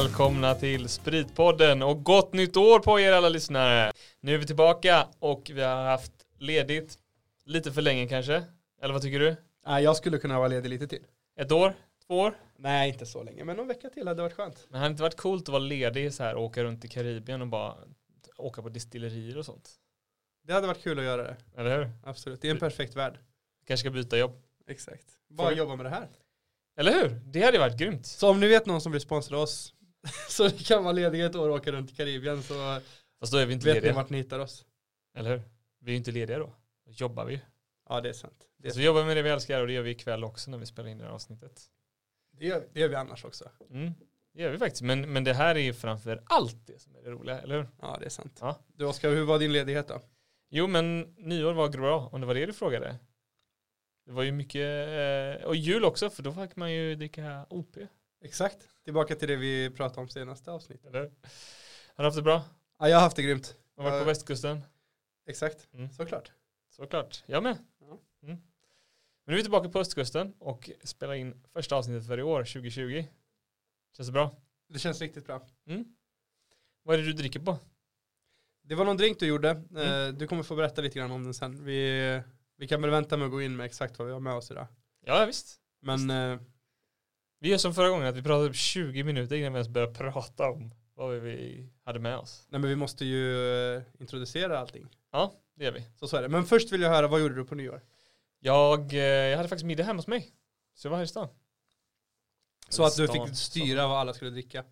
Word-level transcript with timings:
Välkomna 0.00 0.54
till 0.54 0.88
Spritpodden 0.88 1.82
och 1.82 2.04
gott 2.04 2.32
nytt 2.32 2.56
år 2.56 2.80
på 2.80 3.00
er 3.00 3.12
alla 3.12 3.28
lyssnare. 3.28 3.92
Nu 4.20 4.34
är 4.34 4.38
vi 4.38 4.46
tillbaka 4.46 5.08
och 5.18 5.50
vi 5.54 5.62
har 5.62 5.84
haft 5.84 6.12
ledigt 6.38 6.98
lite 7.44 7.72
för 7.72 7.82
länge 7.82 8.08
kanske. 8.08 8.44
Eller 8.82 8.92
vad 8.92 9.02
tycker 9.02 9.18
du? 9.18 9.36
Nej, 9.66 9.84
jag 9.84 9.96
skulle 9.96 10.18
kunna 10.18 10.38
vara 10.38 10.48
ledig 10.48 10.68
lite 10.68 10.86
till. 10.86 11.02
Ett 11.36 11.52
år? 11.52 11.74
Två 12.06 12.18
år? 12.18 12.34
Nej, 12.56 12.88
inte 12.88 13.06
så 13.06 13.22
länge, 13.22 13.44
men 13.44 13.56
någon 13.56 13.68
vecka 13.68 13.90
till 13.90 14.08
hade 14.08 14.22
varit 14.22 14.36
skönt. 14.36 14.66
Men 14.68 14.80
hade 14.80 14.88
det 14.88 14.92
inte 14.92 15.02
varit 15.02 15.16
coolt 15.16 15.42
att 15.42 15.48
vara 15.48 15.62
ledig 15.62 16.14
så 16.14 16.22
här 16.22 16.34
och 16.34 16.44
åka 16.44 16.64
runt 16.64 16.84
i 16.84 16.88
Karibien 16.88 17.42
och 17.42 17.48
bara 17.48 17.74
åka 18.36 18.62
på 18.62 18.68
distillerier 18.68 19.38
och 19.38 19.44
sånt? 19.44 19.70
Det 20.46 20.52
hade 20.52 20.66
varit 20.66 20.82
kul 20.82 20.98
att 20.98 21.04
göra 21.04 21.22
det. 21.22 21.36
Eller 21.56 21.78
hur? 21.78 21.90
Absolut, 22.04 22.42
det 22.42 22.48
är 22.48 22.52
en 22.52 22.58
perfekt 22.58 22.96
värld. 22.96 23.18
Kanske 23.66 23.82
ska 23.82 23.90
byta 23.90 24.18
jobb. 24.18 24.42
Exakt. 24.68 25.06
Bara 25.28 25.52
jobba 25.52 25.76
med 25.76 25.86
det 25.86 25.90
här. 25.90 26.08
Eller 26.76 26.92
hur? 26.92 27.20
Det 27.24 27.42
hade 27.42 27.58
varit 27.58 27.76
grymt. 27.76 28.06
Så 28.06 28.30
om 28.30 28.40
ni 28.40 28.48
vet 28.48 28.66
någon 28.66 28.80
som 28.80 28.92
vill 28.92 29.00
sponsra 29.00 29.38
oss 29.38 29.74
så 30.28 30.48
vi 30.48 30.58
kan 30.58 30.84
vara 30.84 30.92
lediga 30.92 31.26
ett 31.26 31.34
år 31.36 31.48
och 31.48 31.56
åka 31.56 31.72
runt 31.72 31.90
i 31.90 31.94
Karibien 31.94 32.42
så 32.42 32.80
Fast 33.20 33.32
då 33.32 33.38
är 33.38 33.46
vi 33.46 33.54
inte 33.54 33.66
vet 33.66 33.74
ni 33.74 33.80
lediga. 33.80 33.94
vart 33.94 34.10
ni 34.10 34.18
hittar 34.18 34.38
oss. 34.38 34.64
Eller 35.14 35.30
hur? 35.30 35.42
Vi 35.78 35.90
är 35.90 35.92
ju 35.92 35.96
inte 35.96 36.10
lediga 36.12 36.38
då. 36.38 36.52
Då 36.86 36.92
jobbar 36.92 37.24
vi 37.24 37.32
ju. 37.34 37.40
Ja, 37.88 38.00
det 38.00 38.08
är 38.08 38.12
sant. 38.12 38.48
Det, 38.56 38.70
Så 38.70 38.78
vi 38.78 38.84
jobbar 38.84 39.04
med 39.04 39.16
det 39.16 39.22
vi 39.22 39.30
älskar 39.30 39.60
och 39.60 39.66
det 39.66 39.72
gör 39.72 39.82
vi 39.82 39.90
ikväll 39.90 40.24
också 40.24 40.50
när 40.50 40.58
vi 40.58 40.66
spelar 40.66 40.88
in 40.88 40.98
det 40.98 41.04
här 41.04 41.10
avsnittet. 41.10 41.62
det, 42.38 42.46
gör, 42.46 42.66
det 42.72 42.80
gör 42.80 42.88
vi 42.88 42.94
annars 42.94 43.24
också. 43.24 43.50
Mm. 43.70 43.92
Det 44.34 44.42
gör 44.42 44.50
vi 44.50 44.58
faktiskt. 44.58 44.82
Men, 44.82 45.12
men 45.12 45.24
det 45.24 45.34
här 45.34 45.54
är 45.54 45.60
ju 45.60 45.74
framför 45.74 46.22
allt 46.26 46.66
det 46.66 46.78
som 46.78 46.96
är 46.96 47.02
det 47.02 47.10
roliga, 47.10 47.40
eller 47.40 47.56
hur? 47.56 47.68
Ja, 47.80 47.96
det 48.00 48.06
är 48.06 48.10
sant. 48.10 48.38
Ja. 48.40 48.58
Du 48.74 48.84
Oskar, 48.84 49.10
hur 49.10 49.24
var 49.24 49.38
din 49.38 49.52
ledighet 49.52 49.88
då? 49.88 50.00
Jo, 50.50 50.66
men 50.66 51.00
nyår 51.18 51.52
var 51.52 51.68
bra, 51.68 52.08
om 52.12 52.20
det 52.20 52.26
var 52.26 52.34
det 52.34 52.46
du 52.46 52.52
frågade. 52.52 52.96
Det 54.06 54.12
var 54.12 54.22
ju 54.22 54.32
mycket, 54.32 54.88
eh, 55.40 55.46
och 55.46 55.56
jul 55.56 55.84
också, 55.84 56.10
för 56.10 56.22
då 56.22 56.32
fick 56.32 56.56
man 56.56 56.72
ju 56.72 56.94
dricka 56.94 57.46
OP. 57.50 57.76
Exakt. 58.20 58.68
Tillbaka 58.84 59.14
till 59.14 59.28
det 59.28 59.36
vi 59.36 59.70
pratade 59.70 60.00
om 60.00 60.08
senaste 60.08 60.50
avsnittet. 60.50 60.86
Eller? 60.86 61.00
Har 61.94 62.04
du 62.04 62.04
haft 62.04 62.16
det 62.16 62.22
bra? 62.22 62.44
Ja, 62.78 62.88
jag 62.88 62.96
har 62.96 63.02
haft 63.02 63.16
det 63.16 63.22
grymt. 63.22 63.56
Har 63.76 63.84
varit 63.84 64.00
på 64.00 64.04
västkusten? 64.04 64.60
Exakt. 65.26 65.68
Mm. 65.72 65.90
Såklart. 65.90 66.32
Såklart, 66.70 67.22
jag 67.26 67.42
med. 67.42 67.58
Ja. 67.80 67.86
Mm. 68.22 68.36
Men 69.24 69.32
nu 69.32 69.32
är 69.32 69.36
vi 69.36 69.42
tillbaka 69.42 69.68
på 69.68 69.78
östkusten 69.80 70.34
och 70.38 70.70
spelar 70.84 71.14
in 71.14 71.42
första 71.52 71.76
avsnittet 71.76 72.06
för 72.06 72.18
i 72.18 72.22
år, 72.22 72.44
2020. 72.44 73.04
Känns 73.96 74.08
det 74.08 74.12
bra? 74.12 74.36
Det 74.68 74.78
känns 74.78 75.00
riktigt 75.00 75.26
bra. 75.26 75.46
Mm. 75.66 75.84
Vad 76.82 76.94
är 76.94 76.98
det 76.98 77.04
du 77.06 77.12
dricker 77.12 77.40
på? 77.40 77.58
Det 78.62 78.74
var 78.74 78.84
någon 78.84 78.96
drink 78.96 79.18
du 79.18 79.26
gjorde. 79.26 79.50
Mm. 79.50 79.76
Eh, 80.08 80.14
Du 80.14 80.26
kommer 80.26 80.42
få 80.42 80.56
berätta 80.56 80.82
lite 80.82 80.98
grann 80.98 81.10
om 81.10 81.24
den 81.24 81.34
sen. 81.34 81.64
Vi, 81.64 82.22
vi 82.56 82.68
kan 82.68 82.82
väl 82.82 82.90
vänta 82.90 83.16
med 83.16 83.24
att 83.26 83.30
gå 83.32 83.42
in 83.42 83.56
med 83.56 83.66
exakt 83.66 83.98
vad 83.98 84.06
vi 84.06 84.12
har 84.12 84.20
med 84.20 84.34
oss 84.34 84.50
idag. 84.50 84.66
Ja, 85.04 85.24
visst. 85.26 85.60
Men 85.80 86.10
eh, 86.10 86.40
Vi 87.42 87.48
gör 87.48 87.58
som 87.58 87.74
förra 87.74 87.88
gången, 87.88 88.06
att 88.06 88.16
vi 88.16 88.22
pratade 88.22 88.48
typ 88.48 88.56
20 88.56 89.04
minuter 89.04 89.36
innan 89.36 89.52
vi 89.52 89.56
ens 89.56 89.68
började 89.68 89.94
prata 89.94 90.50
om 90.50 90.74
vad 90.94 91.14
vi 91.14 91.68
hade 91.84 91.98
med 91.98 92.18
oss. 92.18 92.46
nej, 92.48 92.60
men 92.60 92.70
vi 92.70 92.76
måste 92.76 93.04
ju 93.04 93.48
eh, 93.76 93.82
introducera 93.98 94.58
allting. 94.58 94.88
Ja, 95.12 95.32
det 95.56 95.64
gör 95.64 95.72
vi. 95.72 95.84
Så 95.96 96.08
så 96.08 96.16
är 96.16 96.22
det. 96.22 96.28
Men 96.28 96.44
först 96.44 96.72
vill 96.72 96.80
jag 96.80 96.90
höra, 96.90 97.08
vad 97.08 97.20
gjorde 97.20 97.34
du 97.34 97.44
på 97.44 97.54
nyår? 97.54 97.82
Jag, 98.40 98.92
eh, 98.92 99.00
jag 99.00 99.36
hade 99.36 99.48
faktiskt 99.48 99.66
middag 99.66 99.84
hemma 99.84 99.98
hos 99.98 100.06
mig. 100.06 100.34
Så 100.74 100.86
jag 100.86 100.90
var 100.90 100.98
här 100.98 101.04
i 101.04 101.08
stan. 101.08 101.28
Så 102.68 102.84
att 102.84 102.96
du 102.96 103.06
Stan, 103.06 103.26
fick 103.26 103.36
styra 103.36 103.86
vad 103.86 103.98
alla 103.98 104.14
skulle 104.14 104.30
dricka. 104.30 104.64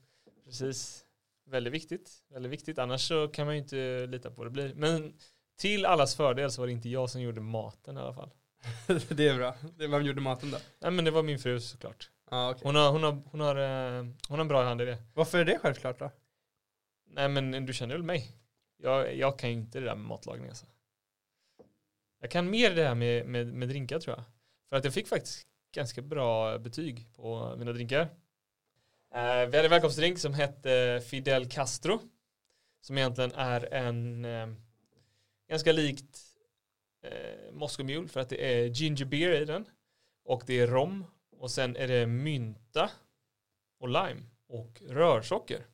Precis. 0.45 1.05
Väldigt 1.47 1.73
viktigt. 1.73 2.11
Väldigt 2.31 2.53
viktigt. 2.53 2.79
Annars 2.79 3.09
så 3.09 3.29
kan 3.29 3.47
man 3.47 3.55
ju 3.55 3.63
inte 3.63 4.07
lita 4.07 4.31
på 4.31 4.37
vad 4.37 4.47
det 4.47 4.51
blir. 4.51 4.75
Men 4.75 5.15
till 5.57 5.87
allas 5.87 6.15
fördel 6.17 6.51
så 6.51 6.61
var 6.63 6.67
det 6.67 6.73
inte 6.73 6.89
jag 6.89 7.11
som 7.11 7.21
gjorde 7.21 7.41
maten 7.41 7.97
i 7.97 8.01
alla 8.01 8.15
fall. 8.15 8.31
det 9.09 9.29
är 9.29 9.37
bra. 9.37 9.55
Vem 9.77 10.05
gjorde 10.05 10.21
maten 10.21 10.51
då? 10.51 10.59
Nej 10.79 10.91
men 10.91 11.05
det 11.05 11.11
var 11.11 11.23
min 11.23 11.39
fru 11.39 11.61
såklart. 11.61 12.11
Ah, 12.31 12.51
okay. 12.51 12.63
Hon 12.65 12.75
har, 12.75 12.93
hon 12.93 13.03
har, 13.03 13.23
hon 13.31 13.41
har, 13.41 13.57
eh, 13.57 14.03
hon 14.03 14.15
har 14.29 14.39
en 14.39 14.49
bra 14.49 14.63
hand 14.65 14.83
i 14.83 14.85
det. 14.85 14.99
Varför 15.15 15.39
är 15.39 15.45
det 15.45 15.59
självklart 15.59 15.99
då? 15.99 16.11
Nej 17.11 17.29
men 17.29 17.67
du 17.67 17.73
känner 17.73 17.95
väl 17.95 18.03
mig? 18.03 18.37
Jag, 18.77 19.17
jag 19.17 19.39
kan 19.39 19.51
inte 19.51 19.81
det 19.81 19.85
där 19.85 19.95
med 19.95 20.09
matlagning 20.09 20.49
alltså. 20.49 20.67
Jag 22.21 22.31
kan 22.31 22.51
mer 22.51 22.75
det 22.75 22.85
här 22.85 22.95
med, 22.95 23.27
med, 23.27 23.47
med 23.47 23.69
drinkar 23.69 23.99
tror 23.99 24.17
jag. 24.17 24.25
För 24.69 24.77
att 24.77 24.85
jag 24.85 24.95
fick 24.95 25.09
faktiskt 25.09 25.47
ganska 25.75 26.03
bra 26.03 26.59
betyg 26.59 27.07
på 27.17 27.55
mina 27.59 27.73
drinkar. 27.73 28.01
Eh, 29.15 29.47
vi 29.47 29.57
hade 29.57 29.65
en 29.65 29.71
välkomstdrink 29.71 30.19
som 30.19 30.35
hette 30.35 31.03
Fidel 31.07 31.51
Castro. 31.51 32.01
Som 32.81 32.99
egentligen 32.99 33.33
är 33.33 33.75
en 33.75 34.25
eh, 34.25 34.49
ganska 35.49 35.73
likt 35.73 36.19
eh, 37.03 37.53
Moscow 37.53 37.87
Mule 37.87 38.09
för 38.09 38.21
att 38.21 38.29
det 38.29 38.45
är 38.45 38.67
ginger 38.67 39.05
beer 39.05 39.43
i 39.43 39.45
den. 39.45 39.65
Och 40.25 40.43
det 40.47 40.61
är 40.61 40.67
rom. 40.67 41.05
Och 41.39 41.51
sen 41.51 41.77
är 41.77 41.89
det 41.89 42.07
mynta 42.07 42.91
och 43.79 43.89
lime 43.89 44.23
och 44.47 44.83
rörsocker. 44.87 45.67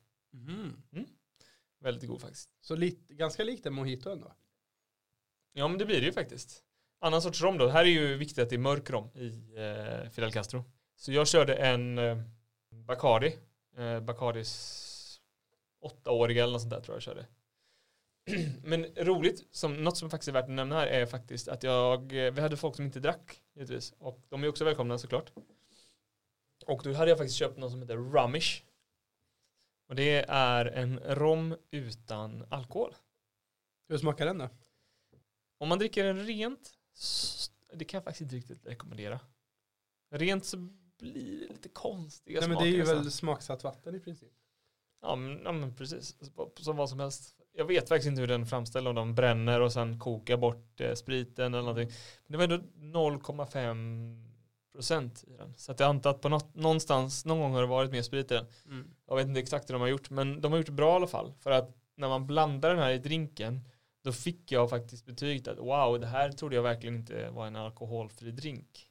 Väldigt 1.79 2.09
god 2.09 2.21
faktiskt. 2.21 2.49
Så 2.61 2.75
lite, 2.75 3.13
ganska 3.13 3.43
likt 3.43 3.65
en 3.65 3.73
mojito 3.73 4.09
ändå. 4.09 4.33
Ja 5.53 5.67
men 5.67 5.77
det 5.77 5.85
blir 5.85 5.99
det 5.99 6.05
ju 6.05 6.11
faktiskt. 6.11 6.63
Annan 6.99 7.21
sorts 7.21 7.41
rom 7.41 7.57
då. 7.57 7.67
Här 7.67 7.85
är 7.85 7.89
ju 7.89 8.17
viktigt 8.17 8.39
att 8.39 8.49
det 8.49 8.55
är 8.55 8.59
mörk 8.59 8.89
rom 8.89 9.09
i 9.15 9.53
eh, 9.55 10.09
Fidel 10.09 10.31
Castro. 10.31 10.63
Så 10.95 11.11
jag 11.11 11.27
körde 11.27 11.55
en 11.55 11.97
eh, 11.97 12.17
Bacardi. 12.71 13.37
Eh, 13.77 13.99
Bacardis 13.99 15.21
åttaåriga 15.81 16.43
eller 16.43 16.53
något 16.53 16.61
sånt 16.61 16.73
där 16.73 16.81
tror 16.81 16.93
jag 16.93 16.95
jag 16.95 17.03
körde. 17.03 17.25
men 18.63 18.85
roligt, 18.85 19.47
som, 19.51 19.83
något 19.83 19.97
som 19.97 20.09
faktiskt 20.09 20.27
är 20.27 20.33
värt 20.33 20.43
att 20.43 20.49
nämna 20.49 20.75
här 20.75 20.87
är 20.87 21.05
faktiskt 21.05 21.47
att 21.47 21.63
jag, 21.63 22.25
eh, 22.25 22.33
vi 22.33 22.41
hade 22.41 22.57
folk 22.57 22.75
som 22.75 22.85
inte 22.85 22.99
drack 22.99 23.41
givetvis. 23.55 23.93
Och 23.97 24.25
de 24.29 24.43
är 24.43 24.47
också 24.47 24.65
välkomna 24.65 24.97
såklart. 24.97 25.31
Och 26.65 26.81
då 26.83 26.93
hade 26.93 27.11
jag 27.11 27.17
faktiskt 27.17 27.37
köpt 27.37 27.57
något 27.57 27.71
som 27.71 27.81
heter 27.81 27.97
Rumish. 27.97 28.63
Och 29.87 29.95
det 29.95 30.25
är 30.27 30.65
en 30.65 30.99
rom 30.99 31.55
utan 31.71 32.45
alkohol. 32.49 32.95
Hur 33.87 33.97
smakar 33.97 34.25
den 34.25 34.37
då? 34.37 34.49
Om 35.57 35.69
man 35.69 35.79
dricker 35.79 36.03
den 36.03 36.25
rent, 36.25 36.71
det 37.73 37.85
kan 37.85 37.97
jag 37.97 38.03
faktiskt 38.03 38.21
inte 38.21 38.35
riktigt 38.35 38.65
rekommendera. 38.65 39.19
Rent 40.11 40.45
så 40.45 40.57
blir 40.97 41.39
det 41.39 41.53
lite 41.53 41.69
konstiga 41.69 42.39
Nej, 42.39 42.49
men 42.49 42.57
det 42.57 42.63
smaker 42.63 42.67
är 42.67 42.71
ju 42.71 42.79
nästan. 42.79 42.97
väl 42.97 43.11
smaksatt 43.11 43.63
vatten 43.63 43.95
i 43.95 43.99
princip. 43.99 44.33
Ja 45.01 45.15
men, 45.15 45.41
ja 45.43 45.51
men 45.51 45.75
precis, 45.75 46.15
som 46.57 46.77
vad 46.77 46.89
som 46.89 46.99
helst. 46.99 47.35
Jag 47.53 47.65
vet 47.65 47.89
faktiskt 47.89 48.07
inte 48.07 48.21
hur 48.21 48.27
den 48.27 48.45
framställer, 48.45 48.89
om 48.89 48.95
de 48.95 49.15
bränner 49.15 49.61
och 49.61 49.73
sen 49.73 49.99
kokar 49.99 50.37
bort 50.37 50.81
eh, 50.81 50.93
spriten 50.93 51.53
eller 51.53 51.63
någonting. 51.63 51.91
Men 52.27 52.39
det 52.39 52.47
var 52.47 52.53
ändå 52.53 52.67
0,5 52.99 54.34
procent 54.75 55.23
i 55.27 55.37
den. 55.37 55.53
Så 55.57 55.71
att 55.71 55.79
jag 55.79 55.89
antar 55.89 56.09
att 56.09 56.21
på 56.21 56.29
något, 56.29 56.55
någonstans, 56.55 57.25
någon 57.25 57.39
gång 57.39 57.53
har 57.53 57.61
det 57.61 57.67
varit 57.67 57.91
mer 57.91 58.01
sprit 58.01 58.31
i 58.31 58.33
den. 58.33 58.45
Jag 59.07 59.15
vet 59.15 59.27
inte 59.27 59.39
exakt 59.39 59.69
hur 59.69 59.73
de 59.73 59.81
har 59.81 59.87
gjort, 59.87 60.09
men 60.09 60.41
de 60.41 60.51
har 60.51 60.57
gjort 60.59 60.65
det 60.67 60.71
bra 60.71 60.91
i 60.91 60.95
alla 60.95 61.07
fall. 61.07 61.33
För 61.39 61.51
att 61.51 61.75
när 61.97 62.07
man 62.09 62.27
blandar 62.27 62.69
den 62.69 62.79
här 62.79 62.91
i 62.91 62.97
drinken, 62.97 63.61
då 64.03 64.11
fick 64.11 64.51
jag 64.51 64.69
faktiskt 64.69 65.05
betyget 65.05 65.47
att 65.47 65.57
wow, 65.57 65.99
det 65.99 66.07
här 66.07 66.31
trodde 66.31 66.55
jag 66.55 66.63
verkligen 66.63 66.95
inte 66.95 67.29
var 67.29 67.47
en 67.47 67.55
alkoholfri 67.55 68.31
drink. 68.31 68.87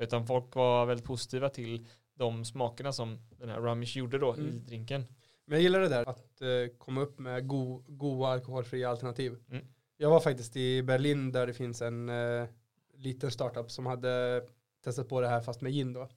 Utan 0.00 0.26
folk 0.26 0.54
var 0.54 0.86
väldigt 0.86 1.06
positiva 1.06 1.48
till 1.48 1.86
de 2.14 2.44
smakerna 2.44 2.92
som 2.92 3.18
den 3.38 3.48
här 3.48 3.60
Rumish 3.60 3.96
gjorde 3.96 4.18
då 4.18 4.36
i 4.36 4.40
Mm. 4.40 4.64
drinken. 4.66 5.04
Men 5.44 5.56
jag 5.56 5.62
gillar 5.62 5.80
det 5.80 5.88
där 5.88 6.08
att 6.08 6.40
eh, 6.40 6.76
komma 6.78 7.00
upp 7.00 7.18
med 7.18 7.46
go, 7.48 7.82
goda 7.86 8.26
alkoholfria 8.28 8.90
alternativ. 8.90 9.36
Mm. 9.50 9.64
Jag 9.96 10.10
var 10.10 10.20
faktiskt 10.20 10.56
i 10.56 10.82
Berlin 10.82 11.32
där 11.32 11.46
det 11.46 11.54
finns 11.54 11.82
en 11.82 12.08
eh, 12.08 12.46
liten 12.94 13.30
startup 13.30 13.70
som 13.70 13.86
hade 13.86 14.42
testat 14.84 15.08
på 15.08 15.20
det 15.20 15.28
här 15.28 15.40
fast 15.40 15.60
med 15.60 15.72
gin 15.72 15.92
då. 15.92 16.08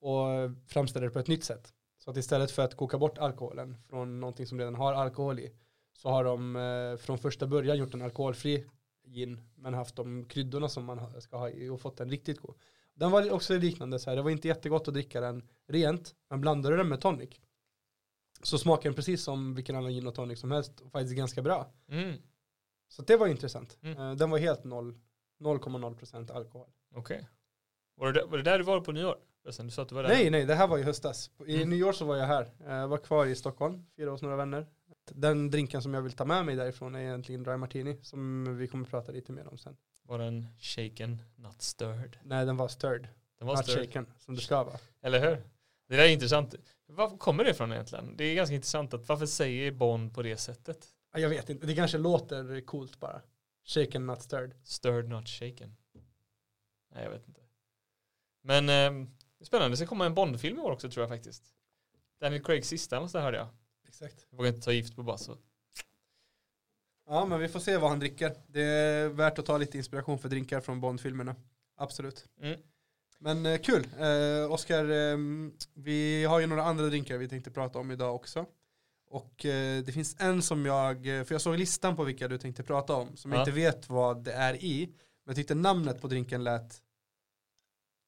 Och 0.00 0.26
framställde 0.66 1.08
det 1.08 1.12
på 1.12 1.18
ett 1.18 1.28
nytt 1.28 1.44
sätt. 1.44 1.72
Så 1.98 2.10
att 2.10 2.16
istället 2.16 2.50
för 2.50 2.62
att 2.62 2.76
koka 2.76 2.98
bort 2.98 3.18
alkoholen 3.18 3.76
från 3.88 4.20
någonting 4.20 4.46
som 4.46 4.58
redan 4.58 4.74
har 4.74 4.92
alkohol 4.92 5.38
i 5.38 5.52
så 5.92 6.08
har 6.08 6.24
de 6.24 6.56
eh, 6.56 6.96
från 6.96 7.18
första 7.18 7.46
början 7.46 7.78
gjort 7.78 7.94
en 7.94 8.02
alkoholfri 8.02 8.66
gin 9.04 9.40
men 9.54 9.74
haft 9.74 9.96
de 9.96 10.24
kryddorna 10.24 10.68
som 10.68 10.84
man 10.84 11.20
ska 11.20 11.36
ha 11.36 11.50
i 11.50 11.68
och 11.68 11.80
fått 11.80 11.96
den 11.96 12.10
riktigt 12.10 12.40
god. 12.40 12.54
Den 12.94 13.10
var 13.10 13.30
också 13.30 13.58
liknande 13.58 13.98
så 13.98 14.10
här, 14.10 14.16
det 14.16 14.22
var 14.22 14.30
inte 14.30 14.48
jättegott 14.48 14.88
att 14.88 14.94
dricka 14.94 15.20
den 15.20 15.48
rent 15.66 16.14
men 16.28 16.40
blandade 16.40 16.76
den 16.76 16.88
med 16.88 17.00
tonic 17.00 17.40
så 18.42 18.58
smakar 18.58 18.90
den 18.90 18.94
precis 18.94 19.22
som 19.22 19.54
vilken 19.54 19.76
annan 19.76 19.92
gin 19.92 20.06
och 20.06 20.14
tonic 20.14 20.40
som 20.40 20.50
helst 20.50 20.80
och 20.80 20.92
faktiskt 20.92 21.16
ganska 21.16 21.42
bra. 21.42 21.72
Mm. 21.88 22.16
Så 22.88 23.02
det 23.02 23.16
var 23.16 23.26
intressant. 23.26 23.78
Mm. 23.82 23.98
Eh, 23.98 24.14
Den 24.14 24.30
var 24.30 24.38
helt 24.38 24.64
noll 24.64 24.98
0,0% 25.40 26.32
alkohol. 26.32 26.68
Okej. 26.94 27.28
Var, 27.96 28.06
det 28.06 28.20
där- 28.20 28.26
var 28.26 28.36
det 28.38 28.42
där 28.44 28.58
du 28.58 28.64
var 28.64 28.80
på 28.80 28.92
nyår? 28.92 29.18
Du 29.44 29.52
sa 29.70 29.82
att 29.82 29.88
du 29.88 29.94
var 29.94 30.02
där? 30.02 30.08
Nej, 30.10 30.30
nej, 30.30 30.44
det 30.46 30.54
här 30.54 30.66
var 30.68 30.78
i 30.78 30.82
höstas. 30.82 31.30
I 31.46 31.56
Mm. 31.56 31.70
nyår 31.70 31.92
så 31.92 32.04
var 32.04 32.16
jag 32.16 32.26
här. 32.26 32.50
Jag 32.66 32.88
var 32.88 32.98
kvar 32.98 33.26
i 33.26 33.34
Stockholm, 33.34 33.86
firade 33.96 34.10
hos 34.12 34.22
några 34.22 34.36
vänner. 34.36 34.66
Den 35.10 35.50
drinken 35.50 35.82
som 35.82 35.94
jag 35.94 36.02
vill 36.02 36.12
ta 36.12 36.24
med 36.24 36.44
mig 36.46 36.56
därifrån 36.56 36.94
är 36.94 37.00
egentligen 37.00 37.42
Dry 37.42 37.56
Martini, 37.56 37.98
som 38.02 38.56
vi 38.58 38.68
kommer 38.68 38.84
prata 38.86 39.12
lite 39.12 39.32
mer 39.32 39.46
om 39.48 39.58
sen. 39.58 39.76
Var 40.02 40.18
den 40.18 40.46
shaken, 40.58 41.22
not 41.36 41.62
stirred? 41.62 42.16
Nej, 42.24 42.46
den 42.46 42.56
var 42.56 42.68
stirred, 42.68 43.08
Den 43.38 43.48
var 43.48 43.56
not 43.56 43.64
stirred. 43.64 43.86
shaken, 43.86 44.06
som 44.18 44.34
det 44.34 44.40
ska 44.40 44.64
vara. 44.64 44.76
Eller 45.02 45.20
hur? 45.20 45.36
Det 45.88 45.96
där 45.96 46.04
är 46.04 46.08
intressant. 46.08 46.54
Var 46.86 47.18
kommer 47.18 47.44
det 47.44 47.50
ifrån 47.50 47.72
egentligen? 47.72 48.16
Det 48.16 48.24
är 48.24 48.34
ganska 48.34 48.54
intressant 48.54 48.94
att 48.94 49.08
varför 49.08 49.26
säger 49.26 49.72
Bond 49.72 50.14
på 50.14 50.22
det 50.22 50.36
sättet? 50.36 50.86
Ja, 51.12 51.18
Jag 51.20 51.28
vet 51.28 51.50
inte, 51.50 51.66
det 51.66 51.74
kanske 51.74 51.98
låter 51.98 52.60
coolt 52.60 53.00
bara. 53.00 53.20
Shaken, 53.64 54.06
not 54.06 54.22
stirred. 54.22 54.54
Stirred 54.64 55.08
not 55.08 55.28
shaken. 55.28 55.76
Nej, 56.94 57.04
jag 57.04 57.10
vet 57.10 57.28
inte. 57.28 57.40
Men 58.46 58.68
eh, 58.68 59.06
spännande, 59.42 59.72
det 59.72 59.76
ska 59.76 59.86
komma 59.86 60.06
en 60.06 60.14
Bond-film 60.14 60.58
i 60.58 60.60
år 60.60 60.70
också 60.70 60.90
tror 60.90 61.02
jag 61.02 61.10
faktiskt. 61.10 61.44
Daniel 62.20 62.42
Craigs 62.44 62.68
sista 62.68 63.00
måste 63.00 63.18
jag 63.18 63.22
hörde 63.22 63.36
jag. 63.36 63.48
Exakt. 63.88 64.26
Jag 64.30 64.36
vågar 64.36 64.48
inte 64.48 64.60
ta 64.60 64.72
gift 64.72 64.96
på 64.96 65.02
bara 65.02 65.18
så. 65.18 65.36
Ja, 67.08 67.26
men 67.26 67.40
vi 67.40 67.48
får 67.48 67.60
se 67.60 67.76
vad 67.76 67.90
han 67.90 67.98
dricker. 67.98 68.36
Det 68.46 68.62
är 68.62 69.08
värt 69.08 69.38
att 69.38 69.46
ta 69.46 69.58
lite 69.58 69.76
inspiration 69.76 70.18
för 70.18 70.28
drinkar 70.28 70.60
från 70.60 70.80
Bond-filmerna. 70.80 71.34
Absolut. 71.76 72.24
Mm. 72.40 72.60
Men 73.18 73.46
eh, 73.46 73.58
kul. 73.58 73.86
Eh, 73.98 74.52
Oskar, 74.52 74.84
eh, 74.90 75.16
vi 75.74 76.24
har 76.24 76.40
ju 76.40 76.46
några 76.46 76.62
andra 76.62 76.86
drinkar 76.86 77.18
vi 77.18 77.28
tänkte 77.28 77.50
prata 77.50 77.78
om 77.78 77.90
idag 77.90 78.14
också. 78.14 78.46
Och 79.08 79.44
eh, 79.44 79.82
det 79.82 79.92
finns 79.92 80.16
en 80.20 80.42
som 80.42 80.66
jag, 80.66 81.18
eh, 81.18 81.24
för 81.24 81.34
jag 81.34 81.40
såg 81.42 81.58
listan 81.58 81.96
på 81.96 82.04
vilka 82.04 82.28
du 82.28 82.38
tänkte 82.38 82.62
prata 82.62 82.94
om, 82.94 83.16
som 83.16 83.32
jag 83.32 83.38
Ja. 83.38 83.42
inte 83.42 83.52
vet 83.52 83.88
vad 83.88 84.24
det 84.24 84.32
är 84.32 84.54
i. 84.64 84.86
Men 84.86 84.96
jag 85.32 85.36
tyckte 85.36 85.54
namnet 85.54 86.00
på 86.00 86.08
drinken 86.08 86.44
lät 86.44 86.82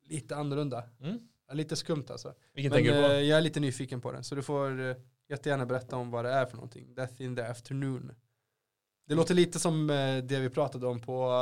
lite 0.08 0.36
annorlunda. 0.36 0.84
Mm. 1.00 1.18
Lite 1.52 1.76
skumt 1.76 2.04
alltså. 2.10 2.34
Vilken 2.54 2.70
Men 2.70 2.76
tänker 2.78 3.02
du 3.02 3.08
på? 3.08 3.12
eh, 3.12 3.20
jag 3.20 3.38
är 3.38 3.42
lite 3.42 3.60
nyfiken 3.60 4.00
på 4.00 4.12
den, 4.12 4.24
så 4.24 4.34
du 4.34 4.42
får 4.42 4.80
eh, 4.80 4.96
jättegärna 5.28 5.66
berätta 5.66 5.96
om 5.96 6.10
vad 6.10 6.24
det 6.24 6.30
är 6.30 6.46
för 6.46 6.56
någonting. 6.56 6.94
Death 6.94 7.22
in 7.22 7.36
the 7.36 7.42
afternoon. 7.42 8.12
Det 9.06 9.14
låter 9.14 9.34
lite 9.34 9.58
som 9.58 9.90
eh, 9.90 10.24
det 10.24 10.40
vi 10.40 10.50
pratade 10.50 10.86
om 10.86 11.00
på, 11.00 11.32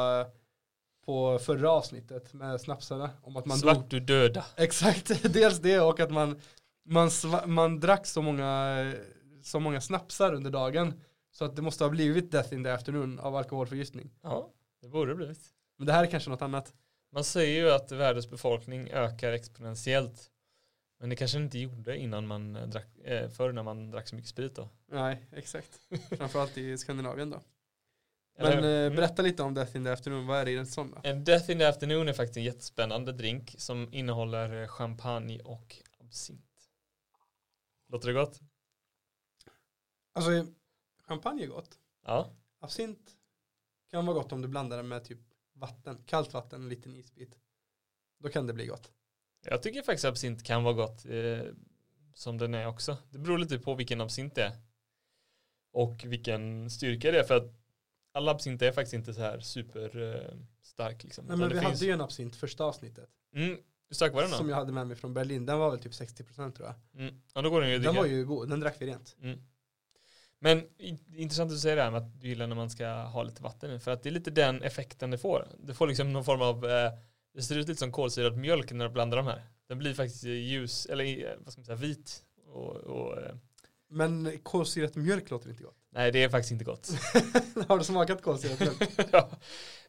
på 1.07 1.39
förra 1.39 1.71
avsnittet 1.71 2.33
med 2.33 2.61
snapsarna. 2.61 3.11
Om 3.23 3.37
att 3.37 3.47
man 3.47 3.61
dog. 3.61 3.75
Svart 3.75 3.91
du 3.91 4.01
döda. 4.01 4.45
Exakt, 4.57 5.23
dels 5.33 5.59
det 5.59 5.81
och 5.81 6.01
att 6.01 6.11
man, 6.11 6.41
man, 6.85 7.11
man 7.47 7.81
drack 7.81 8.07
så 8.07 8.23
många, 8.23 8.93
så 9.43 9.61
många 9.61 9.81
snapsar 9.81 10.35
under 10.35 10.51
dagen. 10.51 10.95
Så 11.31 11.45
att 11.45 11.57
det 11.57 11.63
måste 11.63 11.85
ha 11.85 11.91
blivit 11.91 12.31
death 12.31 12.55
in 12.55 12.65
the 12.65 12.71
afternoon 12.71 13.19
av 13.21 13.37
alkoholförgiftning. 13.37 14.11
Ja, 14.23 14.51
det 14.83 14.89
borde 14.89 15.11
det 15.11 15.17
blivit. 15.17 15.41
Men 15.79 15.87
det 15.87 15.93
här 15.93 16.05
är 16.05 16.11
kanske 16.11 16.31
något 16.31 16.43
annat. 16.43 16.73
Man 17.17 17.25
säger 17.25 17.65
ju 17.65 17.71
att 17.71 17.93
världens 17.93 18.31
befolkning 18.31 18.91
ökar 18.91 19.33
exponentiellt. 19.33 20.31
Men 20.99 21.11
det 21.11 21.17
kanske 21.17 21.39
inte 21.39 21.59
gjorde 21.59 21.99
innan 21.99 22.27
man 22.27 22.57
eh, 22.57 22.67
drack, 22.67 22.99
eh, 23.05 23.31
förr 23.31 23.53
när 23.53 23.63
man 23.63 23.91
drack 23.91 24.09
så 24.09 24.17
mycket 24.17 24.31
sprit 24.31 24.55
då. 24.55 24.69
Nej, 24.87 25.27
exakt. 25.33 25.81
Framförallt 26.19 26.59
i 26.59 26.79
Skandinavien 26.79 27.31
då. 27.31 27.41
Eller- 28.39 28.57
Men 28.57 28.65
eh, 28.65 28.87
mm. 28.87 28.97
berätta 28.97 29.23
lite 29.23 29.43
om 29.43 29.55
death 29.55 29.77
in 29.77 29.85
the 29.85 29.91
afternoon, 29.91 30.27
vad 30.27 30.39
är 30.39 30.45
det 30.45 30.51
i 30.51 30.57
en 30.57 30.67
sån 30.67 30.91
då? 30.91 31.01
En 31.03 31.25
Death 31.25 31.51
in 31.51 31.59
the 31.59 31.65
Afternoon 31.65 32.09
är 32.09 32.13
faktiskt 32.13 32.37
en 32.37 32.45
jättespännande 32.45 33.13
drink 33.13 33.55
som 33.59 33.95
innehåller 33.95 34.63
eh, 34.63 34.69
champagne 34.69 35.41
och 35.41 35.77
absint. 36.01 36.71
Låter 37.89 38.09
det 38.09 38.15
gott? 38.15 38.41
Alltså, 40.13 40.31
champagne 41.07 41.43
är 41.43 41.47
gott. 41.47 41.79
Ja. 42.05 42.31
Absint 42.61 43.17
kan 43.91 44.07
vara 44.07 44.15
gott 44.15 44.33
om 44.33 44.43
du 44.43 44.49
blandar 44.49 44.77
det 44.77 44.83
med 44.83 45.05
typ 45.05 45.21
vatten, 45.57 46.03
kallt 46.07 46.33
vatten, 46.33 46.63
en 46.63 46.69
liten 46.69 46.97
isbit. 46.97 47.37
Då 48.19 48.29
kan 48.29 48.47
det 48.47 48.53
bli 48.53 48.67
gott. 48.67 48.93
Jag 49.45 49.63
tycker 49.63 49.83
faktiskt 49.83 50.05
absint 50.05 50.43
kan 50.43 50.65
vara 50.65 50.75
gott 50.75 51.07
eh, 51.07 51.41
som 52.15 52.39
den 52.39 52.55
är 52.55 52.67
också. 52.67 52.97
Det 53.11 53.19
beror 53.19 53.39
lite 53.39 53.59
på 53.59 53.75
vilken 53.75 54.01
absint 54.01 54.35
det 54.35 54.43
är. 54.43 54.53
Och 55.73 56.05
vilken 56.05 56.71
styrka 56.71 57.11
det 57.11 57.19
är 57.19 57.25
för 57.25 57.37
att 57.37 57.53
alla 58.13 58.31
absint 58.31 58.63
är 58.63 58.73
faktiskt 58.73 58.95
inte 58.95 59.15
så 59.15 59.21
här 59.21 59.41
super 59.41 60.03
eh, 60.79 60.95
liksom. 61.03 61.25
Nej, 61.27 61.37
men 61.37 61.49
vi 61.49 61.55
finns- 61.55 61.65
hade 61.65 61.85
ju 61.85 61.93
en 61.93 62.01
absint 62.01 62.37
första 62.37 62.65
avsnittet. 62.65 63.11
Mm, 63.35 63.49
hur 63.89 63.95
stark 63.95 64.13
var 64.13 64.23
den 64.23 64.31
Som 64.31 64.47
då? 64.47 64.53
jag 64.53 64.57
hade 64.57 64.73
med 64.73 64.87
mig 64.87 64.97
från 64.97 65.15
Berlin. 65.15 65.47
Den 65.47 65.59
var 65.59 65.71
väl 65.71 65.81
typ 65.81 65.93
60% 65.93 66.53
tror 66.53 66.69
jag. 66.69 67.03
Mm. 67.03 67.23
Ja 67.35 67.43
då 67.43 67.51
går 67.51 67.61
den 67.61 67.71
ju 67.71 67.79
Den 67.79 67.95
var 67.95 68.07
ju 68.07 68.25
god, 68.25 68.49
den 68.49 68.61
drack 68.61 68.77
vi 68.79 68.87
rent. 68.87 69.17
Mm. 69.21 69.39
Men 70.41 70.63
intressant 71.15 71.53
att 71.53 71.59
säga 71.59 71.75
det 71.75 71.83
här 71.83 71.91
med 71.91 72.03
att 72.03 72.21
du 72.21 72.29
gillar 72.29 72.47
när 72.47 72.57
man 72.57 72.71
ska 72.71 72.89
ha 72.89 73.23
lite 73.23 73.43
vatten 73.43 73.71
i. 73.71 73.79
För 73.79 73.91
att 73.91 74.03
det 74.03 74.09
är 74.09 74.11
lite 74.11 74.31
den 74.31 74.63
effekten 74.63 75.11
det 75.11 75.19
får. 75.19 75.49
Det 75.59 75.75
får 75.75 75.87
liksom 75.87 76.13
någon 76.13 76.25
form 76.25 76.43
av, 76.43 76.65
eh, 76.65 76.93
det 77.35 77.43
ser 77.43 77.59
ut 77.59 77.69
lite 77.69 77.79
som 77.79 77.93
kolsyrad 77.93 78.37
mjölk 78.37 78.73
när 78.73 78.85
du 78.89 78.93
blandar 78.93 79.17
de 79.17 79.27
här. 79.27 79.43
Den 79.69 79.79
blir 79.79 79.95
faktiskt 79.95 80.25
ljus, 80.25 80.87
eller 80.87 81.05
eh, 81.05 81.33
vad 81.39 81.53
ska 81.53 81.61
man 81.61 81.67
säga, 81.67 81.77
vit. 81.77 82.23
Och, 82.53 82.77
och, 82.77 83.23
eh, 83.23 83.35
Men 83.91 84.39
kolsyrat 84.43 84.97
mjölk 84.97 85.31
låter 85.31 85.51
inte 85.51 85.63
gott. 85.63 85.77
nej 85.91 86.13
det 86.13 86.23
är 86.23 86.29
faktiskt 86.29 86.53
inte 86.53 86.65
gott. 86.65 86.91
Har 87.69 87.79
du 87.79 87.85
smakat 87.85 88.23
kolsyrat 88.23 88.61
mjölk? 88.61 88.91
ja. 89.13 89.31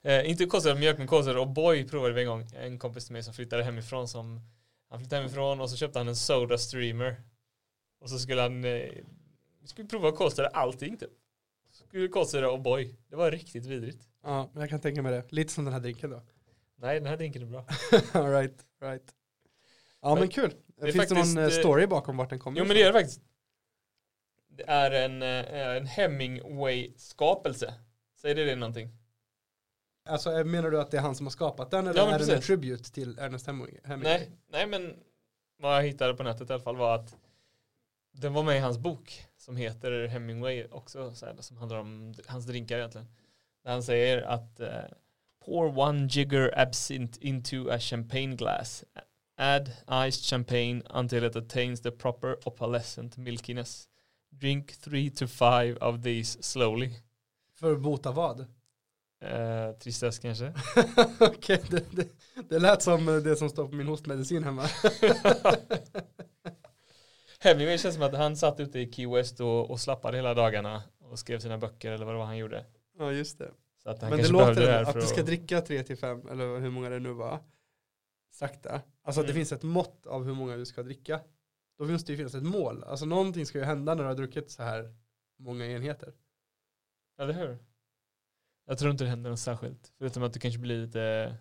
eh, 0.01 0.29
inte 0.29 0.45
kolsyrad 0.45 0.79
mjölk 0.79 0.97
men 0.97 1.07
kolsyrad 1.07 1.37
O'boy 1.37 1.89
provade 1.89 2.13
vi 2.13 2.21
en 2.21 2.27
gång. 2.27 2.47
En 2.55 2.79
kompis 2.79 3.05
till 3.05 3.13
mig 3.13 3.23
som 3.23 3.33
flyttade 3.33 3.63
hemifrån 3.63 4.07
som 4.07 4.41
han 4.89 4.99
flyttade 4.99 5.21
hemifrån 5.21 5.61
och 5.61 5.69
så 5.69 5.75
köpte 5.75 5.99
han 5.99 6.07
en 6.07 6.15
soda 6.15 6.57
streamer. 6.57 7.21
Och 8.01 8.09
så 8.09 8.19
skulle 8.19 8.41
han 8.41 8.65
vi 9.67 9.69
skulle 9.69 9.87
prova 9.87 10.09
att 10.09 10.15
kolsyra 10.15 10.47
allting 10.47 10.97
typ. 10.97 11.09
Skulle 11.71 12.07
kolsyra 12.07 12.51
O'boy. 12.51 12.95
Det 13.09 13.15
var 13.15 13.31
riktigt 13.31 13.65
vidrigt. 13.65 14.07
ja, 14.23 14.49
men 14.53 14.61
jag 14.61 14.69
kan 14.69 14.79
tänka 14.79 15.01
mig 15.01 15.11
det. 15.11 15.31
Lite 15.31 15.53
som 15.53 15.65
den 15.65 15.73
här 15.73 15.79
drinken 15.79 16.09
då. 16.09 16.21
Nej 16.75 16.99
den 16.99 17.09
här 17.09 17.17
drinken 17.17 17.41
är 17.41 17.45
bra. 17.45 17.65
All 18.21 18.31
right, 18.31 18.65
right. 18.81 19.15
Ja 20.01 20.09
men, 20.09 20.19
Men 20.19 20.29
kul. 20.29 20.53
är 20.81 20.91
Finns 20.91 21.07
det 21.07 21.15
någon 21.15 21.37
eh, 21.37 21.49
story 21.49 21.87
bakom 21.87 22.17
vart 22.17 22.29
den 22.29 22.39
kommer 22.39 22.59
Jo 22.59 22.65
men 22.65 22.75
det 22.75 22.81
är 22.81 22.87
det 22.87 22.93
faktiskt. 22.93 23.21
Det 24.47 24.63
är 24.67 24.91
en, 24.91 25.21
eh, 25.21 25.75
en 25.77 25.85
Hemingway-skapelse. 25.85 27.73
Säger 28.21 28.35
det, 28.35 28.45
det 28.45 28.55
någonting? 28.55 28.89
Alltså 30.05 30.37
eh, 30.37 30.45
menar 30.45 30.71
du 30.71 30.81
att 30.81 30.91
det 30.91 30.97
är 30.97 31.01
han 31.01 31.15
som 31.15 31.25
har 31.25 31.31
skapat 31.31 31.71
den 31.71 31.87
eller 31.87 31.99
Ja, 31.99 32.11
är 32.11 32.19
den 32.19 32.29
en 32.29 32.41
tribute 32.41 32.91
till 32.91 33.19
Ernest? 33.19 33.47
Hemingway? 33.47 33.79
Nej, 33.83 34.31
nej 34.51 34.67
men 34.67 34.93
vad 35.57 35.77
jag 35.77 35.83
hittade 35.83 36.13
på 36.13 36.23
nätet 36.23 36.49
i 36.49 36.53
alla 36.53 36.63
fall 36.63 36.77
var 36.77 36.95
att 36.95 37.15
den 38.11 38.33
var 38.33 38.43
med 38.43 38.57
i 38.57 38.59
hans 38.59 38.77
bok 38.77 39.25
som 39.47 39.55
heter 39.55 40.07
Hemingway 40.07 40.65
också, 40.71 41.15
så 41.15 41.25
här, 41.25 41.35
som 41.39 41.57
handlar 41.57 41.77
om 41.77 42.13
hans 42.25 42.45
drinkar 42.45 42.77
egentligen. 42.77 43.07
Där 43.63 43.71
han 43.71 43.83
säger 43.83 44.21
att 44.21 44.59
eh, 44.59 44.83
pour 45.45 45.79
one 45.79 46.07
jigger 46.11 46.59
absinthe 46.59 47.19
into 47.21 47.69
a 47.69 47.79
champagne 47.79 48.35
glass. 48.35 48.83
Add 49.37 49.71
iced 50.07 50.23
champagne 50.23 50.81
until 50.89 51.23
it 51.23 51.35
attains 51.35 51.81
the 51.81 51.91
proper 51.91 52.47
opalescent 52.47 53.17
milkiness. 53.17 53.87
Drink 54.29 54.75
three 54.75 55.09
to 55.09 55.27
five 55.27 55.77
of 55.81 56.03
these 56.03 56.43
slowly. 56.43 56.91
För 57.59 57.73
att 57.73 57.81
bota 57.81 58.11
vad? 58.11 58.39
Eh, 59.21 59.71
tristess 59.79 60.19
kanske. 60.19 60.53
Okej, 61.19 61.63
det, 61.69 61.91
det, 61.91 62.07
det 62.49 62.59
lät 62.59 62.81
som 62.81 63.07
eh, 63.07 63.15
det 63.15 63.35
som 63.35 63.49
står 63.49 63.67
på 63.67 63.75
min 63.75 63.87
hostmedicin 63.87 64.43
hemma. 64.43 64.63
Hemingway 67.47 67.77
känns 67.77 67.95
som 67.95 68.03
att 68.03 68.13
han 68.15 68.37
satt 68.37 68.59
ute 68.59 68.79
i 68.79 68.91
Key 68.91 69.07
West 69.07 69.39
och, 69.39 69.71
och 69.71 69.79
slappade 69.79 70.17
hela 70.17 70.33
dagarna 70.33 70.83
och 70.99 71.19
skrev 71.19 71.39
sina 71.39 71.57
böcker 71.57 71.91
eller 71.91 72.05
vad 72.05 72.13
det 72.13 72.17
var 72.19 72.25
han 72.25 72.37
gjorde. 72.37 72.65
ja 72.97 73.11
just 73.11 73.37
det. 73.37 73.51
Så 73.83 73.89
att 73.89 74.01
han 74.01 74.09
Men 74.09 74.19
det 74.19 74.27
låter 74.31 74.55
det 74.55 74.71
här 74.71 74.83
att 74.83 74.91
för 74.93 74.99
du 75.01 75.05
ska 75.07 75.23
dricka 75.23 75.61
3 75.61 75.83
till 75.83 75.97
5 75.97 76.27
eller 76.27 76.59
hur 76.59 76.69
många 76.69 76.89
det 76.89 76.99
nu 76.99 77.13
var. 77.13 77.39
Sakta. 78.31 78.81
Alltså 79.03 79.21
att 79.21 79.27
det 79.27 79.31
Mm. 79.31 79.39
finns 79.39 79.51
ett 79.51 79.63
mått 79.63 80.05
av 80.07 80.23
hur 80.23 80.33
många 80.33 80.55
du 80.57 80.65
ska 80.65 80.83
dricka. 80.83 81.19
Då 81.77 81.85
måste 81.85 82.07
det 82.07 82.13
ju 82.13 82.17
finnas 82.17 82.35
ett 82.35 82.43
mål. 82.43 82.83
Alltså 82.83 83.05
någonting 83.05 83.45
ska 83.45 83.57
ju 83.57 83.63
hända 83.63 83.95
när 83.95 84.03
du 84.03 84.07
har 84.09 84.15
druckit 84.15 84.51
så 84.51 84.63
här 84.63 84.95
många 85.39 85.65
enheter. 85.65 86.13
Eller 87.19 87.33
hur? 87.33 87.57
Jag 88.65 88.77
tror 88.77 88.91
inte 88.91 89.03
det 89.03 89.09
händer 89.09 89.29
något 89.29 89.39
särskilt. 89.39 89.91
Förutom 89.97 90.23
att 90.23 90.33
du 90.33 90.39
kanske 90.39 90.59
blir 90.59 90.85
lite 90.85 91.35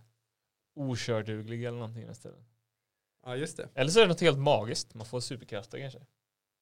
okörduglig 0.74 1.64
eller 1.64 1.78
någonting 1.78 2.10
istället. 2.10 2.44
Ja 3.26 3.36
just 3.36 3.56
det. 3.56 3.68
Eller 3.74 3.90
så 3.90 3.98
är 3.98 4.02
det 4.02 4.08
något 4.08 4.20
helt 4.20 4.38
magiskt. 4.38 4.94
Man 4.94 5.06
får 5.06 5.20
superkrafter 5.20 5.78
kanske. 5.78 5.98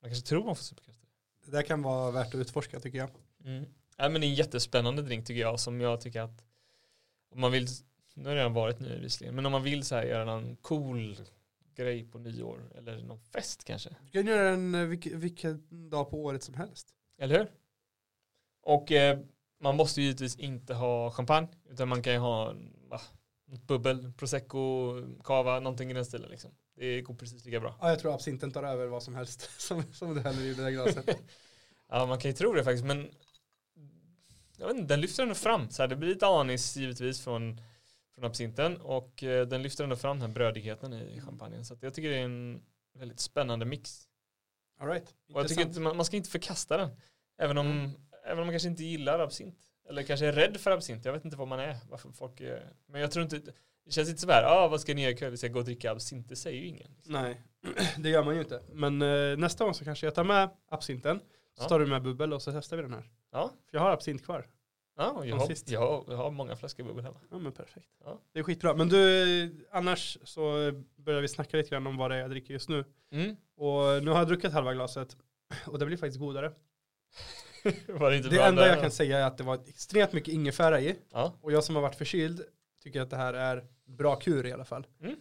Man 0.02 0.11
kanske 0.11 0.28
tror 0.28 0.44
man 0.44 0.56
får 0.56 0.64
superkrafter. 0.64 1.09
Det 1.44 1.50
där 1.50 1.62
kan 1.62 1.83
vara 1.83 2.11
värt 2.11 2.26
att 2.26 2.35
utforska 2.35 2.80
tycker 2.80 2.99
jag. 2.99 3.11
Mm. 3.44 3.64
Ja, 3.97 4.09
men 4.09 4.21
det 4.21 4.26
är 4.26 4.28
en 4.28 4.35
jättespännande 4.35 5.02
drink 5.02 5.26
tycker 5.26 5.40
jag. 5.40 5.61
Som 5.61 5.80
jag 5.80 6.00
tycker 6.00 6.21
att 6.21 6.44
om 7.30 7.40
man 7.40 7.52
vill, 7.52 7.66
nu 8.14 8.28
har 8.28 8.35
det 8.35 8.40
redan 8.40 8.52
varit 8.52 8.80
nyår 8.80 8.97
visserligen, 8.97 9.35
men 9.35 9.47
om 9.47 9.52
man 9.52 9.62
vill 9.62 9.85
så 9.85 9.94
här 9.94 10.04
göra 10.04 10.25
någon 10.25 10.56
cool 10.56 11.16
grej 11.75 12.04
på 12.04 12.18
nyår 12.18 12.73
eller 12.75 13.02
någon 13.02 13.21
fest 13.21 13.64
kanske. 13.64 13.90
Du 14.02 14.11
kan 14.11 14.26
göra 14.26 14.50
den 14.50 14.75
eh, 14.75 14.85
vilken, 14.85 15.21
vilken 15.21 15.88
dag 15.90 16.11
på 16.11 16.25
året 16.25 16.42
som 16.42 16.54
helst. 16.54 16.88
Eller 17.18 17.38
hur? 17.38 17.50
Och 18.62 18.92
eh, 18.92 19.18
man 19.61 19.76
måste 19.76 20.00
ju 20.00 20.06
givetvis 20.06 20.37
inte 20.37 20.75
ha 20.75 21.11
champagne 21.11 21.49
utan 21.71 21.88
man 21.88 22.02
kan 22.02 22.12
ju 22.12 22.18
ha 22.18 22.52
något 22.90 23.02
bubbel, 23.46 24.12
prosecco, 24.12 24.94
cava, 25.24 25.60
någonting 25.60 25.90
i 25.90 25.94
den 25.94 26.04
stilen 26.04 26.30
liksom. 26.30 26.50
Det 26.76 27.00
går 27.02 27.14
precis 27.14 27.44
lika 27.44 27.60
bra. 27.60 27.78
Ja 27.80 27.90
jag 27.90 27.98
tror 27.98 28.14
absinten 28.14 28.52
tar 28.52 28.62
över 28.62 28.86
vad 28.86 29.02
som 29.02 29.14
helst 29.14 29.50
som, 29.60 29.82
som 29.92 30.14
du 30.14 30.20
häller 30.20 30.42
i 30.42 30.54
det 30.54 30.62
där 30.62 30.70
glaset. 30.70 31.18
Ja 31.88 32.06
man 32.06 32.18
kan 32.18 32.30
ju 32.30 32.36
tro 32.36 32.52
det 32.52 32.64
faktiskt 32.64 32.84
men 32.84 33.10
jag 34.56 34.66
vet 34.66 34.76
inte, 34.76 34.94
den 34.94 35.00
lyfter 35.00 35.22
ändå 35.22 35.34
fram. 35.34 35.70
Så 35.70 35.82
här, 35.82 35.88
det 35.88 35.96
blir 35.96 36.08
lite 36.08 36.26
anis 36.26 36.76
givetvis 36.76 37.24
från, 37.24 37.60
från 38.14 38.24
absinten 38.24 38.80
och 38.80 39.22
eh, 39.22 39.46
den 39.46 39.62
lyfter 39.62 39.84
ändå 39.84 39.96
fram 39.96 40.18
den 40.18 40.28
här 40.28 40.34
brödigheten 40.34 40.92
i 40.92 41.20
champagnen. 41.20 41.64
Så 41.64 41.76
jag 41.80 41.94
tycker 41.94 42.10
det 42.10 42.16
är 42.16 42.24
en 42.24 42.62
väldigt 42.94 43.20
spännande 43.20 43.64
mix. 43.64 44.08
All 44.80 44.88
right. 44.88 45.14
Och 45.34 45.40
jag 45.40 45.48
tycker 45.48 45.62
inte, 45.62 45.80
man, 45.80 45.96
man 45.96 46.04
ska 46.04 46.16
inte 46.16 46.30
förkasta 46.30 46.76
den. 46.76 46.90
Även 47.38 47.58
om, 47.58 47.94
även 48.26 48.38
om 48.38 48.46
man 48.46 48.52
kanske 48.52 48.68
inte 48.68 48.84
gillar 48.84 49.18
absint. 49.18 49.58
Eller 49.88 50.02
kanske 50.02 50.26
är 50.26 50.32
rädd 50.32 50.56
för 50.56 50.70
absint. 50.70 51.04
Jag 51.04 51.12
vet 51.12 51.24
inte 51.24 51.36
vad 51.36 51.48
man 51.48 51.60
är. 51.60 51.76
Varför 51.90 52.10
folk 52.10 52.40
är. 52.40 52.72
Men 52.86 53.00
jag 53.00 53.10
tror 53.10 53.22
inte, 53.22 53.38
det 53.84 53.90
känns 53.92 54.08
inte 54.08 54.20
så 54.20 54.30
här, 54.30 54.42
ah, 54.44 54.68
vad 54.68 54.80
ska 54.80 54.94
ni 54.94 55.02
göra 55.02 55.12
ikväll? 55.12 55.30
Vi 55.30 55.36
ska 55.36 55.48
gå 55.48 55.58
och 55.58 55.64
dricka 55.64 55.90
absint. 55.92 56.28
Det 56.28 56.36
säger 56.36 56.60
ju 56.60 56.66
ingen. 56.66 56.90
Nej, 57.04 57.42
det 57.98 58.08
gör 58.08 58.24
man 58.24 58.34
ju 58.34 58.40
inte. 58.40 58.62
Men 58.72 59.02
eh, 59.02 59.36
nästa 59.36 59.64
gång 59.64 59.74
så 59.74 59.84
kanske 59.84 60.06
jag 60.06 60.14
tar 60.14 60.24
med 60.24 60.50
absinten. 60.68 61.18
Så 61.58 61.64
Ja. 61.64 61.68
tar 61.68 61.78
du 61.78 61.86
med 61.86 62.02
bubbel 62.02 62.32
och 62.32 62.42
så 62.42 62.52
testar 62.52 62.76
vi 62.76 62.82
den 62.82 62.92
här. 62.94 63.10
Ja, 63.32 63.50
För 63.70 63.76
jag 63.76 63.82
har 63.82 63.90
absint 63.90 64.24
kvar. 64.24 64.46
Ja, 64.96 65.24
jag 65.24 65.36
har, 65.36 65.46
sist. 65.46 65.70
jag, 65.70 65.80
har, 65.80 66.04
jag 66.08 66.16
har 66.16 66.30
många 66.30 66.56
flaskor 66.56 66.84
bubbel 66.84 67.04
hemma. 67.04 67.20
Ja 67.30 67.38
men 67.38 67.52
perfekt. 67.52 67.88
Ja. 68.04 68.20
Det 68.32 68.38
är 68.38 68.42
skitbra. 68.42 68.74
Men 68.74 68.88
du, 68.88 69.66
annars 69.70 70.18
så 70.24 70.72
börjar 70.96 71.20
vi 71.20 71.28
snacka 71.28 71.56
lite 71.56 71.70
grann 71.70 71.86
om 71.86 71.96
vad 71.96 72.10
det 72.10 72.14
är 72.16 72.20
jag 72.20 72.30
dricker 72.30 72.52
just 72.54 72.68
nu. 72.68 72.84
Mm. 73.12 73.36
Och 73.56 74.04
nu 74.04 74.10
har 74.10 74.18
jag 74.18 74.28
druckit 74.28 74.52
halva 74.52 74.74
glaset 74.74 75.16
och 75.66 75.78
det 75.78 75.86
blir 75.86 75.96
faktiskt 75.96 76.18
godare. 76.20 76.52
Var 77.88 78.11
det 78.11 78.16
inte 78.16 78.28
Det 78.28 78.42
enda 78.42 78.66
jag 78.66 78.80
kan 78.80 78.90
säga 78.90 79.18
är 79.18 79.25
att 79.25 79.38
det 79.38 79.44
var 79.44 79.59
extremt 79.66 80.12
mycket 80.12 80.35
ingefära 80.35 80.80
i. 80.80 80.97
Ja. 81.12 81.35
Och 81.40 81.52
jag 81.52 81.64
som 81.64 81.75
har 81.75 81.83
varit 81.83 81.94
förkyld 81.94 82.42
tycker 82.83 83.00
att 83.00 83.11
det 83.11 83.16
här 83.16 83.35
är 83.35 83.64
bra 83.85 84.16
kur 84.16 84.47
i 84.47 84.52
alla 84.52 84.64
fall. 84.64 84.87
Mm. 85.02 85.16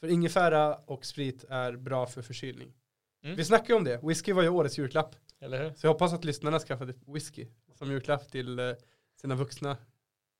För 0.00 0.08
ingefära 0.08 0.74
och 0.74 1.06
sprit 1.06 1.44
är 1.48 1.72
bra 1.72 2.06
för 2.06 2.22
förkylning. 2.22 2.72
Mm. 3.24 3.36
Vi 3.36 3.44
snackade 3.44 3.74
om 3.74 3.84
det. 3.84 4.00
Whisky 4.02 4.32
var 4.32 4.42
ju 4.42 4.48
årets 4.48 4.78
julklapp. 4.78 5.14
Eller 5.40 5.64
hur? 5.64 5.70
Så 5.74 5.86
jag 5.86 5.92
hoppas 5.92 6.12
att 6.12 6.24
lyssnarna 6.24 6.58
skaffade 6.58 6.94
whisky 7.06 7.46
som 7.74 7.90
julklapp 7.90 8.30
till 8.30 8.58
eh, 8.58 8.72
sina 9.20 9.34
vuxna 9.34 9.76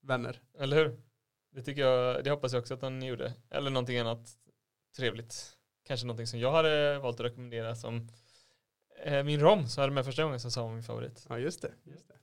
vänner. 0.03 0.41
Eller 0.59 0.77
hur? 0.77 1.01
Det 1.55 1.63
tycker 1.63 1.83
jag, 1.83 2.25
det 2.25 2.31
hoppas 2.31 2.53
jag 2.53 2.61
också 2.61 2.75
att 2.75 2.83
han 2.83 3.03
gjorde. 3.03 3.33
Eller 3.51 3.71
någonting 3.71 3.99
annat 3.99 4.29
trevligt. 4.97 5.57
Kanske 5.85 6.07
någonting 6.07 6.27
som 6.27 6.41
jag 6.41 6.53
hade 6.53 6.99
valt 6.99 7.21
att 7.21 7.27
rekommendera 7.27 7.75
som 7.75 8.09
min 9.25 9.41
rom 9.41 9.69
som 9.69 9.81
jag 9.81 9.83
hade 9.83 9.95
med 9.95 10.05
första 10.05 10.23
gången 10.23 10.41
som 10.41 10.51
sa 10.51 10.63
var 10.63 10.73
min 10.73 10.83
favorit. 10.83 11.27
Ja 11.29 11.39
just 11.39 11.63
det. 11.63 11.73
Just 11.85 12.09
det. 12.09 12.15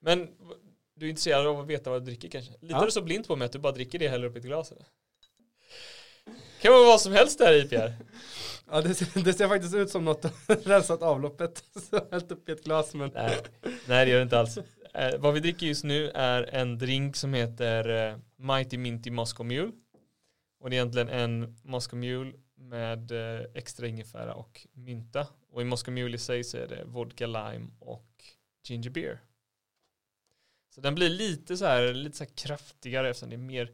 Men 0.00 0.28
du 0.94 1.06
är 1.06 1.10
intresserad 1.10 1.46
av 1.46 1.60
att 1.60 1.66
veta 1.66 1.90
vad 1.90 2.02
du 2.02 2.06
dricker 2.06 2.28
kanske? 2.28 2.52
Litar 2.60 2.78
Ja. 2.78 2.84
du 2.84 2.90
så 2.90 3.02
blint 3.02 3.28
på 3.28 3.36
mig 3.36 3.46
att 3.46 3.52
du 3.52 3.58
bara 3.58 3.72
dricker 3.72 3.98
det 3.98 4.04
och 4.04 4.10
häller 4.10 4.26
upp 4.26 4.36
i 4.36 4.38
ett 4.38 4.44
glas 4.44 4.72
eller? 4.72 4.86
Kan 6.60 6.72
vara 6.72 6.86
vad 6.86 7.00
som 7.00 7.12
helst 7.12 7.38
där 7.38 7.52
i 7.64 7.68
Pierre. 7.68 7.94
Ja 8.70 8.80
det 8.82 8.94
ser, 8.94 9.24
det 9.24 9.32
ser 9.32 9.48
faktiskt 9.48 9.74
ut 9.74 9.90
som 9.90 10.04
något 10.04 10.24
rensat 10.66 11.02
avloppet. 11.02 11.64
Så 11.90 12.00
hällt 12.10 12.32
upp 12.32 12.48
i 12.48 12.52
ett 12.52 12.64
glas 12.64 12.94
men 12.94 13.10
Nej, 13.14 13.36
nej 13.88 14.04
det 14.06 14.10
gör 14.10 14.18
det 14.18 14.22
inte 14.22 14.38
alls. 14.38 14.58
Eh, 14.94 15.18
vad 15.18 15.34
vi 15.34 15.40
dricker 15.40 15.66
just 15.66 15.84
nu 15.84 16.10
är 16.10 16.42
en 16.54 16.78
drink 16.78 17.16
som 17.16 17.34
heter 17.34 18.08
eh, 18.08 18.16
Mighty 18.36 18.78
Minty 18.78 19.10
Moscow 19.10 19.46
Mule. 19.46 19.72
Och 20.60 20.70
det 20.70 20.76
är 20.76 20.78
egentligen 20.78 21.08
en 21.08 21.56
Moscow 21.64 21.98
Mule 21.98 22.32
med 22.56 23.12
eh, 23.12 23.46
extra 23.54 23.86
ingefära 23.86 24.34
och 24.34 24.66
mynta. 24.72 25.28
Och 25.48 25.62
i 25.62 25.64
Moscow 25.64 25.94
Mule 25.94 26.14
i 26.14 26.18
sig 26.18 26.44
så 26.44 26.56
är 26.56 26.68
det 26.68 26.84
vodka 26.84 27.26
lime 27.26 27.70
och 27.78 28.24
ginger 28.64 28.90
beer. 28.90 29.20
Så 30.74 30.80
den 30.80 30.94
blir 30.94 31.08
lite 31.08 31.56
så 31.56 31.64
här, 31.64 31.94
lite 31.94 32.16
så 32.16 32.24
här 32.24 32.30
kraftigare 32.34 33.10
eftersom 33.10 33.28
det 33.28 33.36
är 33.36 33.38
mer 33.38 33.72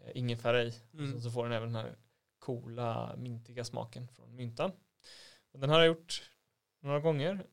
eh, 0.00 0.10
ingefära 0.14 0.62
i. 0.62 0.74
Mm. 0.94 1.20
Så 1.20 1.30
får 1.30 1.44
den 1.44 1.52
även 1.52 1.72
den 1.72 1.84
här 1.84 1.96
coola 2.38 3.16
mintiga 3.16 3.64
smaken 3.64 4.08
från 4.08 4.36
myntan. 4.36 4.72
Och 5.52 5.60
den 5.60 5.70
har 5.70 5.78
jag 5.78 5.86
gjort 5.86 6.30
några 6.80 7.00
gånger 7.00 7.46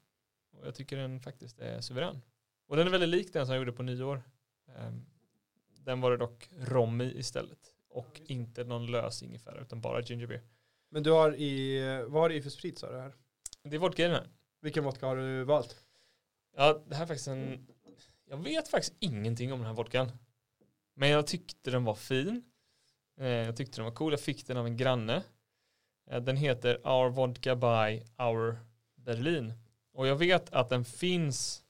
och 0.52 0.68
jag 0.68 0.76
tycker 0.76 0.98
den 0.98 1.20
faktiskt 1.20 1.60
är 1.60 1.82
suverän. 1.82 2.22
Och 2.68 2.76
den 2.76 2.88
är 2.88 2.92
väldigt 2.92 3.10
lik 3.10 3.34
den 3.34 3.46
som 3.46 3.56
jag 3.56 3.62
gjorde 3.62 3.78
på 3.78 3.84
nyår. 3.84 4.24
Ehm, 4.68 5.06
Den 5.78 6.02
var 6.02 6.12
det 6.12 6.18
dock 6.18 6.50
rom 6.58 7.02
i 7.02 7.20
istället. 7.20 7.73
Och 7.94 8.22
inte 8.26 8.64
någon 8.64 8.92
lös 8.92 9.24
ingefära 9.24 9.62
utan 9.62 9.82
bara 9.82 10.02
ginger 10.02 10.28
beer. 10.28 10.44
Men 10.90 11.04
du 11.04 11.12
har 11.12 11.36
i, 11.36 11.80
vad 12.08 12.22
har 12.22 12.30
du 12.30 12.36
i 12.36 12.42
för 12.42 12.50
sprit 12.50 12.80
sa 12.80 12.92
du 12.92 13.00
här? 13.00 13.14
Det 13.64 13.76
är 13.76 13.80
vodka 13.80 14.02
i 14.04 14.06
den 14.06 14.16
här. 14.16 14.30
Vilken 14.62 14.84
vodka 14.84 15.06
har 15.08 15.16
du 15.16 15.44
valt? 15.44 15.86
Ja, 16.56 16.84
det 16.88 16.96
här 16.96 17.04
är 17.04 17.08
faktiskt 17.08 17.28
en... 17.28 17.68
Jag 18.26 18.38
vet 18.38 18.68
faktiskt 18.68 18.96
ingenting 19.00 19.54
om 19.54 19.60
den 19.60 19.68
här 19.68 19.74
vodkan. 19.74 20.12
Men 20.96 21.10
jag 21.10 21.28
tyckte 21.28 21.72
den 21.72 21.84
var 21.84 21.96
fin. 21.96 22.44
Eh, 23.20 23.28
Jag 23.28 23.58
tyckte 23.58 23.78
den 23.78 23.86
var 23.86 23.92
cool. 23.92 24.14
Jag 24.14 24.20
fick 24.20 24.48
den 24.48 24.58
av 24.58 24.66
en 24.66 24.78
granne. 24.78 25.24
Eh, 26.10 26.22
Den 26.22 26.38
heter 26.38 26.88
Our 26.88 27.10
Vodka 27.10 27.56
by 27.56 28.04
Our 28.24 28.60
Berlin. 28.96 29.54
Och 29.94 30.08
jag 30.08 30.16
vet 30.16 30.54
att 30.54 30.70
den 30.70 30.86
finns 30.86 31.64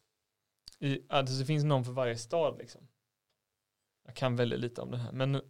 i, 0.80 1.02
alltså 1.10 1.36
det 1.36 1.46
finns 1.46 1.64
någon 1.64 1.86
för 1.86 1.92
varje 1.92 2.18
stad 2.18 2.58
liksom. 2.58 2.88
Jag 4.06 4.16
kan 4.16 4.36
väldigt 4.36 4.60
lite 4.60 4.82
om 4.82 4.92
den 4.92 5.00
här. 5.00 5.12
Men 5.12 5.42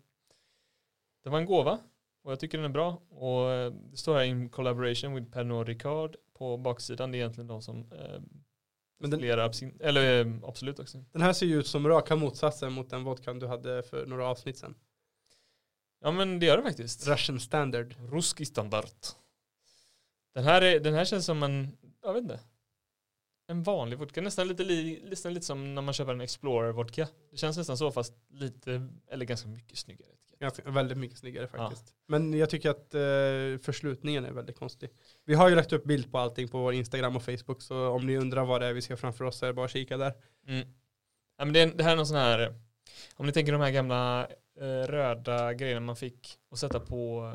det 1.23 1.29
var 1.29 1.37
en 1.37 1.45
gåva. 1.45 1.79
Och 2.23 2.31
jag 2.31 2.39
tycker 2.39 2.57
den 2.57 2.65
är 2.65 2.69
bra. 2.73 3.01
Och 3.09 3.51
eh, 3.51 3.73
det 3.73 3.97
står 3.97 4.15
här 4.15 4.23
in 4.23 4.49
collaboration 4.49 5.15
with 5.15 5.31
Pernod 5.31 5.67
Ricard 5.67 6.15
på 6.33 6.57
baksidan. 6.57 7.11
Det 7.11 7.17
är 7.17 7.19
egentligen 7.19 7.47
de 7.47 7.61
som 7.61 7.91
eh, 7.91 8.21
Men 8.99 9.09
den, 9.09 9.21
absin- 9.21 9.81
eller 9.81 10.25
eh, 10.25 10.33
absolut 10.43 10.79
också. 10.79 11.05
den 11.11 11.21
här 11.21 11.33
ser 11.33 11.45
ju 11.45 11.59
ut 11.59 11.67
som 11.67 11.87
raka 11.87 12.15
motsatsen 12.15 12.73
mot 12.73 12.89
den 12.89 13.03
vodkan 13.03 13.39
du 13.39 13.47
hade 13.47 13.83
för 13.83 14.05
några 14.05 14.27
avsnitt 14.27 14.57
sedan. 14.57 14.75
Ja 16.01 16.11
men 16.11 16.39
det 16.39 16.45
gör 16.45 16.57
det 16.57 16.63
faktiskt. 16.63 17.07
Russian 17.07 17.39
standard. 17.39 17.95
Ruski 18.11 18.45
standard. 18.45 18.85
Den 20.33 20.43
här, 20.43 20.61
är, 20.61 20.79
den 20.79 20.93
här 20.93 21.05
känns 21.05 21.25
som 21.25 21.43
en, 21.43 21.77
jag 22.01 22.13
vet 22.13 22.23
inte. 22.23 22.39
En 23.47 23.63
vanlig 23.63 23.99
vodka, 23.99 24.21
nästan 24.21 24.47
lite, 24.47 24.63
li, 24.63 25.03
nästan 25.09 25.33
lite 25.33 25.45
som 25.45 25.75
när 25.75 25.81
man 25.81 25.93
köper 25.93 26.13
en 26.13 26.21
Explorer 26.21 26.71
vodka. 26.71 27.07
Det 27.31 27.37
känns 27.37 27.57
nästan 27.57 27.77
så 27.77 27.91
fast 27.91 28.13
lite, 28.29 28.87
eller 29.07 29.25
ganska 29.25 29.47
mycket 29.47 29.77
snyggare. 29.77 30.12
Ganska, 30.43 30.71
väldigt 30.71 30.97
mycket 30.97 31.17
snyggare 31.17 31.47
faktiskt. 31.47 31.93
Men 32.07 32.33
jag 32.33 32.49
tycker 32.49 32.69
att 32.69 32.93
eh, 32.93 33.63
förslutningen 33.65 34.25
är 34.25 34.31
väldigt 34.31 34.59
konstig. 34.59 34.89
Vi 35.25 35.33
har 35.33 35.49
ju 35.49 35.55
lagt 35.55 35.73
upp 35.73 35.83
bild 35.83 36.11
på 36.11 36.17
allting 36.17 36.47
på 36.47 36.57
vår 36.57 36.73
Instagram 36.73 37.15
och 37.15 37.23
Facebook 37.23 37.61
så 37.61 37.87
om 37.87 38.05
ni 38.05 38.17
undrar 38.17 38.45
vad 38.45 38.61
det 38.61 38.67
är 38.67 38.73
vi 38.73 38.81
ser 38.81 38.95
framför 38.95 39.25
oss 39.25 39.37
så 39.37 39.45
är 39.45 39.47
det 39.47 39.53
bara 39.53 39.65
att 39.65 39.71
kika 39.71 39.97
där. 39.97 40.13
Mm. 40.47 40.67
Ja, 41.37 41.45
men 41.45 41.53
det, 41.53 41.65
det 41.65 41.83
här 41.83 41.91
är 41.91 41.95
någon 41.95 42.07
sån 42.07 42.17
här, 42.17 42.55
om 43.15 43.25
ni 43.25 43.31
tänker 43.31 43.51
de 43.51 43.61
här 43.61 43.71
gamla 43.71 44.27
eh, 44.59 44.87
röda 44.87 45.53
grejerna 45.53 45.79
man 45.79 45.95
fick 45.95 46.39
att 46.51 46.59
sätta 46.59 46.79
på, 46.79 47.33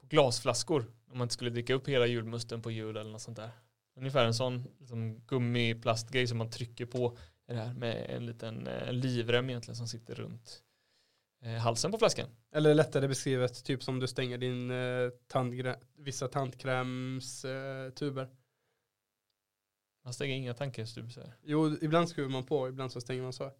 på 0.00 0.06
glasflaskor 0.06 0.86
om 1.10 1.18
man 1.18 1.24
inte 1.24 1.34
skulle 1.34 1.50
dricka 1.50 1.74
upp 1.74 1.88
hela 1.88 2.06
julmusten 2.06 2.62
på 2.62 2.70
jul 2.70 2.96
eller 2.96 3.10
något 3.10 3.22
sånt 3.22 3.36
där. 3.36 3.50
Ungefär 3.96 4.24
en 4.24 4.34
sån 4.34 4.64
liksom, 4.80 5.26
gummiplastgrej 5.26 6.26
som 6.26 6.38
man 6.38 6.50
trycker 6.50 6.86
på 6.86 7.16
det 7.46 7.54
här 7.54 7.74
med 7.74 8.10
en 8.10 8.26
liten 8.26 8.66
eh, 8.66 8.92
livrem 8.92 9.50
egentligen 9.50 9.76
som 9.76 9.88
sitter 9.88 10.14
runt 10.14 10.62
halsen 11.50 11.92
på 11.92 11.98
flaskan. 11.98 12.28
Eller 12.52 12.74
lättare 12.74 13.08
beskrivet, 13.08 13.64
typ 13.64 13.82
som 13.82 14.00
du 14.00 14.06
stänger 14.06 14.38
din 14.38 14.70
eh, 14.70 15.10
tandgrä- 15.28 15.82
vissa 15.96 16.28
tandkrämstuber. 16.28 18.22
Eh. 18.22 18.28
Man 20.04 20.14
stänger 20.14 20.36
inga 20.36 20.54
tankestubsar. 20.54 21.32
jo, 21.42 21.76
ibland 21.80 22.08
skruvar 22.08 22.30
man 22.30 22.44
på, 22.46 22.68
ibland 22.68 22.92
så 22.92 23.00
stänger 23.00 23.22
man 23.22 23.32
så. 23.32 23.50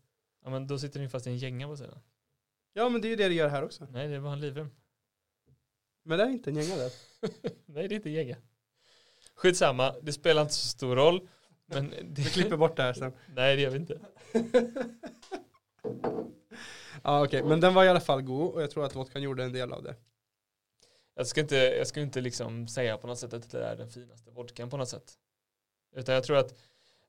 Ja 0.45 0.51
men 0.51 0.67
då 0.67 0.79
sitter 0.79 1.01
den 1.01 1.11
fast 1.11 1.27
i 1.27 1.31
en 1.31 1.37
gänga 1.39 1.67
på 1.67 1.77
sidan. 1.77 1.99
Ja, 2.73 2.89
men 2.89 3.01
det 3.01 3.09
är 3.09 3.11
ju 3.11 3.17
det 3.17 3.29
det 3.29 3.35
gör 3.35 3.49
här 3.49 3.65
också. 3.65 3.87
Nej 3.91 4.09
det 4.09 4.19
var 4.19 4.33
en 4.33 4.41
livrem. 4.41 4.71
Men 6.05 6.19
det 6.19 6.25
är 6.25 6.29
inte 6.29 6.51
en 6.51 6.57
gänga 6.57 6.77
där. 6.77 6.93
Nej 7.67 7.89
det 7.89 7.95
är 7.95 7.97
inte 7.97 8.11
gänga. 8.11 8.37
Skitsamma, 9.35 9.95
det 10.03 10.13
spelar 10.13 10.43
inte 10.43 10.55
så 10.55 10.69
stor 10.69 10.97
roll. 10.97 11.29
Men 11.67 11.91
det, 11.91 11.97
Vi 12.23 12.25
klipper 12.25 12.57
bort 12.57 12.77
det 12.77 12.83
här 12.83 12.93
sen. 12.93 13.13
Nej 13.35 13.57
det 13.57 13.63
gör 13.63 13.71
vi 13.71 13.77
inte. 13.79 14.01
Ja, 17.05 17.25
okej. 17.25 17.43
Men 17.43 17.61
den 17.61 17.75
var 17.75 17.85
i 17.85 17.89
alla 17.89 18.01
fall 18.01 18.23
god 18.23 18.55
och 18.55 18.63
jag 18.63 18.71
tror 18.71 18.85
att 18.85 18.97
vodkan 18.97 19.23
gjorde 19.23 19.45
en 19.45 19.53
del 19.53 19.73
av 19.73 19.83
det. 19.83 19.97
Jag 21.15 21.27
ska 21.27 21.41
inte, 21.41 21.57
jag 21.57 21.87
ska 21.87 22.01
inte 22.01 22.21
liksom 22.21 22.69
säga 22.69 22.97
på 22.97 23.07
något 23.07 23.19
sätt 23.19 23.33
att 23.33 23.51
det 23.51 23.65
är 23.65 23.77
den 23.77 23.91
finaste 23.91 24.31
vodkan 24.31 24.71
på 24.71 24.77
något 24.77 24.89
sätt. 24.89 25.13
Utan 25.97 26.15
jag 26.15 26.25
tror 26.25 26.37
att 26.37 26.55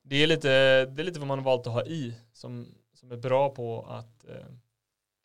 det 0.02 0.16
är 0.16 0.26
lite, 0.26 0.48
det 0.84 1.02
är 1.02 1.04
lite 1.04 1.18
vad 1.18 1.28
man 1.28 1.38
har 1.38 1.44
valt 1.44 1.66
att 1.66 1.72
ha 1.72 1.84
i 1.84 2.14
som, 2.32 2.74
som 2.94 3.12
är 3.12 3.16
bra 3.16 3.50
på 3.50 3.86
att 3.86 4.24
eh, 4.24 4.46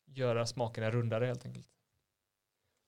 göra 0.06 0.46
smakerna 0.46 0.90
rundare 0.90 1.26
helt 1.26 1.46
enkelt. 1.46 1.66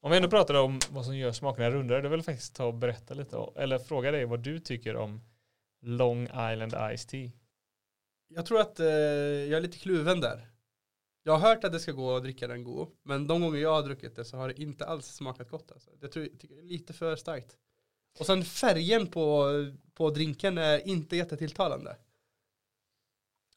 Om 0.01 0.11
vi 0.11 0.17
ändå 0.17 0.31
pratar 0.31 0.55
om 0.55 0.81
vad 0.91 1.05
som 1.05 1.17
gör 1.17 1.33
smakerna 1.33 1.71
rundare, 1.71 2.01
då 2.01 2.09
vill 2.09 2.19
jag 2.19 2.25
faktiskt 2.25 2.57
ta 2.57 2.65
och 2.65 2.75
berätta 2.75 3.15
lite, 3.15 3.47
eller 3.57 3.79
fråga 3.79 4.11
dig 4.11 4.25
vad 4.25 4.41
du 4.41 4.59
tycker 4.59 4.97
om 4.97 5.21
Long 5.81 6.23
Island 6.25 6.75
Iced 6.93 7.09
Tea. 7.09 7.31
Jag 8.29 8.47
tror 8.47 8.61
att 8.61 8.81
eh, 8.81 8.87
jag 8.87 9.57
är 9.57 9.61
lite 9.61 9.79
kluven 9.79 10.21
där. 10.21 10.54
Jag 11.27 11.39
har 11.39 11.49
hört 11.49 11.65
att 11.65 11.73
det 11.73 11.81
ska 11.81 11.93
gå 11.93 12.17
att 12.17 12.23
dricka 12.23 12.47
den 12.47 12.65
god, 12.65 12.89
men 13.03 13.27
de 13.27 13.41
gånger 13.41 13.59
jag 13.59 13.75
har 13.75 13.83
druckit 13.83 14.17
det 14.17 14.25
så 14.25 14.37
har 14.37 14.49
det 14.49 14.63
inte 14.63 14.87
alls 14.87 15.07
smakat 15.07 15.51
gott. 15.51 15.73
Alltså. 15.73 15.91
Det 16.01 16.09
tror 16.09 16.25
jag 16.25 16.41
tycker 16.41 16.55
jag 16.55 16.65
är 16.65 16.69
lite 16.69 16.93
för 16.93 17.17
starkt. 17.17 17.57
Och 18.19 18.27
sen 18.27 18.45
färgen 18.45 19.07
på, 19.07 19.51
på 19.95 20.11
drinken 20.11 20.59
är 20.59 20.89
inte 20.89 21.17
jättetilltalande. 21.17 21.97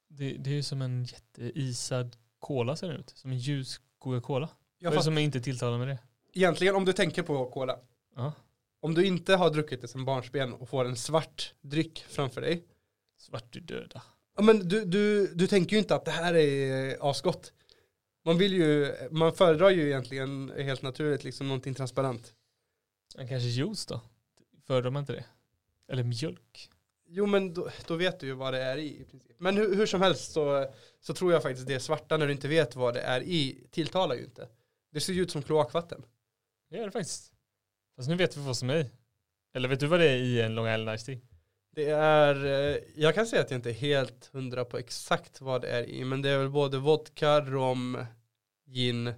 Det, 0.08 0.34
det 0.34 0.50
är 0.50 0.54
ju 0.54 0.64
som 0.64 0.82
en 0.82 1.04
jätteisad 1.04 2.16
cola 2.40 2.76
ser 2.76 2.88
det 2.88 2.96
ut, 2.96 3.10
som 3.10 3.32
en 3.32 3.38
ljus 3.38 3.82
Coca-Cola. 4.00 4.50
Vad 4.82 4.94
är 4.94 4.98
det 4.98 5.04
som 5.04 5.18
är 5.18 5.22
inte 5.22 5.42
tilltalande 5.42 5.86
med 5.86 5.96
det? 5.96 6.00
egentligen 6.38 6.76
om 6.76 6.86
du 6.86 6.94
tänker 6.94 7.24
på 7.24 7.46
cola. 7.46 7.80
Ja. 8.16 8.34
Om 8.80 8.94
du 8.94 9.06
inte 9.06 9.36
har 9.36 9.50
druckit 9.50 9.82
det 9.82 9.88
som 9.88 10.06
barnsben 10.06 10.54
och 10.54 10.70
får 10.70 10.86
en 10.86 10.96
svart 10.96 11.54
dryck 11.62 12.06
framför 12.10 12.42
dig. 12.42 12.64
Svart 13.18 13.56
i 13.56 13.60
döda. 13.60 14.02
Ja, 14.36 14.42
men 14.42 14.68
du, 14.68 14.86
du, 14.86 15.28
du 15.36 15.48
tänker 15.48 15.76
ju 15.76 15.80
inte 15.80 15.96
att 15.96 16.06
det 16.06 16.12
här 16.12 16.36
är 16.36 17.10
asgott. 17.10 17.54
Man 18.28 18.38
vill 18.38 18.54
ju, 18.54 18.96
man 19.12 19.34
föredrar 19.34 19.70
ju 19.70 19.88
egentligen 19.88 20.54
helt 20.58 20.82
naturligt 20.82 21.24
liksom 21.24 21.48
någonting 21.48 21.74
transparent. 21.74 22.34
Men 23.16 23.28
kanske 23.28 23.48
juice 23.50 23.86
då? 23.86 24.02
Föredrar 24.66 24.92
man 24.92 25.00
inte 25.00 25.14
det? 25.14 25.26
Eller 25.92 26.04
mjölk? 26.04 26.70
Jo 27.06 27.26
men 27.26 27.54
då, 27.54 27.70
då 27.88 27.96
vet 27.96 28.20
du 28.20 28.28
ju 28.28 28.34
vad 28.34 28.54
det 28.54 28.62
är 28.62 28.78
i 28.78 29.02
i 29.02 29.06
princip. 29.06 29.32
Men 29.38 29.58
hur, 29.58 29.76
hur 29.76 29.86
som 29.86 30.02
helst 30.02 30.32
så, 30.32 30.68
så 31.00 31.14
tror 31.14 31.34
jag 31.34 31.44
faktiskt 31.44 31.68
det 31.68 31.80
svarta 31.80 32.18
när 32.18 32.26
du 32.26 32.32
inte 32.32 32.48
vet 32.48 32.76
vad 32.76 32.94
det 32.94 33.02
är 33.02 33.22
i 33.22 33.68
tilltalar 33.72 34.16
ju 34.16 34.24
inte. 34.24 34.48
Det 34.92 35.00
ser 35.00 35.14
ju 35.14 35.22
ut 35.22 35.32
som 35.32 35.42
kloakvatten. 35.42 36.06
Det 36.70 36.78
gör 36.78 36.86
det 36.86 36.92
faktiskt. 36.92 37.34
Fast 37.96 38.10
nu 38.10 38.16
vet 38.16 38.38
vi 38.38 38.42
vad 38.42 38.58
som 38.58 38.70
är 38.70 38.78
i. 38.78 38.90
Eller 39.54 39.70
vet 39.70 39.80
du 39.80 39.88
vad 39.88 40.00
det 40.00 40.10
är 40.10 40.18
i 40.18 40.42
en 40.42 40.56
Long 40.56 40.68
Island 40.68 40.96
Iced 40.96 41.06
Tea? 41.06 41.28
Det 41.72 41.90
är, 41.90 42.46
eh, 42.46 42.78
jag 42.96 43.16
kan 43.16 43.28
säga 43.28 43.42
att 43.42 43.52
jag 43.52 43.58
inte 43.58 43.70
är 43.70 43.74
helt 43.74 44.30
hundra 44.34 44.66
på 44.66 44.78
exakt 44.78 45.42
vad 45.42 45.62
det 45.62 45.68
är 45.68 45.90
i, 45.90 46.06
men 46.06 46.22
det 46.22 46.30
är 46.30 46.38
väl 46.38 46.50
både 46.50 46.78
vodka, 46.78 47.42
rom, 47.42 48.06
gin, 48.68 49.14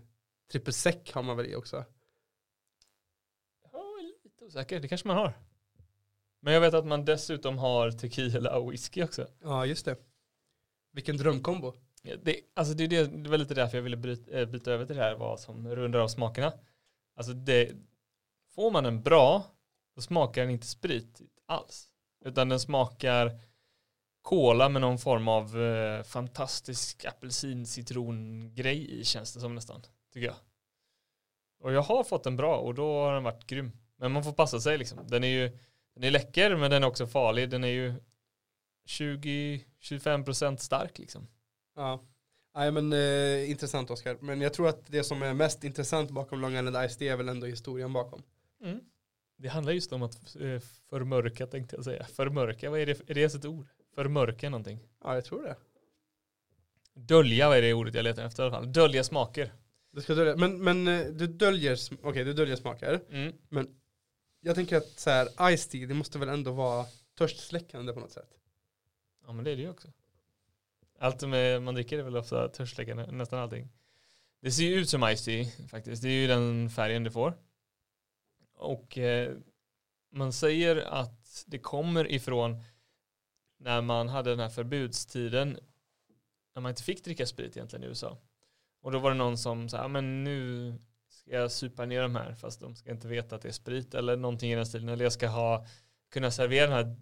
triple 0.51 0.73
sec 0.73 1.11
har 1.13 1.23
man 1.23 1.37
väl 1.37 1.45
i 1.45 1.55
också. 1.55 1.85
Ja, 3.71 3.83
lite 4.23 4.45
osäker. 4.45 4.79
Det 4.79 4.87
kanske 4.87 5.07
man 5.07 5.17
har. 5.17 5.33
Men 6.41 6.53
jag 6.53 6.61
vet 6.61 6.73
att 6.73 6.85
man 6.85 7.05
dessutom 7.05 7.57
har 7.57 7.91
tequila 7.91 8.57
och 8.57 8.71
whisky 8.71 9.03
också. 9.03 9.27
Ja, 9.41 9.65
just 9.65 9.85
det. 9.85 9.97
Vilken 10.91 11.17
drömkombo. 11.17 11.73
Det, 12.23 12.41
alltså 12.53 12.73
det, 12.73 12.87
det, 12.87 13.23
det 13.23 13.29
var 13.29 13.37
lite 13.37 13.53
därför 13.53 13.77
jag 13.77 13.83
ville 13.83 13.97
bryta, 13.97 14.31
äh, 14.31 14.45
byta 14.45 14.71
över 14.71 14.85
till 14.85 14.95
det 14.95 15.01
här 15.01 15.15
vad 15.15 15.39
som 15.39 15.75
rundar 15.75 15.99
av 15.99 16.07
smakerna. 16.07 16.53
Alltså 17.15 17.33
det, 17.33 17.75
får 18.55 18.71
man 18.71 18.85
en 18.85 19.03
bra, 19.03 19.45
då 19.95 20.01
smakar 20.01 20.41
den 20.41 20.51
inte 20.51 20.67
sprit 20.67 21.21
alls. 21.45 21.91
Utan 22.25 22.49
den 22.49 22.59
smakar 22.59 23.39
kola 24.29 24.69
med 24.69 24.81
någon 24.81 24.97
form 24.97 25.27
av 25.27 25.61
eh, 25.61 26.03
fantastisk 26.03 27.05
apelsin 27.05 27.65
citron 27.65 28.55
grej 28.55 28.99
i 28.99 29.03
känns 29.03 29.33
det 29.33 29.39
som 29.39 29.55
nästan, 29.55 29.81
tycker 30.13 30.27
jag. 30.27 30.35
Och 31.59 31.73
jag 31.73 31.81
har 31.81 32.03
fått 32.03 32.25
en 32.25 32.35
bra 32.35 32.57
och 32.57 32.75
då 32.75 33.03
har 33.03 33.13
den 33.13 33.23
varit 33.23 33.47
grym. 33.47 33.71
Men 33.97 34.11
man 34.11 34.23
får 34.23 34.33
passa 34.33 34.59
sig 34.59 34.77
liksom. 34.77 35.07
Den 35.07 35.23
är 35.23 35.27
ju 35.27 35.57
den 35.95 36.03
är 36.03 36.11
läcker 36.11 36.55
men 36.55 36.71
den 36.71 36.83
är 36.83 36.87
också 36.87 37.07
farlig. 37.07 37.49
Den 37.49 37.63
är 37.63 37.67
ju 37.67 37.93
20-25% 38.87 40.57
stark 40.57 40.99
liksom. 40.99 41.27
Ja. 41.75 42.03
Nej 42.55 42.71
men 42.71 42.93
eh, 42.93 43.49
intressant 43.49 43.91
Oskar. 43.91 44.17
Men 44.21 44.41
jag 44.41 44.53
tror 44.53 44.67
att 44.67 44.87
det 44.87 45.03
som 45.03 45.21
är 45.21 45.33
mest 45.33 45.63
intressant 45.63 46.11
bakom 46.11 46.41
Long 46.41 46.55
Island 46.55 46.89
Ice 46.89 46.97
det 46.97 47.07
är 47.07 47.17
väl 47.17 47.29
ändå 47.29 47.47
historien 47.47 47.93
bakom. 47.93 48.23
Mm. 48.63 48.79
Det 49.37 49.47
handlar 49.47 49.73
just 49.73 49.93
om 49.93 50.03
att 50.03 50.35
eh, 50.35 50.59
förmörka 50.89 51.47
tänkte 51.47 51.75
jag 51.75 51.85
säga. 51.85 52.05
Förmörka, 52.05 52.69
vad 52.69 52.79
är 52.79 52.85
det? 52.85 53.09
Är 53.09 53.13
det 53.13 53.19
ens 53.19 53.35
ett 53.35 53.45
ord? 53.45 53.67
Förmörka 53.99 54.49
någonting? 54.49 54.79
Ja 55.03 55.15
jag 55.15 55.25
tror 55.25 55.43
det. 55.43 55.55
Dölja, 56.93 57.47
vad 57.47 57.57
är 57.57 57.61
det 57.61 57.73
ordet 57.73 57.95
jag 57.95 58.03
letar 58.03 58.25
efter 58.25 58.43
i 58.43 58.45
alla 58.45 58.55
fall? 58.55 58.73
Dölja 58.73 59.03
smaker. 59.03 59.53
Du 59.91 60.01
ska 60.01 60.13
dölja, 60.13 60.35
men, 60.35 60.63
men 60.63 60.87
eh, 60.87 61.05
du 61.05 61.27
döljer, 61.27 61.73
okej 61.73 62.09
okay, 62.09 62.23
du 62.23 62.33
döljer 62.33 62.55
smaker. 62.55 63.01
Mm. 63.09 63.33
Men 63.49 63.79
jag 64.39 64.55
tänker 64.55 64.77
att 64.77 64.99
så 64.99 65.09
här, 65.09 65.57
Ice 65.57 65.67
Tea, 65.67 65.87
det 65.87 65.93
måste 65.93 66.19
väl 66.19 66.29
ändå 66.29 66.51
vara 66.51 66.85
törstsläckande 67.17 67.93
på 67.93 67.99
något 67.99 68.11
sätt. 68.11 68.29
Ja 69.25 69.31
men 69.31 69.45
det 69.45 69.51
är 69.51 69.55
det 69.55 69.61
ju 69.61 69.69
också. 69.69 69.87
Allt 70.99 71.27
med, 71.27 71.61
man 71.61 71.73
dricker 71.73 71.99
är 71.99 72.03
väl 72.03 72.17
ofta 72.17 72.47
törstsläckande, 72.47 73.11
nästan 73.11 73.39
allting. 73.39 73.69
Det 74.41 74.51
ser 74.51 74.63
ju 74.63 74.75
ut 74.75 74.89
som 74.89 75.15
Ice 75.15 75.25
Tea 75.25 75.45
faktiskt. 75.69 76.01
Det 76.01 76.09
är 76.09 76.21
ju 76.21 76.27
den 76.27 76.69
färgen 76.69 77.03
det 77.03 77.11
får. 77.11 77.37
Och 78.55 78.97
eh, 78.97 79.33
man 80.11 80.33
säger 80.33 80.75
att 80.75 81.43
det 81.47 81.59
kommer 81.59 82.11
ifrån 82.11 82.63
när 83.59 83.81
man 83.81 84.09
hade 84.09 84.29
den 84.29 84.39
här 84.39 84.49
förbudstiden 84.49 85.59
när 86.55 86.61
man 86.61 86.69
inte 86.69 86.83
fick 86.83 87.03
dricka 87.03 87.25
sprit 87.25 87.57
egentligen 87.57 87.83
i 87.83 87.87
USA. 87.87 88.17
Och 88.81 88.91
då 88.91 88.99
var 88.99 89.11
det 89.11 89.17
någon 89.17 89.37
som 89.37 89.69
sa, 89.69 89.87
men 89.87 90.23
nu 90.23 90.73
ska 91.09 91.31
jag 91.31 91.51
supa 91.51 91.85
ner 91.85 92.01
de 92.01 92.15
här 92.15 92.33
fast 92.33 92.59
de 92.59 92.75
ska 92.75 92.91
inte 92.91 93.07
veta 93.07 93.35
att 93.35 93.41
det 93.41 93.47
är 93.47 93.53
sprit 93.53 93.93
eller 93.93 94.17
någonting 94.17 94.51
i 94.51 94.55
den 94.55 94.65
stilen. 94.65 94.89
Eller 94.89 95.05
jag 95.05 95.13
ska 95.13 95.27
ha, 95.27 95.65
kunna 96.11 96.31
servera 96.31 96.67
den 96.67 96.73
här 96.73 96.95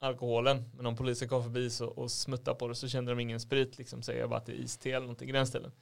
alkoholen. 0.00 0.70
Men 0.74 0.86
om 0.86 0.96
polisen 0.96 1.28
kom 1.28 1.42
förbi 1.42 1.70
så, 1.70 1.86
och 1.86 2.10
smuttade 2.10 2.58
på 2.58 2.68
det 2.68 2.74
så 2.74 2.88
kände 2.88 3.12
de 3.12 3.20
ingen 3.20 3.40
sprit 3.40 3.78
liksom. 3.78 4.02
Säger 4.02 4.20
jag 4.20 4.30
bara 4.30 4.38
att 4.38 4.46
det 4.46 4.52
är 4.52 4.56
iste 4.56 4.90
eller 4.90 5.00
någonting 5.00 5.28
i 5.28 5.32
den 5.32 5.46
stilen. 5.46 5.72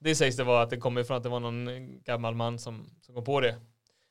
Det 0.00 0.14
sägs 0.14 0.36
det 0.36 0.44
var 0.44 0.62
att 0.62 0.70
det 0.70 0.76
kommer 0.76 1.00
ifrån 1.00 1.16
att 1.16 1.22
det 1.22 1.28
var 1.28 1.40
någon 1.40 2.00
gammal 2.02 2.34
man 2.34 2.58
som, 2.58 2.90
som 3.00 3.14
kom 3.14 3.24
på 3.24 3.40
det. 3.40 3.60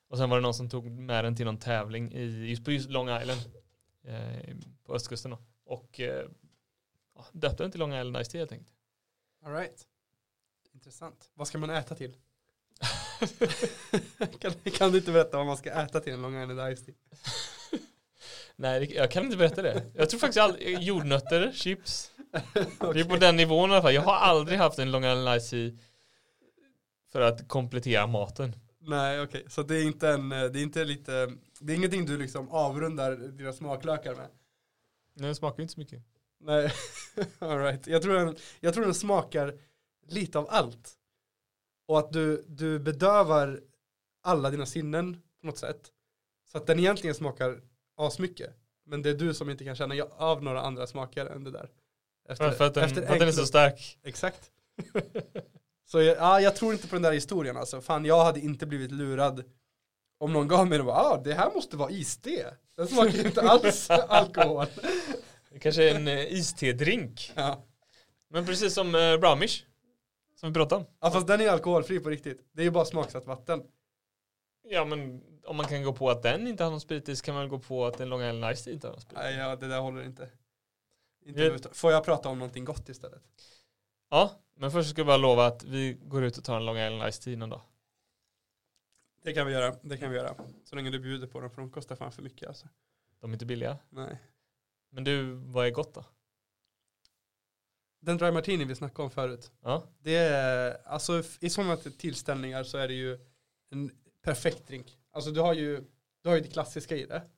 Och 0.08 0.18
sen 0.18 0.30
var 0.30 0.38
det 0.38 0.42
någon 0.42 0.54
som 0.54 0.70
tog 0.70 0.92
med 0.92 1.26
den 1.26 1.36
till 1.36 1.46
någon 1.46 1.58
tävling 1.58 2.14
i, 2.14 2.50
just 2.50 2.66
på 2.66 2.72
just 2.72 2.90
Long 2.90 3.10
Island. 3.10 3.42
Eh, 4.04 4.56
på 4.86 4.96
östkusten 4.96 5.32
då. 5.32 5.38
Och 5.72 6.00
eh, 6.00 6.30
döpte 7.32 7.64
den 7.64 7.72
till 7.72 7.80
Long 7.80 7.94
Island 7.94 8.26
Ice 8.26 8.30
Tea 8.30 8.42
helt 8.42 8.52
enkelt. 8.52 8.72
All 9.46 9.54
right. 9.54 9.88
Intressant. 10.74 11.30
Vad 11.34 11.48
ska 11.48 11.58
man 11.58 11.70
äta 11.70 11.96
till? 11.96 12.18
kan, 14.40 14.52
kan, 14.54 14.92
du 14.92 14.98
inte 14.98 15.12
berätta 15.12 15.38
vad 15.38 15.46
man 15.46 15.58
ska 15.58 15.72
äta 15.72 16.00
till 16.00 16.14
en 16.14 16.22
Long 16.22 16.42
Island 16.42 16.78
Ice 16.78 16.86
Tea? 16.86 16.96
Nej, 18.56 18.94
jag 18.96 19.12
kan 19.12 19.24
inte 19.24 19.38
berätta 19.38 19.62
det. 19.62 19.92
Jag 19.96 20.10
tror 20.10 20.20
faktiskt 20.20 20.42
aldrig, 20.42 20.80
jordnötter, 20.80 21.52
chips. 21.52 22.12
okay. 22.80 22.94
Det 22.94 23.00
är 23.00 23.04
på 23.04 23.16
den 23.16 23.36
nivån 23.36 23.70
i 23.70 23.74
alla 23.74 23.82
fall. 23.82 23.94
Jag 23.94 24.02
har 24.02 24.16
aldrig 24.16 24.60
haft 24.60 24.80
en 24.80 24.92
Long 24.92 25.06
Island 25.06 25.42
Ice 25.42 25.50
Tea 25.50 25.72
för 27.12 27.22
att 27.22 27.48
komplettera 27.48 28.08
maten. 28.08 28.56
Nej, 28.80 29.22
okej. 29.22 29.40
Okay. 29.40 29.50
Så 29.50 29.64
det 29.64 29.78
är 29.78 29.84
inte 29.84 30.10
en, 30.10 30.30
det 30.30 30.38
är 30.38 30.64
inte 30.64 30.86
lite, 30.86 31.32
det 31.60 31.74
är 31.74 31.78
ingenting 31.78 32.06
du 32.06 32.18
liksom 32.18 32.50
avrundar 32.50 33.16
dina 33.16 33.54
smaklökar 33.54 34.16
med? 34.16 34.28
Nej, 35.14 35.26
den 35.26 35.36
smakar 35.36 35.62
inte 35.62 35.74
så 35.74 35.80
mycket. 35.80 36.04
Nej, 36.40 36.72
alright. 37.40 37.88
Jag 37.88 38.02
tror 38.02 38.14
den, 38.14 38.36
jag 38.60 38.74
tror 38.74 38.84
den 38.86 38.94
smakar 38.94 39.60
lite 40.08 40.40
av 40.40 40.48
allt. 40.50 40.98
Och 41.88 42.00
att 42.00 42.12
du, 42.12 42.46
du 42.48 42.80
bedövar 42.80 43.62
alla 44.24 44.50
dina 44.50 44.66
sinnen 44.66 45.22
på 45.40 45.48
något 45.48 45.58
sätt. 45.58 45.92
Så 46.52 46.58
att 46.58 46.68
den 46.68 46.80
egentligen 46.80 47.16
smakar 47.16 47.62
asmycket. 47.98 48.56
Men 48.86 49.02
det 49.02 49.10
är 49.10 49.14
du 49.14 49.34
som 49.34 49.50
inte 49.50 49.64
kan 49.64 49.76
känna 49.76 50.04
av 50.04 50.44
några 50.44 50.62
andra 50.62 50.88
smaker 50.88 51.26
än 51.26 51.44
det 51.44 51.52
där. 51.52 51.70
Efter, 52.30 52.52
för 52.52 52.68
att 52.68 52.74
den, 52.74 52.84
efter 52.84 53.02
att 53.02 53.20
den 53.20 53.28
är 53.28 53.32
så 53.32 53.46
stark. 53.46 54.00
Exakt. 54.04 54.52
så 55.86 56.02
jag, 56.02 56.18
ja, 56.18 56.42
jag 56.42 56.56
tror 56.56 56.74
inte 56.74 56.88
på 56.88 56.96
den 56.96 57.02
där 57.02 57.12
historien 57.12 57.58
alltså. 57.58 57.82
Fan, 57.82 58.06
jag 58.06 58.26
hade 58.26 58.40
inte 58.40 58.66
blivit 58.66 58.92
lurad 58.92 59.44
om 60.22 60.34
någon 60.34 60.48
gav 60.48 60.68
mig 60.68 60.78
det 60.78 60.84
bara, 60.84 60.96
ah, 60.96 61.18
det 61.18 61.34
här 61.34 61.52
måste 61.54 61.78
vara 61.78 61.92
iste. 61.92 62.54
Den 62.76 62.88
smakar 62.88 63.26
inte 63.26 63.42
alls 63.42 63.90
alkohol. 63.90 64.66
Det 65.50 65.60
kanske 65.60 65.90
är 65.90 65.96
en 65.96 66.08
uh, 66.08 66.34
iste-drink. 66.34 67.32
Ja. 67.36 67.64
Men 68.30 68.46
precis 68.46 68.74
som 68.74 68.96
uh, 68.96 69.18
brownish. 69.18 69.66
Som 70.36 70.50
vi 70.50 70.54
pratade 70.54 70.82
om. 70.82 70.88
Ja 71.00 71.12
fast 71.12 71.28
den 71.28 71.42
är 71.42 71.50
alkoholfri 71.50 72.00
på 72.00 72.10
riktigt. 72.10 72.50
Det 72.52 72.62
är 72.62 72.64
ju 72.64 72.72
bara 72.72 72.86
smaksatt 72.86 73.26
vatten. 73.26 73.64
Ja 74.70 74.86
men 74.86 75.22
om 75.46 75.58
man 75.58 75.66
kan 75.66 75.84
gå 75.84 75.94
på 75.94 76.10
att 76.10 76.24
den 76.24 76.48
inte 76.48 76.64
har 76.64 76.72
någon 76.72 76.82
sprit 76.82 77.10
i 77.10 77.16
så 77.16 77.26
kan 77.26 77.36
man 77.36 77.50
gå 77.50 77.60
på 77.60 77.86
att 77.86 77.98
den 77.98 78.10
Long 78.10 78.22
Island 78.22 78.58
Ice 78.58 78.68
inte 78.68 78.88
har 78.88 78.92
någon 78.92 79.02
sprit 79.02 79.18
Nej 79.18 79.36
ja, 79.36 79.56
det 79.56 79.68
där 79.68 79.80
håller 79.80 80.04
inte. 80.04 80.30
inte 81.26 81.42
jag... 81.42 81.76
Får 81.76 81.92
jag 81.92 82.06
prata 82.06 82.30
om 82.30 82.40
någonting 82.40 82.66
gott 82.66 82.90
istället? 82.90 83.22
Ja, 84.10 84.32
men 84.56 84.72
först 84.72 84.90
ska 84.90 85.00
jag 85.00 85.08
bara 85.08 85.18
lova 85.18 85.46
att 85.46 85.64
vi 85.64 85.98
går 86.02 86.24
ut 86.24 86.38
och 86.38 86.44
tar 86.44 86.58
en 86.58 86.66
Long 86.66 86.78
Island 86.78 87.14
Ice 87.14 87.20
Tea 87.20 87.38
någon 87.38 87.50
dag. 87.50 87.62
Det 89.24 89.34
kan 89.34 89.48
vi 89.48 89.54
göra, 89.54 89.76
det 89.82 89.98
kan 89.98 90.12
vi 90.12 90.18
göra. 90.18 90.36
Så 90.64 90.76
länge 90.76 90.90
du 90.90 91.00
bjuder 91.00 91.28
på 91.28 91.42
dem 91.42 91.50
för 91.50 91.62
de 91.62 91.72
kostar 91.72 91.96
fan 91.96 92.12
för 92.12 92.22
mycket 92.22 92.48
alltså. 92.48 92.68
De 93.20 93.32
är 93.32 93.34
inte 93.34 93.46
billiga? 93.46 93.78
Nej. 93.90 94.18
Men 94.90 95.04
du, 95.04 95.32
vad 95.34 95.68
är 95.68 95.72
gott 95.72 95.94
då? 95.94 96.06
Den 98.00 98.18
dry 98.18 98.32
martini 98.32 98.66
vi 98.66 98.76
snackade 98.76 99.04
om 99.04 99.12
förut. 99.12 99.52
Ja. 99.62 99.88
Det 100.00 100.16
är, 100.16 100.82
alltså 100.86 101.24
i 101.40 101.50
sådana 101.50 101.78
tillställningar 101.78 102.64
så 102.64 102.78
är 102.78 102.88
det 102.88 102.94
ju 102.94 103.20
en 103.70 103.92
perfekt 104.22 104.68
drink. 104.68 105.00
Alltså 105.12 105.32
du 105.32 105.40
har 105.40 105.54
ju, 105.54 105.84
du 106.22 106.30
har 106.30 106.36
ju 106.36 106.42
det 106.42 106.48
klassiska 106.48 106.96
i 106.96 107.06
det. 107.06 107.30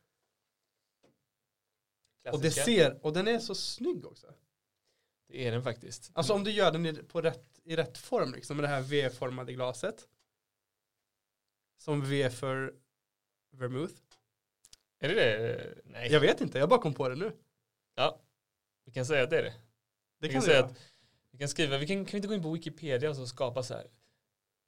Klassiska. 2.21 2.31
Och 2.31 2.41
det 2.41 2.51
ser, 2.51 3.05
och 3.05 3.13
den 3.13 3.27
är 3.27 3.39
så 3.39 3.55
snygg 3.55 4.05
också. 4.05 4.33
Det 5.27 5.47
är 5.47 5.51
den 5.51 5.63
faktiskt. 5.63 6.11
Alltså 6.13 6.33
om 6.33 6.43
du 6.43 6.51
gör 6.51 6.71
den 6.71 7.05
på 7.05 7.21
rätt, 7.21 7.59
i 7.63 7.75
rätt 7.75 7.97
form 7.97 8.33
liksom, 8.33 8.57
med 8.57 8.63
det 8.63 8.67
här 8.67 8.81
V-formade 8.81 9.53
glaset. 9.53 10.07
Som 11.83 12.01
V 12.01 12.29
för 12.29 12.73
vermouth. 13.51 13.93
Är 14.99 15.07
det 15.09 15.15
det? 15.15 15.75
Nej. 15.85 16.11
Jag 16.11 16.19
vet 16.19 16.41
inte, 16.41 16.59
jag 16.59 16.69
bara 16.69 16.81
kom 16.81 16.93
på 16.93 17.09
det 17.09 17.15
nu. 17.15 17.31
Ja, 17.95 18.19
vi 18.85 18.91
kan 18.91 19.05
säga 19.05 19.23
att 19.23 19.29
det 19.29 19.39
är 19.39 19.43
det. 19.43 19.53
Det 20.19 20.29
kan 20.29 20.41
vi 20.41 20.47
säga 20.47 20.63
att 20.65 20.79
vi 21.31 21.37
kan 21.37 21.47
skriva, 21.47 21.77
vi 21.77 21.87
kan, 21.87 22.05
kan 22.05 22.11
vi 22.11 22.17
inte 22.17 22.27
gå 22.27 22.33
in 22.33 22.41
på 22.41 22.51
Wikipedia 22.51 23.09
och 23.09 23.15
så 23.15 23.27
skapa 23.27 23.63
så 23.63 23.73
här 23.73 23.87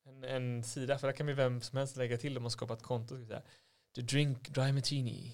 en, 0.06 0.24
en 0.24 0.64
sida, 0.64 0.98
för 0.98 1.08
där 1.08 1.14
kan 1.14 1.28
vi 1.28 1.34
vem 1.34 1.62
som 1.62 1.78
helst 1.78 1.96
lägga 1.96 2.18
till 2.18 2.38
om 2.38 2.46
och 2.46 2.52
skapa 2.52 2.74
ett 2.74 2.84
konto. 2.84 3.26
Så 3.26 3.34
här, 3.34 3.44
the 3.96 4.02
drink 4.02 4.50
dry 4.50 4.72
martini 4.72 5.34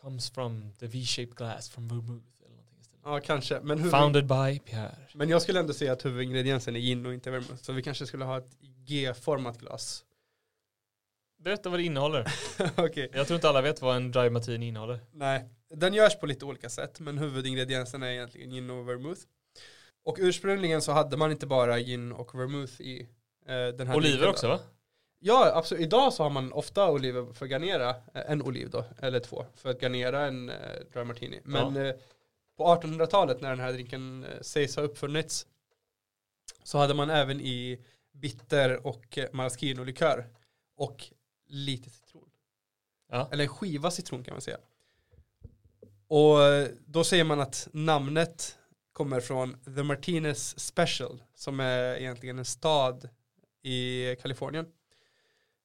comes 0.00 0.30
from 0.30 0.72
the 0.78 0.86
V-shaped 0.86 1.34
glass 1.36 1.70
from 1.70 1.88
vermouth. 1.88 2.26
Eller 2.44 2.56
någonting 2.56 3.00
Ja, 3.04 3.20
kanske. 3.20 3.60
Men 3.60 3.78
huvud... 3.78 3.92
Founded 3.92 4.26
by 4.26 4.58
Pierre. 4.58 4.96
Men 5.14 5.28
jag 5.28 5.42
skulle 5.42 5.60
ändå 5.60 5.72
säga 5.72 5.92
att 5.92 6.04
huvudingrediensen 6.04 6.76
är 6.76 6.80
gin 6.80 7.06
och 7.06 7.14
inte 7.14 7.30
vermouth. 7.30 7.62
Så 7.62 7.72
vi 7.72 7.82
kanske 7.82 8.06
skulle 8.06 8.24
ha 8.24 8.38
ett 8.38 8.56
G-format 8.60 9.58
glas. 9.58 10.04
Berätta 11.44 11.68
vad 11.70 11.78
det 11.78 11.82
innehåller. 11.82 12.20
okay. 12.76 13.08
Jag 13.12 13.26
tror 13.26 13.34
inte 13.34 13.48
alla 13.48 13.62
vet 13.62 13.82
vad 13.82 13.96
en 13.96 14.10
dry 14.10 14.30
martini 14.30 14.68
innehåller. 14.68 15.00
Nej, 15.12 15.48
den 15.74 15.94
görs 15.94 16.16
på 16.16 16.26
lite 16.26 16.44
olika 16.44 16.68
sätt. 16.68 17.00
Men 17.00 17.18
huvudingredienserna 17.18 18.06
är 18.06 18.12
egentligen 18.12 18.50
gin 18.50 18.70
och 18.70 18.88
vermouth. 18.88 19.20
Och 20.04 20.16
ursprungligen 20.20 20.82
så 20.82 20.92
hade 20.92 21.16
man 21.16 21.30
inte 21.30 21.46
bara 21.46 21.78
gin 21.78 22.12
och 22.12 22.34
vermouth 22.34 22.80
i 22.80 23.08
eh, 23.46 23.76
den 23.76 23.86
här 23.86 23.96
Oliver 23.96 24.28
också 24.28 24.48
va? 24.48 24.60
Ja, 25.18 25.52
absolut. 25.54 25.82
Idag 25.82 26.12
så 26.12 26.22
har 26.22 26.30
man 26.30 26.52
ofta 26.52 26.90
oliver 26.90 27.32
för 27.32 27.44
att 27.44 27.50
garnera, 27.50 27.90
eh, 27.90 28.30
en 28.30 28.42
oliv 28.42 28.70
då, 28.70 28.84
eller 29.00 29.20
två, 29.20 29.46
för 29.54 29.70
att 29.70 29.80
garnera 29.80 30.26
en 30.26 30.50
eh, 30.50 30.56
dry 30.92 31.04
martini. 31.04 31.40
Men 31.44 31.76
ja. 31.76 31.84
eh, 31.84 31.94
på 32.56 32.64
1800-talet 32.64 33.40
när 33.40 33.50
den 33.50 33.60
här 33.60 33.72
drinken 33.72 34.24
eh, 34.24 34.40
sägs 34.40 34.76
ha 34.76 34.82
uppfunnits 34.82 35.46
så 36.62 36.78
hade 36.78 36.94
man 36.94 37.10
även 37.10 37.40
i 37.40 37.84
bitter 38.12 38.86
och 38.86 39.18
eh, 39.18 39.28
maraschino-likör 39.32 40.26
och 40.76 41.04
lite 41.52 41.90
citron. 41.90 42.30
Ja. 43.10 43.28
Eller 43.32 43.44
en 43.44 43.48
skiva 43.48 43.90
citron 43.90 44.24
kan 44.24 44.34
man 44.34 44.40
säga. 44.40 44.58
Och 46.06 46.38
då 46.86 47.04
säger 47.04 47.24
man 47.24 47.40
att 47.40 47.68
namnet 47.72 48.58
kommer 48.92 49.20
från 49.20 49.64
The 49.64 49.82
Martinez 49.82 50.60
Special 50.60 51.22
som 51.34 51.60
är 51.60 51.96
egentligen 51.96 52.38
en 52.38 52.44
stad 52.44 53.08
i 53.62 54.16
Kalifornien 54.16 54.66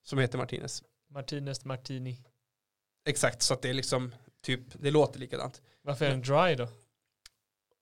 som 0.03 0.19
heter 0.19 0.37
Martinez. 0.37 0.83
Martinez 1.09 1.65
Martini. 1.65 2.17
Exakt, 3.05 3.41
så 3.41 3.53
att 3.53 3.61
det 3.61 3.69
är 3.69 3.73
liksom 3.73 4.15
typ, 4.41 4.61
det 4.73 4.91
låter 4.91 5.19
likadant. 5.19 5.61
Varför 5.81 6.05
är 6.05 6.09
den 6.09 6.21
dry 6.21 6.55
då? 6.55 6.67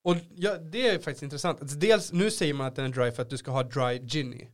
Och 0.02 0.15
ja, 0.36 0.58
det 0.58 0.89
är 0.89 1.00
faktiskt 1.00 1.24
intressant. 1.24 1.62
Alltså, 1.62 1.78
dels, 1.78 2.12
nu 2.12 2.32
säger 2.32 2.54
man 2.54 2.68
att 2.68 2.76
den 2.76 2.86
är 2.86 2.89
dry 2.89 3.12
för 3.12 3.22
att 3.22 3.30
du 3.30 3.38
ska 3.38 3.52
ha 3.52 3.63
dry 3.63 4.00
ginny. 4.04 4.48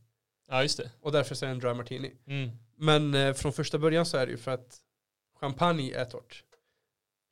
Ja, 0.48 0.62
just 0.62 0.78
det. 0.78 0.90
Och 1.00 1.12
därför 1.12 1.34
så 1.34 1.44
är 1.44 1.48
den 1.48 1.58
dry 1.58 1.74
martini. 1.74 2.12
Mm. 2.26 2.50
Men 2.76 3.14
eh, 3.14 3.34
från 3.34 3.52
första 3.52 3.78
början 3.78 4.06
så 4.06 4.16
är 4.16 4.26
det 4.26 4.32
ju 4.32 4.38
för 4.38 4.50
att 4.50 4.76
champagne 5.40 5.92
är 5.94 6.04
torrt. 6.04 6.44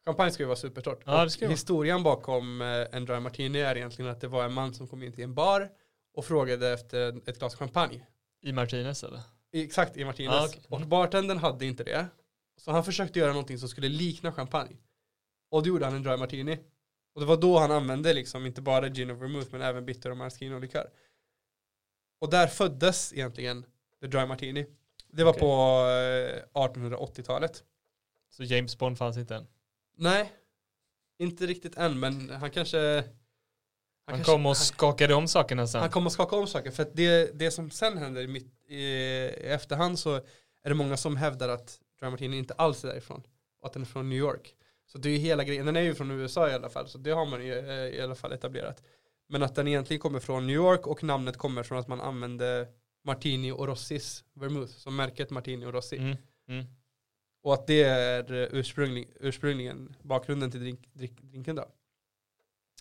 Champagne 0.05 0.31
ska 0.33 0.43
ju 0.43 0.47
vara 0.47 0.57
supertorrt. 0.57 1.03
Ja, 1.07 1.19
det 1.19 1.25
Och 1.25 1.33
ska 1.33 1.45
vara. 1.45 1.51
historien 1.51 2.03
bakom 2.03 2.61
eh, 2.63 2.87
en 2.93 3.05
dry 3.05 3.21
martini 3.21 3.59
är 3.61 3.77
egentligen 3.77 4.11
att 4.11 4.21
det 4.21 4.29
var 4.29 4.45
en 4.45 4.53
man 4.53 4.75
som 4.75 4.89
kom 4.89 5.03
in 5.03 5.13
till 5.13 5.25
en 5.25 5.35
bar 5.35 5.71
och 6.15 6.25
frågade 6.25 6.69
efter 6.69 7.29
ett 7.29 7.39
glas 7.39 7.55
champagne. 7.55 8.07
I 8.43 8.53
Martinez 8.53 9.05
eller? 9.05 9.21
I- 9.53 9.63
Exakt 9.65 9.97
i 9.97 10.05
Martinez. 10.05 10.35
Ah. 10.35 10.59
Och 10.69 10.77
Mm. 10.77 10.89
bartendern 10.89 11.39
hade 11.39 11.67
inte 11.67 11.85
det. 11.85 12.07
Så 12.57 12.71
han 12.71 12.85
försökte 12.85 13.19
göra 13.19 13.33
någonting 13.33 13.59
som 13.59 13.69
skulle 13.69 13.89
likna 13.89 14.33
champagne. 14.33 14.77
Och 15.51 15.63
då 15.63 15.69
gjorde 15.69 15.85
han 15.85 15.95
en 15.95 16.03
dry 16.03 16.17
martini. 16.17 16.59
Och 17.15 17.21
det 17.21 17.27
var 17.27 17.37
då 17.37 17.59
han 17.59 17.71
använde 17.71 18.13
liksom 18.15 18.47
inte 18.47 18.63
bara 18.63 18.89
gin 18.89 19.11
och 19.11 19.23
vermouth 19.23 19.49
men 19.53 19.63
även 19.63 19.85
bitter 19.87 20.11
och 20.11 20.17
maraschino 20.17 20.59
likör. 20.59 20.91
Och 22.21 22.31
där 22.31 22.47
föddes 22.47 23.13
egentligen 23.13 23.65
the 24.01 24.07
dry 24.07 24.27
martini. 24.27 24.67
Det 25.13 25.25
var 25.25 25.31
Okej. 25.33 25.41
på 25.41 25.47
eh, 26.55 26.61
1880-talet. 26.67 27.65
Så 28.31 28.45
James 28.45 28.79
Bond 28.79 28.99
fanns 28.99 29.17
inte 29.17 29.35
än? 29.35 29.47
Nej, 29.97 30.33
inte 31.19 31.47
riktigt 31.47 31.77
än 31.79 32.01
men 32.01 32.31
han 32.31 32.51
kanske 32.51 33.05
Han, 34.07 34.17
kanske- 34.17 34.33
kom 34.33 34.47
och 34.47 34.57
skakade 34.57 35.15
om 35.15 35.29
sakerna 35.29 35.67
sen. 35.67 35.81
Han 35.81 35.91
kommer 35.91 36.07
att 36.07 36.13
skaka 36.13 36.37
om 36.37 36.47
saker 36.47 36.71
för 36.71 36.83
att 36.83 36.97
det, 36.97 37.39
det 37.39 37.51
som 37.51 37.71
sen 37.71 37.99
händer 37.99 38.23
i, 38.23 38.27
mitt, 38.27 38.55
i, 38.69 38.77
i 38.77 39.29
efterhand 39.45 39.99
så 39.99 40.15
är 40.63 40.69
det 40.69 40.75
många 40.75 40.97
som 40.97 41.17
hävdar 41.17 41.49
att 41.49 41.81
Dry 42.01 42.11
Martini 42.11 42.39
inte 42.39 42.55
alls 42.55 42.85
är 42.85 42.89
därifrån 42.89 43.23
och 43.61 43.67
att 43.67 43.73
den 43.73 43.83
är 43.83 43.87
från 43.87 44.09
New 44.09 44.19
York. 44.19 44.55
Så 44.87 44.99
det 44.99 45.09
är 45.09 45.11
ju 45.13 45.19
hela 45.19 45.45
grejen, 45.45 45.67
den 45.67 45.77
är 45.77 45.81
ju 45.81 45.95
från 45.95 46.11
USA 46.11 46.51
i 46.51 46.53
alla 46.55 46.69
fall 46.71 46.89
så 46.89 46.99
det 46.99 47.11
har 47.11 47.27
man 47.27 47.47
ju 47.47 47.59
eh, 47.59 47.75
i 47.99 48.01
alla 48.01 48.15
fall 48.15 48.33
etablerat. 48.33 48.83
Men 49.29 49.43
att 49.43 49.55
den 49.55 49.69
egentligen 49.69 50.01
kommer 50.01 50.21
från 50.21 50.47
New 50.47 50.57
York 50.57 50.87
och 50.87 51.05
namnet 51.05 51.37
kommer 51.37 51.63
från 51.63 51.79
att 51.79 51.89
man 51.89 52.01
använde 52.01 52.69
Martini 53.03 53.53
och 53.53 53.67
Rossis 53.67 54.25
vermouth 54.35 54.73
som 54.73 54.97
märket 54.97 55.31
Martini 55.31 55.67
och 55.67 55.73
Rossi. 55.73 55.97
Mm. 55.97 56.17
Mm. 56.49 56.67
Och 57.43 57.55
att 57.55 57.67
det 57.67 57.83
är 57.83 58.33
eh, 58.33 58.49
ursprunglig, 58.51 59.09
ursprungligen 59.21 59.97
bakgrunden 60.03 60.51
till 60.51 60.61
drink, 60.61 60.89
drink, 60.93 61.21
drinken 61.23 61.57
då. 61.57 61.65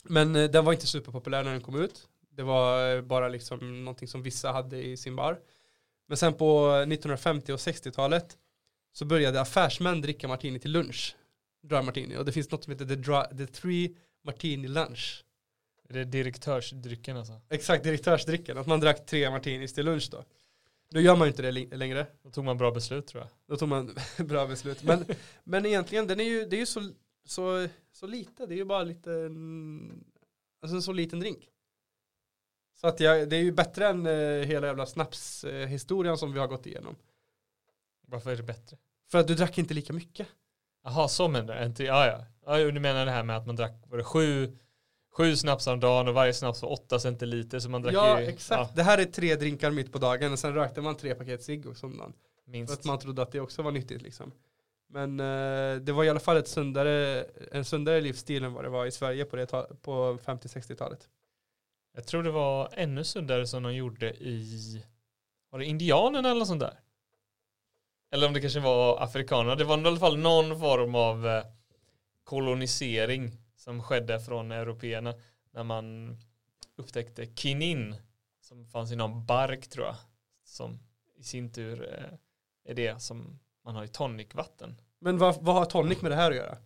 Men 0.04 0.36
eh, 0.36 0.50
den 0.50 0.66
var 0.66 0.74
inte 0.74 0.88
superpopulär 0.88 1.44
när 1.44 1.52
den 1.52 1.62
kom 1.62 1.82
ut. 1.82 2.08
Det 2.30 2.44
var 2.44 2.96
eh, 2.96 3.02
bara 3.02 3.30
liksom 3.30 3.86
någonting 3.86 4.08
som 4.08 4.24
vissa 4.24 4.52
hade 4.52 4.84
i 4.84 4.98
sin 4.98 5.16
bar. 5.16 5.40
Men 6.08 6.18
sen 6.18 6.34
på 6.34 6.70
1950 6.70 7.54
och 7.54 7.60
60-talet 7.60 8.38
så 8.92 9.06
började 9.06 9.42
affärsmän 9.42 10.02
dricka 10.02 10.28
martini 10.28 10.60
till 10.60 10.72
lunch. 10.72 11.16
Dry 11.62 11.82
martini. 11.82 12.18
Och 12.18 12.26
det 12.26 12.32
finns 12.32 12.52
något 12.52 12.64
som 12.64 12.74
heter 12.74 12.86
the, 12.86 12.96
dry, 12.96 13.38
the 13.38 13.54
three 13.54 13.96
martini 14.24 14.68
lunch. 14.68 15.24
Är 15.90 15.94
det 15.94 16.04
direktörsdrycken 16.04 17.18
alltså? 17.18 17.42
Exakt, 17.50 17.84
direktörsdricken. 17.84 18.58
Att 18.58 18.68
man 18.68 18.80
drack 18.80 19.06
tre 19.06 19.30
martinis 19.30 19.74
till 19.74 19.86
lunch 19.86 20.10
då. 20.12 20.24
Nu 20.92 21.02
gör 21.02 21.16
man 21.16 21.28
ju 21.28 21.32
inte 21.32 21.42
det 21.42 21.78
längre. 21.78 22.08
Då 22.24 22.30
tog 22.30 22.46
man 22.46 22.58
bra 22.58 22.72
beslut 22.72 23.08
tror 23.08 23.24
jag. 23.24 23.30
Då 23.48 23.58
tog 23.58 23.70
man 23.70 23.96
bra 24.18 24.48
beslut. 24.48 24.84
Men, 24.84 25.06
men 25.44 25.66
egentligen, 25.66 26.08
den 26.08 26.20
är 26.20 26.24
ju, 26.24 26.46
det 26.46 26.56
är 26.56 26.60
ju 26.60 26.66
så, 26.66 26.92
så, 27.26 27.68
så 27.92 28.08
lite. 28.08 28.46
Det 28.46 28.54
är 28.54 28.58
ju 28.58 28.66
bara 28.66 28.84
lite, 28.84 29.30
alltså 30.62 30.76
en 30.76 30.82
så 30.82 30.92
liten 30.92 31.20
drink. 31.20 31.50
Så 32.76 32.88
att 32.88 33.00
jag, 33.00 33.30
det 33.30 33.36
är 33.36 33.42
ju 33.42 33.52
bättre 33.52 33.88
än 33.88 34.06
eh, 34.06 34.48
hela 34.48 34.68
jävla 34.68 34.86
snapshistorien 34.86 36.18
som 36.18 36.34
vi 36.34 36.40
har 36.40 36.48
gått 36.48 36.66
igenom. 36.66 36.96
Varför 38.08 38.32
är 38.32 38.36
det 38.36 38.44
bättre? 38.44 38.78
För 39.12 39.18
att 39.18 39.28
du 39.28 39.36
drack 39.36 39.58
inte 39.58 39.74
lika 39.74 39.94
mycket. 39.94 40.28
Jaha, 40.84 41.08
så 41.08 41.28
menar 41.28 41.60
du? 41.60 41.66
Inte, 41.66 41.84
ja, 41.84 42.08
ja. 42.08 42.26
ja. 42.46 42.72
Du 42.72 42.80
menar 42.80 43.06
det 43.06 43.12
här 43.12 43.24
med 43.24 43.38
att 43.38 43.46
man 43.46 43.56
drack 43.56 43.84
var 43.88 43.98
det 43.98 44.04
sju, 44.04 44.58
sju 45.20 45.36
snaps 45.36 45.68
om 45.68 45.80
dagen 45.80 46.08
och 46.08 46.14
varje 46.14 46.34
snaps 46.34 46.62
var 46.62 46.72
åtta 46.72 47.00
centiliter 47.00 47.60
så 47.60 47.70
man 47.70 47.82
drack 47.82 47.94
Ja, 47.94 48.22
ju, 48.22 48.28
exakt. 48.28 48.76
Det 48.76 48.84
här 48.84 48.98
är 48.98 49.06
tre 49.06 49.36
drinkar 49.36 49.72
mitt 49.72 49.92
på 49.92 49.98
dagen 49.98 50.32
och 50.34 50.40
sen 50.40 50.54
rökte 50.54 50.82
man 50.82 50.98
tre 50.98 51.16
paket 51.16 51.44
cigg 51.44 51.66
och. 51.66 51.78
För 51.78 51.92
minst. 52.46 52.74
att 52.74 52.86
man 52.86 53.00
trodde 53.00 53.22
att 53.22 53.32
det 53.32 53.40
också 53.40 53.62
var 53.62 53.72
nyttigt 53.72 54.02
liksom. 54.02 54.32
Men 54.90 55.20
eh, 55.20 55.82
det 55.82 55.92
var 55.92 56.04
i 56.04 56.10
alla 56.10 56.20
fall 56.20 56.38
ett 56.38 56.48
sundare, 56.48 57.26
en 57.52 57.66
sundare 57.66 58.02
livsstil 58.02 58.44
än 58.44 58.54
vad 58.54 58.64
det 58.64 58.70
var 58.70 58.86
i 58.86 58.92
Sverige 58.92 59.26
på, 59.26 59.36
det 59.36 59.46
på 59.82 60.18
50-60-talet. 60.26 61.08
Jag 61.96 62.08
tror 62.08 62.24
det 62.24 62.32
var 62.32 62.70
ännu 62.74 63.04
sundare 63.04 63.48
som 63.48 63.64
de 63.64 63.76
gjorde 63.76 64.10
i, 64.10 64.84
var 65.50 65.60
det 65.60 65.66
indianerna 65.66 66.32
eller 66.32 66.46
sånt 66.46 66.60
där? 66.60 66.80
Eller 68.12 68.28
om 68.28 68.34
det 68.34 68.42
kanske 68.42 68.60
var 68.60 69.04
afrikanerna. 69.04 69.56
Det 69.56 69.64
var 69.64 69.78
i 69.78 69.88
alla 69.88 70.00
fall 70.00 70.18
någon 70.18 70.60
form 70.60 70.96
av 70.96 71.28
eh, 71.28 71.44
kolonisering 72.24 73.38
som 73.60 73.84
skedde 73.84 74.20
från 74.20 74.52
européerna 74.52 75.14
när 75.52 75.64
man 75.64 76.18
upptäckte 76.76 77.26
kinin 77.36 77.96
som 78.42 78.66
fanns 78.66 78.92
i 78.92 78.96
någon 78.96 79.26
bark 79.26 79.68
tror 79.68 79.86
jag 79.86 79.96
som 80.44 80.80
i 81.16 81.24
sin 81.24 81.52
tur 81.52 81.94
eh, 81.94 82.72
är 82.72 82.76
det 82.76 83.02
som 83.02 83.40
man 83.66 83.76
har 83.76 83.84
i 83.84 83.88
tonicvatten. 83.88 84.82
Men 85.00 85.18
vad, 85.18 85.44
vad 85.44 85.56
har 85.56 85.66
tonic 85.66 86.02
med 86.02 86.12
det 86.12 86.16
här 86.16 86.32
att 86.32 86.38
göra? 86.38 86.58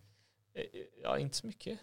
Eh, 0.54 0.64
Ja, 1.02 1.18
inte 1.18 1.36
så 1.36 1.46
mycket. 1.46 1.78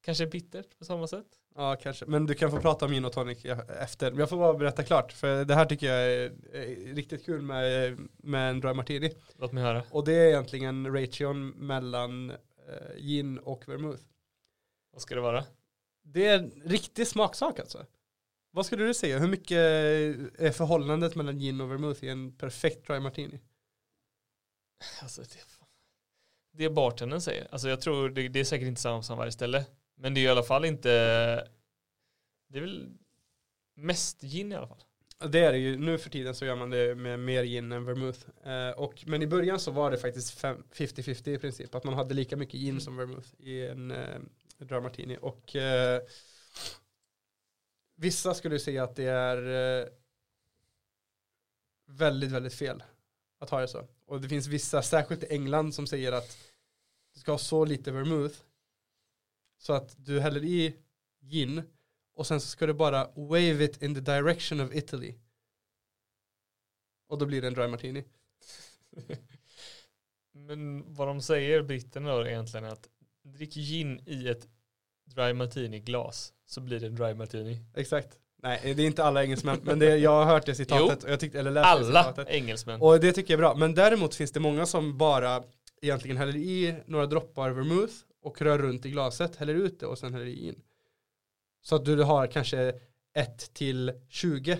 Kanske 0.00 0.26
bittert 0.26 0.78
på 0.78 0.84
samma 0.84 1.06
sätt. 1.06 1.26
Ja, 1.54 1.76
kanske. 1.82 2.06
Men 2.06 2.26
du 2.26 2.34
kan 2.34 2.50
få 2.50 2.60
prata 2.60 2.84
om 2.84 2.92
gin 2.92 3.04
och 3.04 3.12
tonic 3.12 3.44
efter. 3.80 4.10
Men 4.10 4.20
jag 4.20 4.28
får 4.28 4.36
bara 4.36 4.54
berätta 4.54 4.82
klart. 4.82 5.12
För 5.12 5.44
det 5.44 5.54
här 5.54 5.64
tycker 5.64 5.86
jag 5.86 6.12
är, 6.12 6.94
riktigt 6.94 7.24
kul 7.24 7.42
med, 7.42 7.98
med 8.16 8.50
en 8.50 8.60
dry 8.60 8.74
martini. 8.74 9.12
Låt 9.38 9.52
mig 9.52 9.62
höra. 9.62 9.82
Och 9.90 10.04
det 10.04 10.14
är 10.14 10.28
egentligen 10.28 10.92
ration 10.92 11.48
mellan 11.48 12.30
eh, 12.30 12.96
gin 12.96 13.38
och 13.38 13.68
vermouth. 13.68 14.02
Vad 14.96 15.02
ska 15.02 15.14
det 15.14 15.20
vara? 15.20 15.44
Det 16.02 16.26
är 16.26 16.38
en 16.38 16.50
riktig 16.64 17.06
smaksak 17.06 17.58
alltså. 17.58 17.86
Vad 18.50 18.66
skulle 18.66 18.84
du 18.84 18.94
säga? 18.94 19.18
Hur 19.18 19.28
mycket 19.28 19.58
är 20.38 20.50
förhållandet 20.50 21.14
mellan 21.14 21.38
gin 21.38 21.60
och 21.60 21.70
vermouth 21.70 22.04
i 22.04 22.08
en 22.08 22.36
perfekt 22.36 22.86
dry 22.86 23.00
martini? 23.00 23.40
Alltså 25.02 25.22
det, 25.22 25.44
det 26.52 26.70
bartendern 26.70 27.20
säger. 27.20 27.48
Alltså 27.50 27.68
jag 27.68 27.80
tror 27.80 28.08
det, 28.08 28.28
det 28.28 28.40
är 28.40 28.44
säkert 28.44 28.68
inte 28.68 28.80
samma 28.80 29.02
som 29.02 29.18
varje 29.18 29.32
ställe. 29.32 29.64
Men 29.94 30.14
det 30.14 30.20
är 30.20 30.24
i 30.24 30.28
alla 30.28 30.42
fall 30.42 30.64
inte 30.64 30.88
Det 32.48 32.58
är 32.58 32.60
väl 32.60 32.88
mest 33.74 34.20
gin 34.20 34.52
i 34.52 34.54
alla 34.54 34.68
fall. 34.68 34.82
Det 35.30 35.38
är 35.38 35.52
det 35.52 35.58
ju, 35.58 35.78
nu 35.78 35.98
för 35.98 36.10
tiden 36.10 36.34
så 36.34 36.44
gör 36.44 36.56
man 36.56 36.70
det 36.70 36.94
med 36.94 37.20
mer 37.20 37.44
gin 37.44 37.72
än 37.72 37.84
vermouth. 37.84 38.20
Eh, 38.44 38.70
och, 38.70 39.04
men 39.06 39.22
i 39.22 39.26
början 39.26 39.60
så 39.60 39.70
var 39.70 39.90
det 39.90 39.98
faktiskt 39.98 40.30
fem- 40.30 40.64
50-50 40.72 41.28
i 41.28 41.38
princip. 41.38 41.74
Att 41.74 41.84
man 41.84 41.94
hade 41.94 42.14
lika 42.14 42.36
mycket 42.36 42.60
gin 42.60 42.80
som 42.80 42.96
vermouth 42.96 43.28
i 43.38 43.66
en 43.66 43.90
eh, 43.90 44.18
dry 44.58 44.80
martini. 44.80 45.18
Och 45.20 45.56
eh, 45.56 46.02
vissa 47.96 48.34
skulle 48.34 48.58
säga 48.58 48.84
att 48.84 48.96
det 48.96 49.04
är 49.04 49.82
eh, 49.82 49.88
väldigt, 51.86 52.30
väldigt 52.30 52.54
fel 52.54 52.82
att 53.38 53.50
ha 53.50 53.60
det 53.60 53.68
så. 53.68 53.88
Och 54.06 54.20
det 54.20 54.28
finns 54.28 54.46
vissa, 54.46 54.82
särskilt 54.82 55.22
i 55.22 55.26
England, 55.26 55.74
som 55.74 55.86
säger 55.86 56.12
att 56.12 56.38
du 57.14 57.20
ska 57.20 57.32
ha 57.32 57.38
så 57.38 57.64
lite 57.64 57.92
vermouth 57.92 58.36
så 59.58 59.72
att 59.72 59.94
du 60.06 60.20
häller 60.20 60.44
i 60.44 60.76
gin 61.20 61.62
och 62.14 62.26
sen 62.26 62.40
så 62.40 62.46
ska 62.46 62.66
du 62.66 62.74
bara 62.74 63.10
wave 63.14 63.64
it 63.64 63.82
in 63.82 63.94
the 63.94 64.00
direction 64.00 64.60
of 64.60 64.74
Italy. 64.74 65.14
Och 67.08 67.18
då 67.18 67.26
blir 67.26 67.40
det 67.40 67.46
en 67.46 67.54
dry 67.54 67.68
martini. 67.68 68.04
Men 70.32 70.94
vad 70.94 71.08
de 71.08 71.22
säger 71.22 71.62
britterna 71.62 72.16
då 72.16 72.26
egentligen 72.26 72.64
är 72.64 72.70
att 72.70 72.88
drick 73.32 73.54
gin 73.54 74.00
i 74.06 74.28
ett 74.28 74.48
dry 75.04 75.32
martini 75.32 75.80
glas 75.80 76.32
så 76.46 76.60
blir 76.60 76.80
det 76.80 76.86
en 76.86 76.94
dry 76.94 77.14
martini. 77.14 77.60
Exakt. 77.74 78.18
Nej, 78.42 78.74
det 78.74 78.82
är 78.82 78.86
inte 78.86 79.04
alla 79.04 79.22
engelsmän, 79.22 79.60
men 79.62 79.78
det, 79.78 79.96
jag 79.96 80.10
har 80.10 80.24
hört 80.24 80.46
det 80.46 80.54
citatet. 80.54 81.04
Och 81.04 81.10
jag 81.10 81.20
tyckte, 81.20 81.38
eller 81.38 81.50
läst 81.50 81.64
det 81.64 81.68
Alla 81.68 82.02
citatet. 82.02 82.28
engelsmän. 82.28 82.80
Och 82.80 83.00
det 83.00 83.12
tycker 83.12 83.34
jag 83.34 83.38
är 83.38 83.42
bra. 83.42 83.54
Men 83.54 83.74
däremot 83.74 84.14
finns 84.14 84.32
det 84.32 84.40
många 84.40 84.66
som 84.66 84.98
bara 84.98 85.42
egentligen 85.82 86.16
häller 86.16 86.36
i 86.36 86.74
några 86.86 87.06
droppar 87.06 87.50
vermouth 87.50 87.94
och 88.22 88.42
rör 88.42 88.58
runt 88.58 88.86
i 88.86 88.90
glaset, 88.90 89.36
häller 89.36 89.54
ut 89.54 89.80
det 89.80 89.86
och 89.86 89.98
sen 89.98 90.12
häller 90.12 90.26
i 90.26 90.48
in. 90.48 90.62
Så 91.62 91.76
att 91.76 91.84
du 91.84 92.02
har 92.02 92.26
kanske 92.26 92.74
1 93.14 93.54
till 93.54 93.92
20 94.08 94.58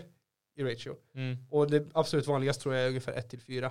i 0.56 0.64
ratio. 0.64 0.96
Mm. 1.14 1.36
Och 1.50 1.70
det 1.70 1.86
absolut 1.94 2.26
vanligast 2.26 2.60
tror 2.60 2.74
jag 2.74 2.84
är 2.84 2.88
ungefär 2.88 3.12
1 3.12 3.30
till 3.30 3.40
4. 3.40 3.70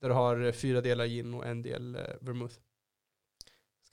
Där 0.00 0.08
du 0.08 0.14
har 0.14 0.52
fyra 0.52 0.80
delar 0.80 1.06
gin 1.06 1.34
och 1.34 1.46
en 1.46 1.62
del 1.62 1.94
eh, 1.94 2.00
vermouth. 2.20 2.54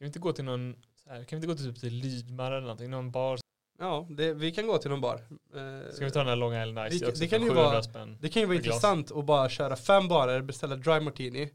Vi 0.02 0.08
inte 0.08 0.20
gå 0.20 0.34
till 0.34 0.44
någon 0.46 0.76
här, 1.06 1.24
kan 1.24 1.40
vi 1.40 1.46
inte 1.46 1.48
gå 1.48 1.56
till 1.56 1.66
typ 1.74 1.80
till 1.82 1.94
Lydmar 1.94 2.52
eller 2.52 2.62
någonting, 2.62 2.90
någon 2.90 3.12
bar? 3.12 3.40
Ja, 3.80 4.08
det, 4.10 4.34
vi 4.34 4.52
kan 4.52 4.68
gå 4.68 4.78
till 4.78 4.90
någon 4.90 5.02
bar. 5.02 5.16
Eh, 5.56 5.92
Ska 5.94 6.06
vi 6.06 6.12
ta 6.12 6.20
den 6.20 6.28
här 6.28 6.36
långa 6.36 6.62
L 6.62 6.74
Nice? 6.74 7.06
Det- 7.06 7.20
Det, 7.20 7.28
kan 7.28 7.42
ju 7.42 7.50
700 7.50 7.64
vara-. 7.64 8.06
Det 8.20 8.30
kan 8.30 8.42
ju 8.42 8.46
vara 8.46 8.58
intressant 8.58 9.12
att 9.12 9.26
bara 9.26 9.50
köra 9.50 9.76
fem 9.76 10.08
barer, 10.08 10.42
beställa 10.42 10.76
dry 10.76 11.00
martini 11.00 11.54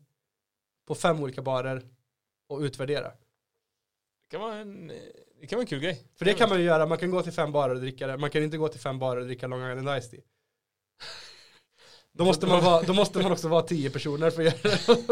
på 0.88 0.94
fem 0.94 1.20
olika 1.22 1.42
barer 1.42 1.82
och 2.48 2.59
utvärdera. 2.61 3.09
Det 3.09 4.30
kan 4.30 4.40
vara 4.40 4.54
en, 4.56 4.88
det 5.40 5.46
kan 5.46 5.56
vara 5.56 5.62
en 5.62 5.66
kul 5.66 5.80
grej. 5.80 6.02
För 6.16 6.24
det 6.24 6.35
kan 6.35 6.48
man 6.48 6.59
ju 6.59 6.64
göra, 6.64 6.87
man 6.87 6.98
kan 6.98 7.11
gå 7.11 7.22
till 7.22 7.32
fem 7.32 7.52
barer 7.52 7.74
och 7.74 7.80
dricka 7.80 8.06
det. 8.06 8.16
Man 8.16 8.30
kan 8.30 8.42
inte 8.42 8.56
gå 8.56 8.68
till 8.68 8.80
fem 8.80 8.98
barer 8.98 9.20
och 9.20 9.26
dricka 9.26 9.46
Long 9.46 9.70
Island 9.78 10.02
Ice 10.02 10.11
Tea. 10.11 10.20
Då 12.16 12.24
måste, 12.24 12.46
man 12.46 12.64
vara, 12.64 12.83
då 12.83 12.94
måste 12.94 13.22
man 13.22 13.33
också 13.33 13.48
vara 13.48 13.62
tio 13.62 13.90
personer 13.90 14.31
för 14.31 14.46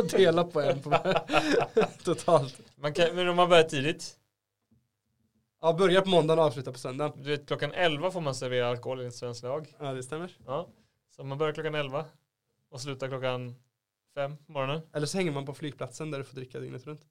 att 0.00 0.08
dela 0.10 0.44
på 0.44 0.60
en 0.60 0.82
totalt. 2.04 2.60
Man 2.76 2.94
kan, 2.94 3.14
men 3.14 3.28
om 3.28 3.36
man 3.36 3.48
börjar 3.48 3.64
tidigt. 3.64 4.18
Ja, 5.60 5.72
börja 5.72 6.02
på 6.02 6.08
måndagen 6.08 6.38
och 6.38 6.44
avsluta 6.44 6.72
på 6.72 6.78
söndagen. 6.78 7.22
Du 7.22 7.30
vet, 7.30 7.46
klockan 7.46 7.72
11 7.72 8.10
får 8.10 8.20
man 8.20 8.34
servera 8.34 8.68
alkohol 8.68 9.00
enligt 9.00 9.14
svensk 9.14 9.42
lag. 9.42 9.74
Ja, 9.78 9.92
det 9.92 10.02
stämmer. 10.02 10.36
Ja. 10.46 10.68
Så 11.16 11.24
man 11.24 11.38
börjar 11.38 11.54
klockan 11.54 11.74
11 11.74 12.04
och 12.70 12.80
slutar 12.80 13.08
klockan 13.08 13.54
5 14.14 14.36
på 14.36 14.52
morgonen. 14.52 14.80
Eller 14.92 15.06
så 15.06 15.18
hänger 15.18 15.32
man 15.32 15.46
på 15.46 15.54
flygplatsen 15.54 16.10
där 16.10 16.18
du 16.18 16.24
får 16.24 16.36
dricka 16.36 16.60
dygnet 16.60 16.86
runt. 16.86 17.06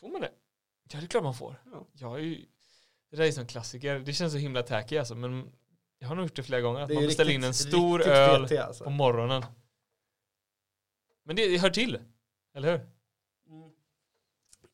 Får 0.00 0.08
man 0.08 0.20
det? 0.20 0.30
Ja, 0.92 0.98
det 0.98 1.06
är 1.06 1.08
klart 1.08 1.22
man 1.22 1.34
får. 1.34 1.54
Ja. 1.72 1.86
Jag 1.92 2.14
är 2.14 2.22
ju, 2.22 2.44
det 3.10 3.16
där 3.16 3.24
är 3.24 3.32
som 3.32 3.46
klassiker. 3.46 3.98
Det 3.98 4.12
känns 4.12 4.32
så 4.32 4.38
himla 4.38 4.62
tacky 4.62 4.98
alltså, 4.98 5.14
men 5.14 5.52
jag 5.98 6.08
har 6.08 6.14
nog 6.14 6.24
gjort 6.24 6.36
det 6.36 6.42
flera 6.42 6.60
gånger. 6.60 6.80
Att 6.80 6.94
man 6.94 7.04
beställer 7.06 7.30
riktigt- 7.30 7.44
in 7.44 7.44
en 7.44 7.54
stor 7.54 8.02
öl 8.02 8.46
PT, 8.46 8.52
alltså. 8.52 8.84
på 8.84 8.90
morgonen. 8.90 9.42
Men 11.24 11.36
det, 11.36 11.48
det 11.48 11.58
hör 11.58 11.70
till, 11.70 11.98
eller 12.54 12.72
hur? 12.72 12.86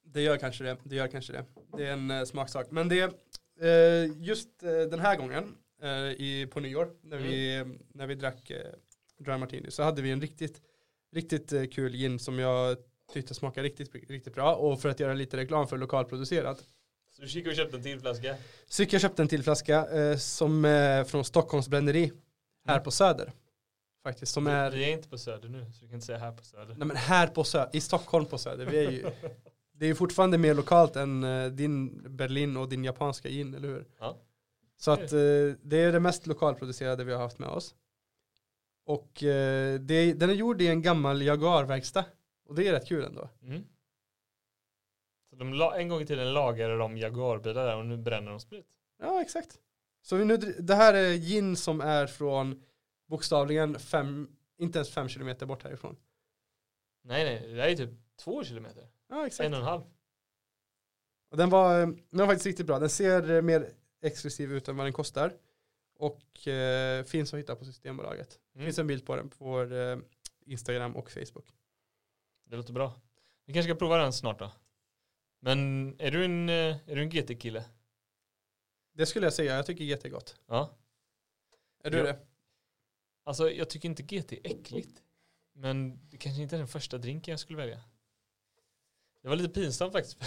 Det 0.05 0.23
gör 0.23 0.37
kanske 0.37 0.65
det. 0.65 0.77
Det 0.85 0.97
gör 0.97 1.09
kanske 1.09 1.33
det. 1.33 1.45
Det 1.77 1.87
är 1.87 1.93
en 1.93 2.11
eh, 2.11 2.25
smaksak. 2.25 2.71
Men 2.71 2.89
det, 2.89 3.03
eh, 3.61 4.23
just 4.23 4.63
eh, 4.63 4.71
den 4.71 5.01
här 5.01 5.17
gången 5.17 5.57
i, 6.17 6.47
på 6.47 6.61
nyår 6.61 6.91
när, 7.03 7.17
vi, 7.19 7.65
när 7.89 8.07
vi 8.07 8.15
drack 8.15 8.53
Dry 9.19 9.37
Martini 9.37 9.71
så 9.71 9.83
hade 9.83 10.03
vi 10.03 10.11
en 10.11 10.21
riktigt, 10.21 10.63
riktigt 11.13 11.75
kul 11.75 11.93
gin 11.93 12.19
som 12.19 12.39
jag 12.39 12.77
tyckte 13.13 13.35
smakade 13.35 13.67
riktigt, 13.69 13.95
riktigt 13.95 14.35
bra. 14.35 14.55
Och 14.55 14.81
för 14.81 14.89
att 14.89 15.01
göra 15.01 15.15
lite 15.15 15.37
reklam 15.37 15.69
för 15.69 15.79
lokalproducerat. 15.79 16.65
Så 17.17 17.23
du 17.23 17.29
kikade 17.29 17.51
och 17.51 17.57
köpte 17.57 17.77
en 17.77 17.83
till 17.83 18.01
flaska? 18.01 18.37
Så 18.67 18.83
gick 18.83 18.93
jag 18.93 18.99
och 18.99 19.03
köpte 19.03 19.23
en 19.23 19.29
till 19.29 19.43
flaska 19.43 19.87
eh, 19.87 20.17
som 20.17 20.65
är 20.65 21.05
från 21.05 21.25
Stockholms 21.25 21.69
bränneri 21.69 22.13
här 22.67 22.81
på 22.81 22.91
Söder. 22.91 23.33
Faktiskt, 24.03 24.33
som 24.33 24.47
är, 24.47 24.71
Vi 24.71 24.85
är 24.85 24.93
inte 24.93 25.09
på 25.09 25.19
Söder 25.19 25.49
nu, 25.49 25.73
så 25.73 25.81
du 25.81 25.87
kan 25.87 25.95
inte 25.95 26.07
säga 26.07 26.19
här 26.19 26.33
på 26.33 26.45
Söder. 26.45 26.75
nej 26.79 26.89
men 26.89 26.97
här 26.97 27.27
på 27.27 27.45
Söder, 27.45 27.77
i 27.77 27.81
Stockholm 27.81 28.27
på 28.27 28.39
Söder. 28.39 28.67
Vi 28.67 28.87
är 28.87 28.91
ju, 28.91 29.11
det 29.73 29.85
är 29.85 29.89
ju 29.89 29.95
fortfarande 29.95 30.39
mer 30.39 30.55
lokalt 30.55 30.97
än 30.97 31.25
eh, 31.25 31.47
din 31.47 32.03
Berlin 32.17 32.57
och 32.57 32.69
din 32.69 32.85
japanska 32.85 33.29
gin, 33.29 33.55
eller 33.55 33.69
hur? 33.69 33.87
Ja. 33.99 34.17
Så 34.77 34.91
att 34.91 35.13
eh, 35.13 35.19
det 35.63 35.77
är 35.77 35.93
det 35.93 36.01
mest 36.01 36.27
lokalproducerade 36.27 37.05
vi 37.05 37.13
har 37.13 37.21
haft 37.21 37.39
med 37.39 37.49
oss. 37.49 37.75
Och 38.87 39.23
eh, 39.23 39.81
det, 39.81 40.13
den 40.13 40.31
är 40.31 40.35
gjord 40.35 40.63
i 40.63 40.67
en 40.67 40.83
gammal 40.83 41.23
Jaguar-verkstad. 41.23 42.05
Och 42.49 42.55
det 42.55 42.69
är 42.69 42.73
rätt 42.73 42.89
kul 42.89 43.05
ändå. 43.05 43.31
Mm. 43.43 43.65
Så 45.35 45.45
de 45.45 45.63
en 45.75 45.89
gång 45.89 46.01
i 46.03 46.07
tiden 46.07 46.33
lagade 46.35 46.77
de 46.79 46.97
Jaguarbilar 46.99 47.67
där 47.67 47.77
och 47.77 47.87
nu 47.87 47.97
bränner 47.97 48.31
de 48.31 48.41
sprit. 48.41 48.67
Ja, 48.99 49.23
exakt. 49.23 49.59
Så 50.03 50.17
nu, 50.17 50.37
det 50.37 50.75
här 50.75 50.95
är 50.95 51.13
gin 51.15 51.57
som 51.57 51.81
är 51.81 52.07
från 52.07 52.63
bokstavligen 53.07 53.79
fem, 53.79 54.37
inte 54.59 54.79
ens 54.79 54.91
fem 54.91 55.09
kilometer 55.09 55.47
bort 55.47 55.63
härifrån. 55.63 55.97
Nej, 57.03 57.25
nej, 57.25 57.49
det 57.49 57.55
där 57.55 57.69
är 57.69 57.77
typ 57.77 57.91
två 58.25 58.45
kilometer. 58.45 58.89
Ja, 59.09 59.27
exakt. 59.27 59.47
En 59.47 59.53
och 59.53 59.59
en 59.59 59.65
halv. 59.65 59.83
Och 61.31 61.37
den 61.37 61.51
var, 61.51 61.79
den 61.87 61.99
var 62.11 62.27
faktiskt 62.27 62.47
riktigt 62.47 62.67
bra. 62.67 62.79
Den 62.79 62.91
ser 62.91 63.31
eh, 63.31 63.43
mer 63.43 63.71
exklusiv 64.03 64.53
ut 64.53 64.69
än 64.69 64.77
vad 64.77 64.87
den 64.87 64.93
kostar. 64.93 65.33
Och 65.97 66.49
eh, 66.49 67.05
finns 67.05 67.35
att 67.35 67.41
hitta 67.41 67.57
på 67.57 67.65
Systembolaget. 67.65 68.31
Det 68.53 68.59
Mm. 68.59 68.67
finns 68.67 68.79
en 68.79 68.87
bild 68.87 69.07
på 69.07 69.17
den 69.17 69.29
på 69.29 69.45
vår 69.45 69.73
eh, 69.73 69.99
Instagram 70.47 70.97
och 70.97 71.11
Facebook. 71.11 71.55
Det 72.45 72.57
låter 72.57 72.73
bra. 72.73 72.95
Vi 73.47 73.53
kanske 73.53 73.71
ska 73.71 73.79
prova 73.79 73.97
den 73.97 74.13
snart 74.13 74.39
då. 74.39 74.53
Men 75.45 75.97
är 76.01 76.11
du 76.11 76.25
en, 76.25 76.49
eh, 76.49 76.77
är 76.87 76.97
du 76.97 77.03
en 77.03 77.11
GT-kille? 77.11 77.65
Det 78.93 79.07
skulle 79.07 79.27
jag 79.27 79.33
säga, 79.33 79.57
jag 79.57 79.67
tycker 79.67 79.85
GT 79.85 80.05
är 80.05 80.09
gott. 80.09 80.37
Ja. 80.47 80.77
Är 81.83 81.91
du 81.91 81.99
Ja. 81.99 82.05
det? 82.05 82.19
Alltså 83.25 83.51
jag 83.51 83.71
tycker 83.71 83.89
inte 83.89 84.03
GT 84.03 84.33
är 84.33 84.41
äckligt. 84.51 85.03
Men 85.53 86.09
det 86.11 86.17
kanske 86.17 86.43
inte 86.43 86.57
är 86.57 86.59
den 86.59 86.69
första 86.69 86.99
drinken 86.99 87.33
jag 87.33 87.41
skulle 87.41 87.59
välja. 87.59 87.81
Det 89.23 89.29
var 89.29 89.37
lite 89.37 89.49
pinsamt 89.55 89.93
faktiskt. 89.93 90.19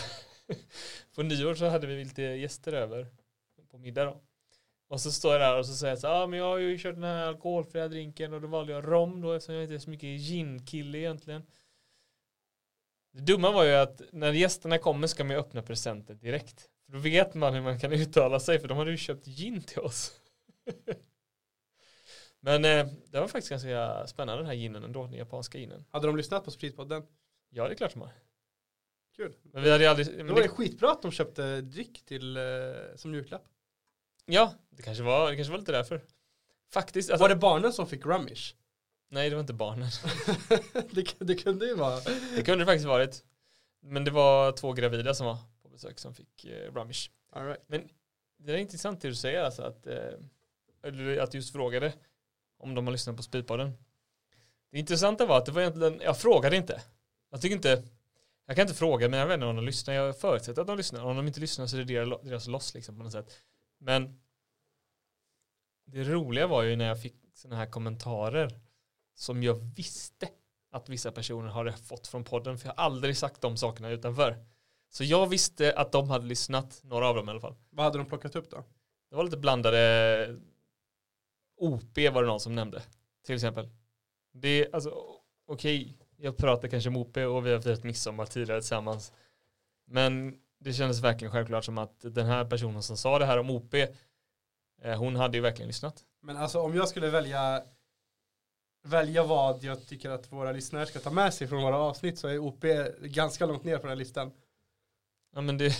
På 1.16 1.24
nyår 1.24 1.56
så 1.56 1.66
hade 1.66 1.88
vi 1.88 2.04
lite 2.04 2.22
gäster 2.22 2.74
över 2.74 3.08
på 3.70 3.78
middag 3.78 4.06
då. 4.06 4.22
Och 4.88 5.02
så 5.02 5.12
står 5.12 5.32
jag 5.34 5.42
där 5.42 5.60
och 5.60 5.66
så 5.66 5.74
säger 5.74 5.92
jag 5.92 6.00
så 6.00 6.08
ah, 6.08 6.28
men 6.28 6.40
jag 6.40 6.46
har 6.46 6.58
ju 6.58 6.78
kört 6.78 6.96
den 6.96 7.04
här 7.04 7.28
alkoholfria 7.28 7.88
drinken 7.88 8.34
och 8.34 8.42
då 8.42 8.48
valde 8.48 8.74
jag 8.74 8.88
rom 8.88 9.22
då 9.22 9.34
eftersom 9.34 9.56
jag 9.56 9.64
inte 9.64 9.76
är 9.76 9.80
så 9.80 9.90
mycket 9.90 10.20
gin-kille 10.20 10.98
egentligen. 10.98 11.44
Det 13.18 13.24
dumma 13.24 13.52
var 13.52 13.64
ju 13.64 13.74
att 13.74 14.02
när 14.12 14.34
gästerna 14.34 14.78
kommer 14.78 15.08
ska 15.08 15.24
man 15.24 15.32
ju 15.36 15.40
öppna 15.40 15.62
presenten 15.62 16.18
direkt. 16.18 16.70
För 16.86 16.94
då 16.94 17.00
vet 17.00 17.34
man 17.34 17.54
hur 17.54 17.62
man 17.62 17.80
kan 17.80 17.92
uttala 18.02 18.40
sig 18.40 18.60
för 18.60 18.68
de 18.68 18.78
hade 18.78 18.92
ju 18.92 18.98
köpt 18.98 19.26
gin 19.26 19.64
till 19.64 19.80
oss. 19.80 20.12
Men 22.40 22.66
eh, 22.66 22.88
det 23.12 23.20
var 23.20 23.28
faktiskt 23.28 23.50
ganska 23.50 24.08
spännande 24.08 24.42
den 24.44 24.46
här 24.48 24.54
ginen 24.54 24.84
ändå, 24.84 25.04
den 25.04 25.14
japanska 25.14 25.58
ginen. 25.58 25.86
Hade 25.92 26.08
de 26.08 26.18
lyssnat 26.18 26.46
på 26.46 26.52
Spritpodden? 26.52 27.04
Ja 27.50 27.68
det 27.68 27.74
är 27.74 27.76
klart 27.76 27.92
som 27.92 28.02
har. 28.02 28.12
Kul. 29.16 29.34
Men 29.44 29.64
vi 29.64 29.72
hade 29.72 29.90
aldrig, 29.90 30.08
Då 30.08 30.18
men 30.18 30.28
var 30.28 30.36
det 30.36 30.42
det, 30.42 30.48
skitbra 30.50 30.92
att 30.92 31.02
de 31.02 31.12
köpte 31.12 31.62
dryck 31.62 32.06
till, 32.06 32.38
eh, 32.38 32.44
som 32.96 33.14
julklapp. 33.14 33.46
ja 34.26 34.54
det 34.70 34.84
kanske, 34.84 35.04
var, 35.04 35.30
det 35.30 35.36
kanske 35.36 35.52
var 35.52 35.60
lite 35.60 35.72
därför. 35.72 36.02
Faktiskt, 36.72 37.10
alltså, 37.10 37.24
var 37.24 37.30
det 37.30 37.36
barnen 37.36 37.74
som 37.74 37.88
fick 37.88 38.06
rummish? 38.06 38.56
Nej 39.10 39.30
det 39.30 39.36
var 39.36 39.42
inte 39.42 39.54
barnen. 39.54 39.90
det, 40.92 41.16
det 41.20 41.36
kunde 41.36 41.66
ju 41.66 41.76
vara. 41.76 42.00
Det 42.36 42.44
kunde 42.44 42.64
det 42.64 42.66
faktiskt 42.66 42.88
varit. 42.88 43.24
Men 43.82 44.04
det 44.04 44.12
var 44.12 44.52
två 44.52 44.74
gravida 44.74 45.14
som 45.14 45.26
var 45.26 45.38
på 45.62 45.70
besök 45.70 46.00
som 46.00 46.14
fick 46.14 46.46
eh, 46.46 46.74
rummish. 46.74 47.10
All 47.32 47.46
right. 47.46 47.92
Det 48.38 48.54
är 48.54 48.58
intressant 48.58 49.02
det 49.02 49.08
du 49.08 49.16
säger 49.16 49.44
alltså 49.44 49.62
att, 49.62 49.88
eh, 49.88 51.22
att 51.22 51.32
du 51.32 51.38
just 51.38 51.52
frågade 51.52 51.94
om 52.58 52.76
de 52.76 52.88
har 52.88 52.92
lyssnat 52.92 53.18
på 53.18 53.24
Speedpodden. 53.24 53.72
Det 54.72 54.80
intressanta 54.80 55.26
var 55.26 55.38
att 55.38 55.46
det 55.46 55.52
var 55.52 55.62
egentligen, 55.62 56.02
jag 56.04 56.18
frågade 56.18 56.56
inte. 56.56 56.82
Jag 57.32 57.42
tycker 57.42 57.56
inte, 57.56 57.84
jag 58.46 58.56
kan 58.56 58.64
inte 58.64 58.78
fråga 58.78 59.10
mina 59.10 59.26
vänner 59.26 59.48
om 59.48 59.56
de 59.56 59.66
lyssnar, 59.66 59.94
jag 59.94 60.20
förutsätter 60.20 60.62
att 60.62 60.68
de 60.68 60.78
lyssnar. 60.78 61.04
Om 61.04 61.18
de 61.18 61.28
inte 61.28 61.40
lyssnar 61.40 61.68
så 61.68 61.78
är 61.78 61.84
det 61.84 62.30
deras 62.30 62.48
loss 62.48 62.74
liksom 62.74 62.98
på 62.98 63.04
något 63.04 63.12
sätt. 63.12 63.42
Men 63.80 64.20
det 65.86 66.04
roliga 66.04 66.48
var 66.48 66.64
ju 66.64 66.76
när 66.76 66.88
jag 66.88 67.02
fick 67.02 67.16
sådana 67.34 67.56
här 67.56 67.66
kommentarer 67.66 68.60
som 69.18 69.44
jag 69.44 69.56
visste 69.76 70.30
att 70.72 70.90
vissa 70.90 71.12
personer 71.12 71.50
hade 71.50 71.74
fått 71.74 72.08
från 72.08 72.24
podden, 72.24 72.58
för 72.58 72.68
jag 72.68 72.76
har 72.76 72.84
aldrig 72.84 73.18
sagt 73.18 73.42
de 73.42 73.58
sakerna 73.58 73.90
utanför. 73.90 74.46
Så 74.90 75.04
jag 75.04 75.28
visste 75.28 75.74
att 75.74 75.92
de 75.92 76.10
hade 76.10 76.26
lyssnat, 76.26 76.80
några 76.84 77.08
av 77.08 77.16
dem 77.16 77.28
i 77.28 77.32
alla 77.32 77.40
fall. 77.40 77.56
Vad 77.70 77.86
hade 77.86 77.98
de 77.98 78.06
plockat 78.06 78.36
upp 78.36 78.50
då? 78.50 78.64
Det 79.10 79.16
var 79.16 79.24
lite 79.24 79.38
blandade 79.38 80.36
OP 81.58 81.98
var 81.98 82.22
det 82.22 82.28
någon 82.28 82.40
som 82.40 82.56
nämnde. 82.56 82.84
Till 83.26 83.36
exempel. 83.36 83.70
Det 84.34 84.48
är 84.50 84.76
alltså 84.76 84.94
okej, 85.48 85.98
jag 86.18 86.38
pratar 86.38 86.68
kanske 86.68 86.90
om 86.90 86.98
OP 86.98 87.18
och 87.18 87.46
vi 87.46 87.54
har 87.54 87.62
firat 87.62 87.84
midsommar 87.84 88.26
tidigare 88.26 88.62
tillsammans. 88.62 89.14
Men 89.86 90.40
det 90.60 90.74
kändes 90.74 91.00
verkligen 91.00 91.32
självklart 91.32 91.66
som 91.66 91.78
att 91.78 92.00
den 92.02 92.26
här 92.26 92.46
personen 92.46 92.84
som 92.84 92.98
sa 92.98 93.20
det 93.20 93.26
här 93.26 93.38
om 93.38 93.50
OP 93.50 93.74
eh, 93.74 94.98
hon 94.98 95.16
hade 95.16 95.38
ju 95.38 95.42
verkligen 95.42 95.68
lyssnat. 95.68 96.04
Men 96.22 96.38
alltså 96.38 96.62
om 96.62 96.76
jag 96.76 96.88
skulle 96.88 97.10
välja 97.10 97.64
välja 98.88 99.24
vad 99.24 99.64
jag 99.64 99.88
tycker 99.88 100.10
att 100.10 100.32
våra 100.32 100.52
lyssnare 100.52 100.86
ska 100.86 101.00
ta 101.00 101.12
med 101.12 101.34
sig 101.34 101.48
från 101.48 101.64
våra 101.64 101.78
avsnitt 101.78 102.20
så 102.20 102.28
är 102.28 102.38
OP 102.40 102.64
ganska 103.02 103.46
långt 103.46 103.64
ner 103.64 103.76
på 103.78 103.82
den 103.82 103.90
här 103.90 103.96
listan. 103.96 104.32
Ja 105.36 105.42
men 105.42 105.58
det, 105.58 105.74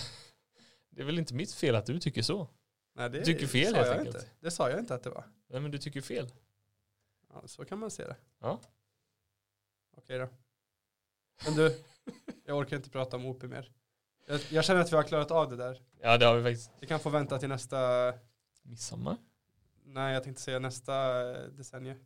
det 0.90 1.00
är 1.00 1.04
väl 1.04 1.18
inte 1.18 1.34
mitt 1.34 1.52
fel 1.52 1.74
att 1.74 1.86
du 1.86 1.98
tycker 2.00 2.22
så. 2.22 2.48
Nej, 2.94 3.10
det 3.10 3.18
Du 3.18 3.24
tycker 3.24 3.46
fel, 3.46 3.74
helt 3.74 3.88
enkelt. 3.88 4.16
inte. 4.16 4.28
Det 4.40 4.50
sa 4.50 4.70
jag 4.70 4.78
inte 4.78 4.94
att 4.94 5.02
det 5.02 5.10
var. 5.10 5.24
Nej 5.48 5.60
men 5.60 5.70
du 5.70 5.78
tycker 5.78 6.00
fel. 6.00 6.32
Ja, 7.32 7.42
så 7.46 7.64
kan 7.64 7.78
man 7.78 7.90
se 7.90 8.06
det. 8.06 8.16
Ja. 8.40 8.60
Okej 9.96 10.18
då. 10.18 10.28
Men 11.44 11.54
du, 11.54 11.84
jag 12.44 12.56
orkar 12.58 12.76
inte 12.76 12.90
prata 12.90 13.16
om 13.16 13.26
OP 13.26 13.42
mer. 13.42 13.72
Jag, 14.26 14.40
jag 14.50 14.64
känner 14.64 14.80
att 14.80 14.92
vi 14.92 14.96
har 14.96 15.02
klarat 15.02 15.30
av 15.30 15.50
det 15.50 15.56
där. 15.56 15.82
Ja 16.00 16.18
det 16.18 16.26
har 16.26 16.36
vi 16.36 16.42
faktiskt. 16.42 16.70
Vi 16.80 16.86
kan 16.86 17.00
få 17.00 17.10
vänta 17.10 17.38
till 17.38 17.48
nästa, 17.48 18.14
Midsommar? 18.62 19.16
nej 19.84 20.14
jag 20.14 20.24
tänkte 20.24 20.42
säga 20.42 20.58
nästa 20.58 21.22
decennie. 21.48 21.94
Det, 21.94 22.00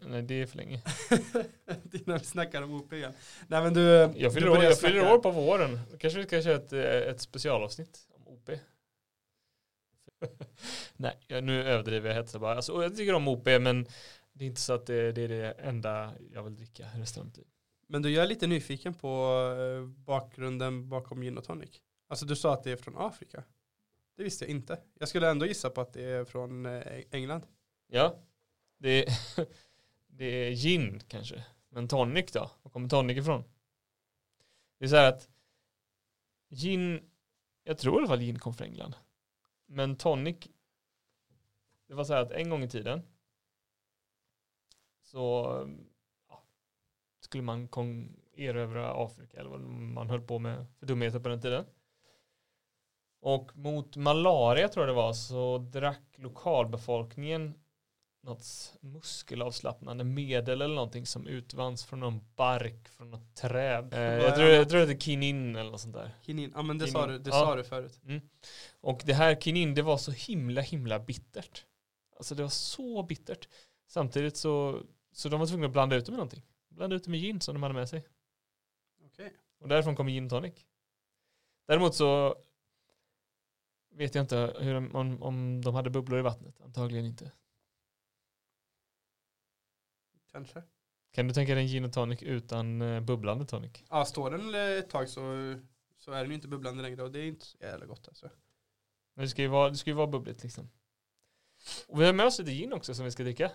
nej 0.00 0.22
det 0.22 0.34
är 0.34 0.46
för 0.46 0.56
länge. 0.56 0.82
Det 1.82 1.98
är 1.98 2.06
när 2.06 2.18
vi 2.18 2.24
snackar 2.24 2.62
om 2.62 2.74
OP 2.74 2.92
igen. 2.92 3.12
Nej 3.48 3.62
men 3.62 3.74
du, 3.74 3.80
Jag 3.80 4.12
du 4.14 4.30
fyller, 4.30 4.48
år, 4.48 4.54
börjar 4.54 4.70
jag 4.70 4.80
fyller 4.80 5.12
år 5.12 5.18
på 5.18 5.30
våren. 5.30 5.80
Kanske 5.98 6.18
vi 6.18 6.26
ska 6.26 6.42
köra 6.42 6.54
ett, 6.54 6.72
eh, 6.72 6.80
ett 6.80 7.20
specialavsnitt 7.20 8.08
om 8.14 8.28
OP. 8.28 8.50
Nej, 10.96 11.18
nu 11.28 11.62
överdriver 11.62 12.08
jag 12.08 12.16
hetsar 12.16 12.38
bara. 12.38 12.56
Alltså, 12.56 12.82
jag 12.82 12.96
tycker 12.96 13.14
om 13.14 13.28
OP 13.28 13.46
men 13.46 13.86
det 14.32 14.44
är 14.44 14.46
inte 14.46 14.60
så 14.60 14.72
att 14.72 14.86
det, 14.86 15.12
det 15.12 15.22
är 15.22 15.28
det 15.28 15.50
enda 15.50 16.12
jag 16.32 16.42
vill 16.42 16.56
dricka 16.56 16.86
resten 16.94 17.20
av 17.20 17.26
mitt 17.26 17.36
liv. 17.36 17.46
Men 17.86 18.02
du, 18.02 18.10
jag 18.10 18.24
är 18.24 18.28
lite 18.28 18.46
nyfiken 18.46 18.94
på 18.94 19.34
eh, 19.58 19.86
bakgrunden 19.86 20.88
bakom 20.88 21.20
gin 21.20 21.38
och 21.38 21.44
tonic. 21.44 21.80
Alltså 22.08 22.26
du 22.26 22.36
sa 22.36 22.54
att 22.54 22.64
det 22.64 22.70
är 22.70 22.76
från 22.76 22.94
Afrika. 22.98 23.44
Det 24.16 24.22
visste 24.24 24.44
jag 24.44 24.50
inte. 24.50 24.78
Jag 24.98 25.08
skulle 25.08 25.30
ändå 25.30 25.46
gissa 25.46 25.70
på 25.70 25.80
att 25.80 25.92
det 25.92 26.04
är 26.04 26.24
från 26.24 26.66
eh, 26.66 27.02
England. 27.10 27.42
Ja, 27.86 28.16
det 28.78 29.06
är, 29.06 29.18
det 30.18 30.24
är 30.24 30.52
gin 30.52 31.00
kanske. 31.08 31.44
Men 31.68 31.88
tonic 31.88 32.32
då? 32.32 32.50
Var 32.62 32.70
kommer 32.70 32.88
tonic 32.88 33.18
ifrån? 33.18 33.44
Det 34.78 34.84
är 34.84 34.88
så 34.88 34.96
här 34.96 35.08
att 35.08 35.28
gin 36.48 37.10
Jag 37.62 37.78
tror 37.78 37.94
i 37.94 37.98
alla 37.98 38.08
fall 38.08 38.20
gin 38.20 38.38
kom 38.38 38.54
från 38.54 38.66
England. 38.66 38.96
Men 39.66 39.96
tonic, 39.96 40.36
det 41.86 41.94
var 41.94 42.04
så 42.04 42.12
här 42.14 42.22
att 42.22 42.30
en 42.30 42.50
gång 42.50 42.62
i 42.62 42.68
tiden 42.68 43.02
så 45.02 45.46
ja, 46.28 46.42
skulle 47.20 47.42
man 47.42 47.68
erövra 48.32 49.04
Afrika 49.04 49.40
eller 49.40 49.50
vad 49.50 49.60
man 49.60 50.10
höll 50.10 50.22
på 50.22 50.38
med 50.38 50.66
för 50.78 50.86
dumheter 50.86 51.20
på 51.20 51.28
den 51.28 51.40
tiden. 51.40 51.64
Och 53.20 53.56
mot 53.56 53.96
malaria 53.96 54.68
tror 54.68 54.86
jag 54.86 54.94
det 54.96 55.02
var 55.02 55.12
så 55.12 55.58
drack 55.58 56.02
lokalbefolkningen 56.14 57.54
något 58.20 58.74
muskelavslappnande 58.80 60.04
medel 60.04 60.62
eller 60.62 60.74
någonting 60.74 61.06
som 61.06 61.26
utvanns 61.26 61.84
från 61.84 62.00
någon 62.00 62.20
bark 62.36 62.88
från 62.88 63.10
något 63.10 63.34
träd. 63.36 63.94
Eh, 63.94 64.00
jag, 64.00 64.34
tror, 64.34 64.48
jag 64.48 64.68
tror 64.68 64.80
det 64.80 64.86
heter 64.86 65.00
kinin 65.00 65.56
eller 65.56 65.70
något 65.70 65.80
sånt 65.80 65.94
där. 65.94 66.10
Kinin, 66.22 66.52
ja 66.54 66.62
men 66.62 66.78
det, 66.78 66.86
Kinin. 66.86 66.92
sa 67.02 67.06
du, 67.06 67.18
det 67.18 67.30
Ja. 67.30 67.36
sa 67.36 67.56
du 67.56 67.64
förut. 67.64 68.00
Och 68.80 69.02
det 69.04 69.12
här 69.14 69.34
kinin 69.40 69.74
det 69.74 69.82
var 69.82 69.96
så 69.98 70.10
himla 70.10 70.60
himla 70.60 70.98
bittert. 70.98 71.64
Alltså 72.16 72.34
det 72.34 72.42
var 72.42 72.50
så 72.50 73.02
bittert. 73.02 73.48
Samtidigt 73.86 74.36
så, 74.36 74.82
så 75.12 75.28
de 75.28 75.40
var 75.40 75.46
tvungna 75.46 75.66
att 75.66 75.72
blanda 75.72 75.96
ut 75.96 76.06
det 76.06 76.12
med 76.12 76.16
någonting. 76.18 76.42
Blanda 76.68 76.96
ut 76.96 77.04
det 77.04 77.10
med 77.10 77.20
gin 77.20 77.40
som 77.40 77.54
de 77.54 77.62
hade 77.62 77.74
med 77.74 77.88
sig. 77.88 78.04
Okej. 79.06 79.32
Och 79.60 79.68
därifrån 79.68 79.96
kommer 79.96 80.10
gin 80.12 80.28
tonic. 80.28 80.54
Däremot 81.66 81.94
så 81.94 82.36
vet 83.94 84.14
jag 84.14 84.22
inte 84.24 84.54
hur 84.60 84.74
de, 84.74 84.94
om, 84.94 85.22
om 85.22 85.64
de 85.64 85.74
hade 85.74 85.90
bubblor 85.90 86.18
i 86.18 86.22
vattnet. 86.22 86.60
Antagligen 86.60 87.04
inte. 87.06 87.30
Kanske. 90.32 90.62
Kan 91.12 91.28
du 91.28 91.34
tänka 91.34 91.54
dig 91.54 91.62
en 91.62 91.68
gin 91.68 91.84
och 91.84 91.92
tonic 91.92 92.22
utan 92.22 92.82
eh, 92.82 93.00
bubblande 93.00 93.46
tonic? 93.46 93.84
Ja, 93.90 94.04
står 94.04 94.30
den 94.30 94.78
ett 94.78 94.90
tag 94.90 95.08
så, 95.08 95.20
så 95.96 96.12
är 96.12 96.20
den 96.20 96.28
ju 96.28 96.34
inte 96.34 96.48
bubblande 96.48 96.82
längre 96.82 97.02
och 97.02 97.12
det 97.12 97.18
är 97.18 97.26
inte 97.26 97.46
så 97.46 97.58
jävla 97.60 97.86
gott 97.86 98.08
alltså. 98.08 98.30
Men 99.14 99.24
det 99.24 99.28
ska 99.28 99.42
ju 99.42 99.48
vara, 99.48 99.70
det 99.70 99.76
ska 99.76 99.90
ju 99.90 99.96
vara 99.96 100.06
bubbligt 100.06 100.42
liksom. 100.42 100.70
Och 101.86 102.00
vi 102.00 102.06
har 102.06 102.12
med 102.12 102.26
oss 102.26 102.38
lite 102.38 102.50
gin 102.50 102.72
också 102.72 102.94
som 102.94 103.04
vi 103.04 103.10
ska 103.10 103.22
dricka. 103.22 103.50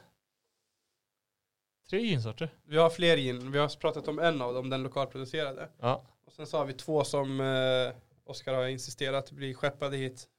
Tre 1.90 2.02
ginsorter. 2.02 2.54
Vi 2.64 2.78
har 2.78 2.90
fler 2.90 3.18
gin, 3.18 3.52
vi 3.52 3.60
har 3.60 3.80
pratat 3.80 4.08
om 4.08 4.20
en 4.20 4.42
av 4.42 4.54
dem, 4.54 4.70
den 4.70 4.84
lokalproducerade. 4.84 5.70
Ja. 5.80 6.06
Och 6.26 6.34
sen 6.34 6.48
så 6.48 6.58
har 6.58 6.66
vi 6.66 6.74
två 6.74 7.04
som 7.04 7.40
eh, 7.40 7.96
Oskar 8.26 8.54
har 8.54 8.68
insisterat 8.68 9.32
blir 9.32 9.54
skeppade 9.54 9.98
hit 9.98 10.30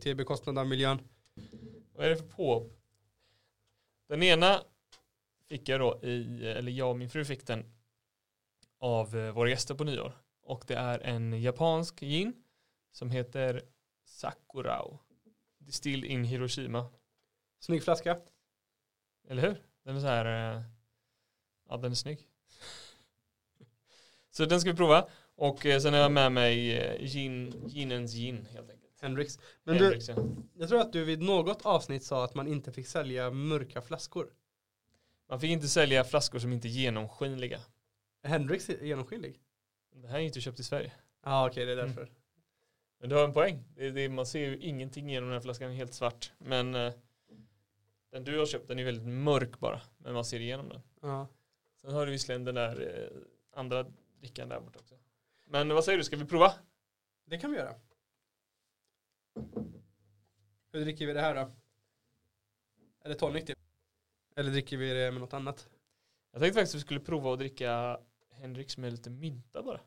till 0.00 0.16
bekostnad 0.16 0.58
av 0.58 0.66
miljön. 0.66 0.98
Vad 1.94 2.06
är 2.06 2.10
det 2.10 2.16
för 2.16 2.26
påhopp? 2.26 2.72
Den 4.08 4.22
ena 4.22 4.60
fick 5.48 5.68
jag 5.68 5.80
då 5.80 6.00
i, 6.02 6.46
eller 6.46 6.72
jag 6.72 6.90
och 6.90 6.98
min 6.98 7.10
fru 7.10 7.24
fick 7.24 7.46
den 7.46 7.64
av 8.78 9.16
eh, 9.16 9.32
våra 9.32 9.50
gäster 9.50 9.74
på 9.74 9.84
nyår. 9.84 10.12
Och 10.42 10.64
det 10.66 10.74
är 10.74 10.98
en 10.98 11.42
japansk 11.42 12.00
gin 12.00 12.32
som 12.92 13.10
heter 13.10 13.62
Sakurao. 14.04 14.98
Distilled 15.58 16.10
in 16.10 16.24
Hiroshima. 16.24 16.88
Snygg 17.60 17.84
flaska. 17.84 18.18
Eller 19.28 19.42
hur? 19.42 19.62
Den 19.84 19.96
är 19.96 20.00
så 20.00 20.06
här, 20.06 20.56
eh, 20.56 20.62
ja 21.68 21.76
den 21.76 21.90
är 21.90 21.96
snygg. 21.96 22.28
så 24.30 24.44
den 24.44 24.60
ska 24.60 24.70
vi 24.70 24.76
prova. 24.76 25.08
Och 25.34 25.66
eh, 25.66 25.80
sen 25.80 25.92
har 25.92 26.00
jag 26.00 26.12
med 26.12 26.32
mig 26.32 26.56
gin, 27.06 27.62
ginens 27.66 28.12
gin 28.12 28.46
helt 28.52 28.70
enkelt. 28.70 29.00
Hendrix. 29.00 29.38
Men 29.64 29.76
du, 29.76 29.84
Hendrix, 29.84 30.08
ja. 30.08 30.16
jag 30.54 30.68
tror 30.68 30.80
att 30.80 30.92
du 30.92 31.04
vid 31.04 31.22
något 31.22 31.66
avsnitt 31.66 32.04
sa 32.04 32.24
att 32.24 32.34
man 32.34 32.48
inte 32.48 32.72
fick 32.72 32.86
sälja 32.86 33.30
mörka 33.30 33.82
flaskor. 33.82 34.30
Man 35.28 35.40
fick 35.40 35.50
inte 35.50 35.68
sälja 35.68 36.04
flaskor 36.04 36.38
som 36.38 36.52
inte 36.52 36.68
är 36.68 36.70
genomskinliga. 36.70 37.60
Är 38.22 38.28
Hendrix 38.28 38.68
genomskinlig? 38.68 39.40
Det 39.94 40.08
här 40.08 40.18
är 40.18 40.22
inte 40.22 40.40
köpt 40.40 40.60
i 40.60 40.64
Sverige. 40.64 40.92
Ja 41.22 41.30
ah, 41.30 41.48
okej 41.48 41.66
det 41.66 41.72
är 41.72 41.76
därför. 41.76 42.10
Men 42.98 43.08
du 43.08 43.16
har 43.16 43.24
en 43.24 43.32
poäng. 43.32 43.64
Det 43.74 43.90
det, 43.90 44.08
man 44.08 44.26
ser 44.26 44.40
ju 44.40 44.58
ingenting 44.58 45.10
genom 45.10 45.28
den 45.28 45.36
här 45.36 45.42
flaskan, 45.42 45.70
helt 45.70 45.94
svart. 45.94 46.32
Men 46.38 46.74
eh, 46.74 46.92
den 48.10 48.24
du 48.24 48.38
har 48.38 48.46
köpt 48.46 48.68
den 48.68 48.78
är 48.78 48.84
väldigt 48.84 49.06
mörk 49.06 49.58
bara. 49.58 49.80
Men 49.98 50.14
man 50.14 50.24
ser 50.24 50.40
igenom 50.40 50.68
den. 50.68 50.80
Ja. 51.00 51.28
Sen 51.76 51.92
har 51.94 52.06
du 52.06 52.12
visserligen 52.12 52.44
den 52.44 52.54
där 52.54 52.80
eh, 52.80 53.58
andra 53.58 53.86
drickan 54.20 54.48
där 54.48 54.60
borta 54.60 54.78
också. 54.78 54.94
Men 55.44 55.68
vad 55.68 55.84
säger 55.84 55.98
du, 55.98 56.04
ska 56.04 56.16
vi 56.16 56.24
prova? 56.24 56.52
Det 57.24 57.38
kan 57.38 57.50
vi 57.50 57.56
göra. 57.56 57.74
Hur 60.72 60.80
dricker 60.80 61.06
vi 61.06 61.12
det 61.12 61.20
här 61.20 61.34
då? 61.34 61.50
Är 63.04 63.08
det 63.08 63.14
tonic 63.14 63.44
typ? 63.44 63.58
Eller 64.36 64.50
dricker 64.50 64.76
vi 64.76 64.92
det 64.92 65.12
med 65.12 65.20
något 65.20 65.32
annat? 65.32 65.68
Jag 66.32 66.40
tänkte 66.40 66.60
faktiskt 66.60 66.74
att 66.74 66.78
vi 66.78 66.84
skulle 66.84 67.00
prova 67.00 67.32
att 67.32 67.38
dricka 67.38 68.00
Henriks 68.30 68.78
med 68.78 68.92
lite 68.92 69.10
mynta 69.10 69.62
bara. 69.62 69.80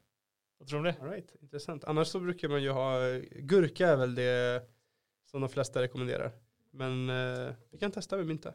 Vad 0.58 0.68
tror 0.68 0.84
du 0.84 0.90
om 0.90 0.96
det? 0.96 1.04
All 1.04 1.10
right, 1.10 1.36
intressant. 1.42 1.84
Annars 1.84 2.08
så 2.08 2.20
brukar 2.20 2.50
man 2.50 2.64
ju 2.64 2.70
ha, 2.70 3.00
gurka 3.32 3.88
är 3.88 3.96
väl 3.96 4.16
det 4.16 4.64
som 5.26 5.42
de 5.42 5.50
flesta 5.50 5.82
rekommenderar. 5.82 6.32
Men 6.72 7.10
eh, 7.10 7.54
vi 7.72 7.78
kan 7.78 7.92
testa 7.92 8.18
med 8.18 8.26
mynta. 8.26 8.54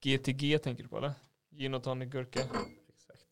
GTG 0.00 0.58
tänker 0.58 0.82
du 0.82 0.88
på 0.88 0.98
eller? 0.98 1.12
Gin 1.50 1.74
och 1.74 1.82
tonic 1.82 2.10
gurka. 2.10 2.40
Exakt. 2.88 3.24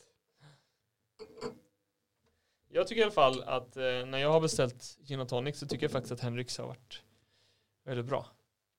Jag 2.69 2.87
tycker 2.87 3.01
i 3.01 3.05
alla 3.05 3.13
fall 3.13 3.43
att 3.43 3.77
eh, 3.77 3.83
när 3.83 4.19
jag 4.19 4.33
har 4.33 4.41
beställt 4.41 4.99
gin 5.01 5.21
och 5.21 5.29
tonic 5.29 5.59
så 5.59 5.67
tycker 5.67 5.85
jag 5.85 5.93
faktiskt 5.93 6.13
att 6.13 6.21
Henriks 6.21 6.59
har 6.59 6.67
varit 6.67 7.03
väldigt 7.85 8.07
bra. 8.07 8.27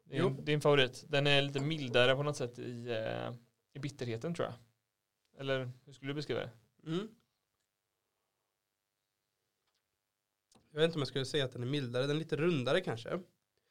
Det 0.04 0.18
är, 0.18 0.50
en 0.50 0.62
favorit. 0.62 1.06
Den 1.08 1.28
är 1.28 1.42
lite 1.42 1.60
mildare 1.60 2.16
på 2.16 2.24
något 2.24 2.38
sätt 2.38 2.60
i, 2.60 2.90
eh, 2.90 3.34
i 3.74 3.80
bitterheten 3.80 4.34
tror 4.34 4.48
jag. 4.48 4.56
Eller 5.40 5.72
hur 5.86 5.94
skulle 5.94 6.12
du 6.12 6.16
beskriva 6.16 6.40
det? 6.40 6.52
Mm. 6.86 7.08
Jag 10.72 10.80
vet 10.80 10.86
inte 10.86 10.96
om 10.96 11.02
jag 11.02 11.08
skulle 11.08 11.26
säga 11.26 11.46
att 11.46 11.52
den 11.52 11.64
är 11.64 11.68
mildare, 11.68 12.02
den 12.02 12.16
är 12.16 12.20
lite 12.20 12.36
rundare 12.36 12.82
kanske. 12.82 13.10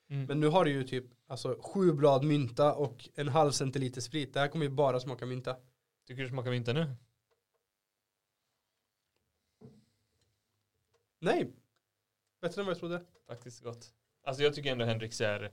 Mm. 0.08 0.26
Men 0.26 0.40
nu 0.40 0.48
har 0.48 0.64
du 0.64 0.70
ju 0.70 0.84
typ 0.84 1.04
alltså, 1.26 1.58
sju 1.60 1.92
blad 1.92 2.24
mynta 2.24 2.74
och 2.74 3.08
en 3.14 3.28
halv 3.28 3.50
centiliter 3.50 4.00
sprit. 4.00 4.34
Det 4.34 4.40
här 4.40 4.48
kommer 4.48 4.64
ju 4.64 4.70
bara 4.70 5.00
smaka 5.00 5.26
mynta. 5.26 5.56
Tycker 6.06 6.22
du 6.22 6.28
smakar 6.28 6.50
mynta 6.50 6.72
nu? 6.72 6.96
Nej, 11.18 11.52
bättre 12.40 12.62
än 12.62 12.66
vad 12.66 12.74
jag 12.74 12.78
trodde. 12.78 13.04
Faktiskt 13.26 13.62
gott. 13.62 13.94
Alltså 14.22 14.42
jag 14.42 14.54
tycker 14.54 14.72
ändå 14.72 14.84
Henriks 14.84 15.20
är 15.20 15.52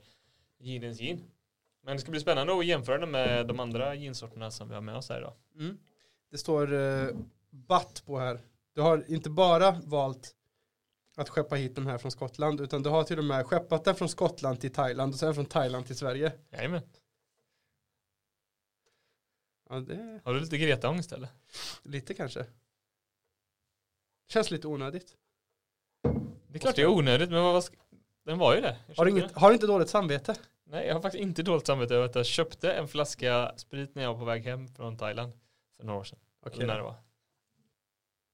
ginens 0.60 0.98
gin. 0.98 1.30
Men 1.82 1.96
det 1.96 2.00
ska 2.00 2.10
bli 2.10 2.20
spännande 2.20 2.58
att 2.58 2.66
jämföra 2.66 2.98
den 2.98 3.10
med 3.10 3.46
de 3.46 3.60
andra 3.60 3.94
ginsorterna 3.94 4.50
som 4.50 4.68
vi 4.68 4.74
har 4.74 4.80
med 4.80 4.96
oss 4.96 5.08
här 5.08 5.18
idag. 5.18 5.34
Mm. 5.58 5.78
Det 6.30 6.38
står 6.38 6.72
eh, 6.72 7.08
batt 7.50 8.02
på 8.06 8.18
här. 8.18 8.40
Du 8.74 8.80
har 8.80 9.04
inte 9.08 9.30
bara 9.30 9.70
valt 9.70 10.36
att 11.16 11.28
skeppa 11.28 11.54
hit 11.54 11.74
de 11.74 11.86
här 11.86 11.98
från 11.98 12.10
Skottland 12.10 12.60
utan 12.60 12.82
du 12.82 12.90
har 12.90 13.04
till 13.04 13.18
och 13.18 13.24
med 13.24 13.46
skeppat 13.46 13.84
den 13.84 13.94
från 13.94 14.08
Skottland 14.08 14.60
till 14.60 14.72
Thailand 14.72 15.12
och 15.12 15.18
sen 15.18 15.34
från 15.34 15.46
Thailand 15.46 15.86
till 15.86 15.96
Sverige. 15.96 16.32
Jajamän. 16.50 16.82
Ja, 19.68 19.80
det 19.80 20.20
Har 20.24 20.34
du 20.34 20.40
lite 20.40 20.58
Greta-ångest 20.58 21.12
eller? 21.12 21.28
lite 21.82 22.14
kanske. 22.14 22.46
Känns 24.28 24.50
lite 24.50 24.68
onödigt. 24.68 25.16
Det 26.48 26.58
är 26.58 26.58
klart 26.58 26.76
det 26.76 26.82
är 26.82 26.86
onödigt 26.86 27.30
men 27.30 27.42
vad, 27.42 27.52
vad 27.52 27.64
ska... 27.64 27.76
Den 28.30 28.38
var 28.38 28.54
ju. 28.54 28.60
Jag 28.60 28.74
Har 28.96 29.04
du, 29.04 29.10
inget, 29.10 29.32
har 29.32 29.48
du 29.48 29.54
inte 29.54 29.66
dåligt 29.66 29.88
samvete? 29.88 30.34
Nej 30.64 30.86
jag 30.86 30.94
har 30.94 31.02
faktiskt 31.02 31.22
inte 31.22 31.42
dåligt 31.42 31.66
samvete 31.66 31.94
över 31.94 32.04
att 32.04 32.14
jag 32.14 32.26
köpte 32.26 32.72
en 32.72 32.88
flaska 32.88 33.52
sprit 33.56 33.94
när 33.94 34.02
jag 34.02 34.12
var 34.12 34.18
på 34.18 34.24
väg 34.24 34.44
hem 34.44 34.68
från 34.68 34.96
Thailand. 34.98 35.32
För 35.76 35.84
några 35.84 36.00
år 36.00 36.04
sedan. 36.04 36.18
Okej. 36.46 36.66
När 36.66 36.76
det 36.76 36.82
var. 36.82 36.94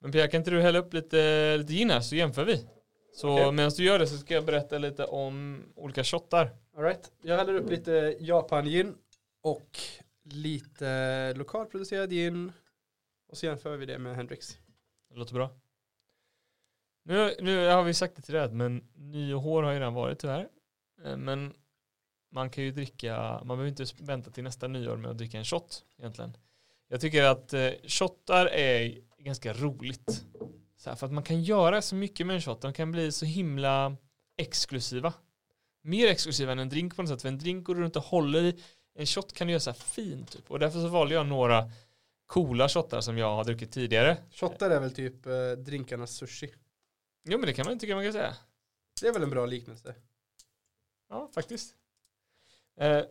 Men 0.00 0.12
Pia 0.12 0.28
kan 0.28 0.38
inte 0.38 0.50
du 0.50 0.60
hälla 0.60 0.78
upp 0.78 0.92
lite, 0.94 1.56
lite 1.56 1.72
gin 1.72 1.90
här 1.90 2.00
så 2.00 2.16
jämför 2.16 2.44
vi. 2.44 2.66
Så 3.14 3.32
Okej. 3.32 3.52
medan 3.52 3.72
du 3.76 3.84
gör 3.84 3.98
det 3.98 4.06
så 4.06 4.18
ska 4.18 4.34
jag 4.34 4.44
berätta 4.44 4.78
lite 4.78 5.04
om 5.04 5.64
olika 5.76 6.04
shottar. 6.04 6.50
All 6.76 6.82
right. 6.82 7.12
Jag 7.22 7.36
häller 7.36 7.54
upp 7.54 7.70
lite 7.70 8.16
Japan-gin 8.20 8.94
och 9.42 9.78
lite 10.24 11.34
lokalproducerad 11.34 12.10
gin 12.10 12.52
och 13.28 13.36
så 13.36 13.46
jämför 13.46 13.76
vi 13.76 13.86
det 13.86 13.98
med 13.98 14.16
Hendrix. 14.16 14.58
Det 15.10 15.18
låter 15.18 15.34
bra. 15.34 15.50
Nu, 17.08 17.34
nu 17.40 17.68
har 17.68 17.82
vi 17.82 17.94
sagt 17.94 18.16
det 18.16 18.22
till 18.22 18.34
det 18.34 18.48
men 18.52 18.84
nyår 18.94 19.62
har 19.62 19.72
ju 19.72 19.78
redan 19.78 19.94
varit 19.94 20.18
tyvärr. 20.18 20.48
Eh, 21.04 21.16
men 21.16 21.54
man 22.32 22.50
kan 22.50 22.64
ju 22.64 22.70
dricka, 22.70 23.40
man 23.44 23.48
behöver 23.48 23.68
inte 23.68 23.84
vänta 23.98 24.30
till 24.30 24.44
nästa 24.44 24.68
nyår 24.68 24.96
med 24.96 25.10
att 25.10 25.18
dricka 25.18 25.38
en 25.38 25.44
shot 25.44 25.84
egentligen. 25.98 26.36
Jag 26.88 27.00
tycker 27.00 27.22
att 27.24 27.52
eh, 27.52 27.70
shottar 27.86 28.46
är 28.46 28.98
ganska 29.18 29.52
roligt. 29.52 30.24
Så 30.76 30.90
här, 30.90 30.96
för 30.96 31.06
att 31.06 31.12
man 31.12 31.22
kan 31.22 31.42
göra 31.42 31.82
så 31.82 31.94
mycket 31.94 32.26
med 32.26 32.36
en 32.36 32.42
shot, 32.42 32.60
de 32.60 32.72
kan 32.72 32.92
bli 32.92 33.12
så 33.12 33.26
himla 33.26 33.96
exklusiva. 34.36 35.12
Mer 35.82 36.06
exklusiva 36.06 36.52
än 36.52 36.58
en 36.58 36.68
drink 36.68 36.96
på 36.96 37.02
något 37.02 37.08
sätt, 37.08 37.22
för 37.22 37.28
en 37.28 37.38
drink 37.38 37.66
går 37.66 37.74
du 37.74 37.80
runt 37.80 37.96
och 37.96 38.02
håller 38.02 38.42
i. 38.42 38.62
En 38.94 39.06
shot 39.06 39.32
kan 39.32 39.46
du 39.46 39.52
göra 39.52 39.60
så 39.60 39.70
här 39.70 39.78
fint 39.78 40.32
typ. 40.32 40.50
Och 40.50 40.58
därför 40.58 40.80
så 40.80 40.88
valde 40.88 41.14
jag 41.14 41.26
några 41.26 41.70
coola 42.26 42.68
shottar 42.68 43.00
som 43.00 43.18
jag 43.18 43.36
har 43.36 43.44
druckit 43.44 43.72
tidigare. 43.72 44.16
Shottar 44.30 44.70
är 44.70 44.80
väl 44.80 44.94
typ 44.94 45.26
eh, 45.26 45.32
drinkarnas 45.58 46.10
sushi. 46.10 46.50
Jo 47.28 47.38
men 47.38 47.46
det 47.46 47.54
kan 47.54 47.66
man 47.66 47.78
tycka 47.78 47.94
man 47.94 48.04
kan 48.04 48.12
säga. 48.12 48.36
Det 49.00 49.08
är 49.08 49.12
väl 49.12 49.22
en 49.22 49.30
bra 49.30 49.46
liknelse. 49.46 49.94
Ja, 51.08 51.30
faktiskt. 51.34 51.74
Eh, 52.76 53.02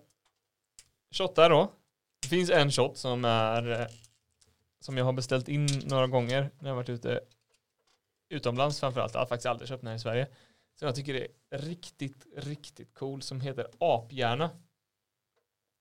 shottar 1.11 1.49
då. 1.49 1.72
Det 2.22 2.28
finns 2.28 2.49
en 2.49 2.72
shot 2.72 2.97
som 2.97 3.26
är 3.26 3.82
eh, 3.82 3.88
som 4.80 4.97
jag 4.97 5.05
har 5.05 5.13
beställt 5.13 5.47
in 5.47 5.68
några 5.86 6.07
gånger 6.07 6.51
när 6.59 6.70
jag 6.70 6.76
varit 6.76 6.89
ute 6.89 7.20
utomlands 8.30 8.80
framförallt. 8.80 9.13
Jag 9.13 9.22
har 9.22 9.28
faktiskt 9.28 9.45
aldrig 9.45 9.68
köpt 9.68 9.82
den 9.82 9.88
här 9.88 9.95
i 9.95 9.99
Sverige. 9.99 10.28
som 10.76 10.86
jag 10.86 10.95
tycker 10.95 11.13
är 11.16 11.57
riktigt, 11.57 12.26
riktigt 12.36 12.93
cool 12.93 13.22
som 13.22 13.41
heter 13.41 13.68
Aphjärna. 13.80 14.49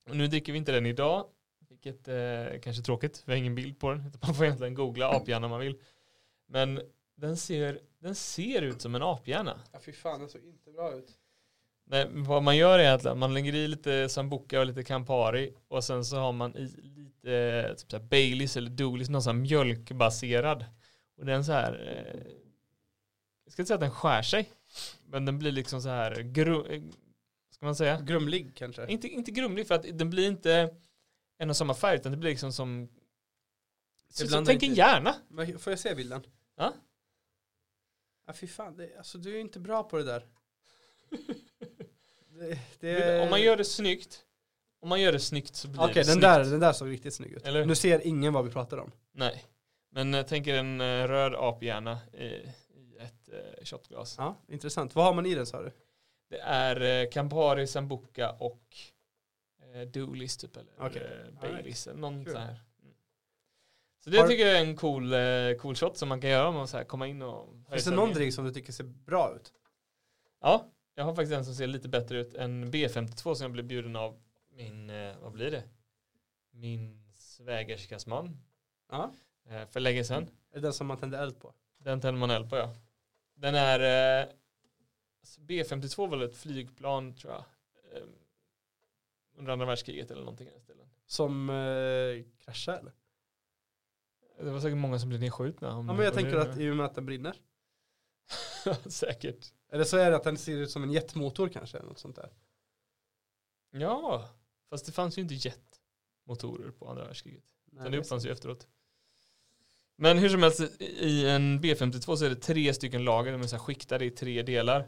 Och 0.08 0.16
nu 0.16 0.26
dricker 0.26 0.52
vi 0.52 0.58
inte 0.58 0.72
den 0.72 0.86
idag, 0.86 1.26
vilket 1.68 2.08
eh, 2.08 2.60
kanske 2.62 2.82
är 2.82 2.84
tråkigt, 2.84 3.22
vi 3.26 3.32
har 3.32 3.38
ingen 3.38 3.54
bild 3.54 3.78
på 3.78 3.90
den. 3.90 4.12
Man 4.22 4.34
får 4.34 4.44
egentligen 4.44 4.74
googla 4.74 5.08
aphjärna 5.08 5.46
om 5.46 5.50
man 5.50 5.60
vill. 5.60 5.80
Men 6.46 6.80
den 7.16 7.36
ser, 7.36 7.80
den 7.98 8.14
ser 8.14 8.62
ut 8.62 8.82
som 8.82 8.94
en 8.94 9.02
aphjärna. 9.02 9.60
Ja 9.72 9.78
fy 9.84 9.92
fan, 9.92 10.20
den 10.20 10.28
såg 10.28 10.44
inte 10.44 10.70
bra 10.70 10.94
ut. 10.94 11.10
Nej, 11.86 12.06
vad 12.12 12.42
man 12.42 12.56
gör 12.56 12.78
är 12.78 12.92
att 12.94 13.18
man 13.18 13.34
lägger 13.34 13.54
i 13.54 13.68
lite 13.68 14.08
sambuca 14.08 14.60
och 14.60 14.66
lite 14.66 14.84
campari 14.84 15.54
och 15.68 15.84
sen 15.84 16.04
så 16.04 16.16
har 16.16 16.32
man 16.32 16.56
i 16.56 16.66
lite 16.82 17.74
typ 17.78 17.90
så 17.90 17.96
här 17.96 18.04
Baileys 18.04 18.56
eller 18.56 18.70
Dooleys, 18.70 19.08
någon 19.08 19.22
sån 19.22 19.36
här 19.36 19.42
mjölkbaserad. 19.42 20.64
Och 21.16 21.26
den 21.26 21.44
så 21.44 21.52
här, 21.52 21.72
eh, 22.06 22.32
jag 23.44 23.52
ska 23.52 23.62
inte 23.62 23.66
säga 23.68 23.74
att 23.74 23.80
den 23.80 23.90
skär 23.90 24.22
sig, 24.22 24.50
men 25.06 25.24
den 25.24 25.38
blir 25.38 25.52
liksom 25.52 25.82
så 25.82 25.88
här, 25.88 26.20
gru, 26.22 26.66
eh, 26.74 26.82
ska 27.50 27.66
man 27.66 27.76
säga? 27.76 28.00
Grumlig 28.00 28.54
kanske? 28.54 28.86
Inte, 28.88 29.08
inte 29.08 29.30
grumlig 29.30 29.66
för 29.68 29.74
att 29.74 29.98
den 29.98 30.10
blir 30.10 30.28
inte 30.28 30.74
en 31.38 31.50
och 31.50 31.56
samma 31.56 31.74
färg 31.74 31.96
utan 31.96 32.12
det 32.12 32.18
blir 32.18 32.30
liksom 32.30 32.52
som 32.52 32.88
så, 34.08 34.26
så, 34.26 34.44
tänk 34.44 34.62
en 34.62 34.68
inte- 34.70 34.80
hjärna. 34.80 35.14
Får 35.58 35.70
jag 35.72 35.78
se 35.80 35.94
bilden? 35.94 36.22
Ja. 36.56 36.72
Ja 38.26 38.32
fy 38.32 38.46
fan, 38.46 38.76
det, 38.76 38.96
alltså 38.98 39.18
du 39.18 39.36
är 39.36 39.40
inte 39.40 39.60
bra 39.60 39.82
på 39.82 39.96
det 39.96 40.04
där. 40.04 40.26
det, 42.38 42.58
det... 42.80 43.20
Om 43.22 43.30
man 43.30 43.42
gör 43.42 43.56
det 43.56 43.64
snyggt, 43.64 44.24
om 44.80 44.88
man 44.88 45.00
gör 45.00 45.12
det 45.12 45.20
snyggt 45.20 45.56
så 45.56 45.68
blir 45.68 45.80
Okej, 45.80 45.94
det 45.94 46.00
den 46.00 46.04
snyggt. 46.04 46.22
där, 46.22 46.44
den 46.44 46.60
där 46.60 46.72
såg 46.72 46.90
riktigt 46.90 47.14
snygg 47.14 47.32
ut. 47.32 47.46
Eller? 47.46 47.64
Nu 47.64 47.74
ser 47.74 48.06
ingen 48.06 48.32
vad 48.32 48.44
vi 48.44 48.50
pratar 48.50 48.78
om. 48.78 48.92
Nej, 49.12 49.44
men 49.90 50.12
jag 50.12 50.28
tänker 50.28 50.54
en 50.54 50.80
eh, 50.80 51.08
röd 51.08 51.34
aphjärna 51.34 51.98
i, 52.12 52.24
i 52.24 52.96
ett 52.98 53.28
eh, 53.32 53.64
shotglas. 53.64 54.14
Ja, 54.18 54.36
intressant. 54.48 54.94
Vad 54.94 55.04
har 55.04 55.14
man 55.14 55.26
i 55.26 55.34
den 55.34 55.46
sa 55.46 55.62
du? 55.62 55.72
Det 56.30 56.40
är 56.40 57.02
eh, 57.02 57.10
Campari, 57.10 57.66
Sambuca 57.66 58.30
och 58.30 58.76
eh, 59.62 59.80
Dooleys 59.80 60.36
typ 60.36 60.56
eller 60.56 60.72
eh, 60.80 61.40
Baileys 61.40 61.86
eller 61.86 62.00
någon 62.00 62.24
Kul. 62.24 62.32
sån 62.34 62.42
här. 62.42 62.60
Så 64.04 64.10
det 64.10 64.18
Har- 64.18 64.28
tycker 64.28 64.46
jag 64.46 64.56
är 64.60 64.64
en 64.64 64.76
cool, 64.76 65.12
eh, 65.12 65.56
cool 65.60 65.74
shot 65.74 65.96
som 65.96 66.08
man 66.08 66.20
kan 66.20 66.30
göra 66.30 66.48
om 66.48 66.54
man 66.54 66.68
så 66.68 66.76
här 66.76 66.84
komma 66.84 67.06
in 67.06 67.22
och 67.22 67.48
Finns 67.70 67.84
det 67.84 67.90
någon 67.90 68.12
drink 68.12 68.34
som 68.34 68.44
du 68.44 68.52
tycker 68.52 68.72
ser 68.72 68.84
bra 68.84 69.34
ut? 69.36 69.52
Ja, 70.40 70.70
jag 70.94 71.04
har 71.04 71.14
faktiskt 71.14 71.32
en 71.32 71.44
som 71.44 71.54
ser 71.54 71.66
lite 71.66 71.88
bättre 71.88 72.18
ut 72.20 72.34
än 72.34 72.72
B52 72.72 73.34
som 73.34 73.44
jag 73.44 73.52
blev 73.52 73.64
bjuden 73.64 73.96
av 73.96 74.20
min, 74.50 74.90
eh, 74.90 75.16
vad 75.22 75.32
blir 75.32 75.50
det? 75.50 75.62
Min 76.50 77.12
svägerskas 77.14 78.06
man 78.06 78.36
Ja. 78.90 79.12
eh, 79.48 79.66
för 79.66 79.80
länge 79.80 80.04
sedan. 80.04 80.22
Är 80.50 80.54
det 80.54 80.60
den 80.60 80.72
som 80.72 80.86
man 80.86 80.96
tänder 80.98 81.22
eld 81.22 81.40
på? 81.40 81.54
Den 81.78 82.00
tänder 82.00 82.18
man 82.20 82.30
eld 82.30 82.50
på 82.50 82.56
ja. 82.56 82.74
Den 83.34 83.54
är 83.54 84.20
eh, 84.22 84.28
alltså 85.20 85.40
B52 85.40 86.08
var 86.10 86.22
ett 86.22 86.36
flygplan 86.36 87.14
tror 87.14 87.32
jag. 87.32 87.44
Under 89.36 89.52
andra 89.52 89.66
världskriget 89.66 90.10
eller 90.10 90.20
någonting 90.22 90.48
i 90.48 90.50
den 90.50 90.60
stilen. 90.60 90.86
Som 91.06 91.50
eh, 91.50 92.24
kraschar 92.44 92.72
eller? 92.78 92.92
Det 94.38 94.50
var 94.50 94.60
säkert 94.60 94.78
många 94.78 94.98
som 94.98 95.08
blev 95.08 95.20
nedskjutna. 95.20 95.68
Ja 95.68 95.82
men 95.82 95.98
jag 95.98 96.14
tänker 96.14 96.36
att 96.36 96.58
i 96.58 96.70
och 96.70 96.76
med 96.76 96.86
att 96.86 96.94
den 96.94 97.06
brinner. 97.06 97.36
säkert. 98.86 99.52
Eller 99.72 99.84
så 99.84 99.96
är 99.96 100.10
det 100.10 100.16
att 100.16 100.24
den 100.24 100.38
ser 100.38 100.56
ut 100.56 100.70
som 100.70 100.82
en 100.82 100.92
jetmotor 100.92 101.48
kanske. 101.48 101.82
Något 101.82 101.98
sånt 101.98 102.16
där. 102.16 102.32
Ja, 103.70 104.28
fast 104.70 104.86
det 104.86 104.92
fanns 104.92 105.18
ju 105.18 105.22
inte 105.22 105.34
jetmotorer 105.34 106.70
på 106.70 106.88
andra 106.88 107.04
världskriget. 107.04 107.44
Nej, 107.72 107.94
är 107.94 107.98
uppfanns 107.98 108.26
ju 108.26 108.30
efteråt. 108.30 108.66
Men 109.96 110.18
hur 110.18 110.28
som 110.28 110.42
helst, 110.42 110.80
i 110.80 111.28
en 111.28 111.60
B52 111.60 112.16
så 112.16 112.24
är 112.24 112.30
det 112.30 112.36
tre 112.36 112.74
stycken 112.74 113.04
lager, 113.04 113.32
de 113.32 113.42
är 113.42 113.46
så 113.46 113.58
skiktade 113.58 114.04
i 114.04 114.10
tre 114.10 114.42
delar. 114.42 114.80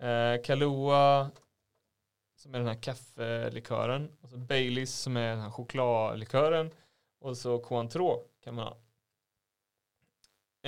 Eh, 0.00 0.42
Kahlua, 0.44 1.30
som 2.36 2.54
är 2.54 2.58
den 2.58 2.68
här 2.68 2.82
kaffelikören. 2.82 4.10
Och 4.20 4.30
så 4.30 4.36
Baileys 4.36 4.94
som 4.94 5.16
är 5.16 5.30
den 5.30 5.40
här 5.40 5.50
chokladlikören. 5.50 6.70
Och 7.22 7.36
så 7.36 7.58
Cointreau 7.58 8.28
kan 8.44 8.54
man 8.54 8.64
ha. 8.64 8.78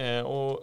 Eh, 0.03 0.23
och 0.25 0.63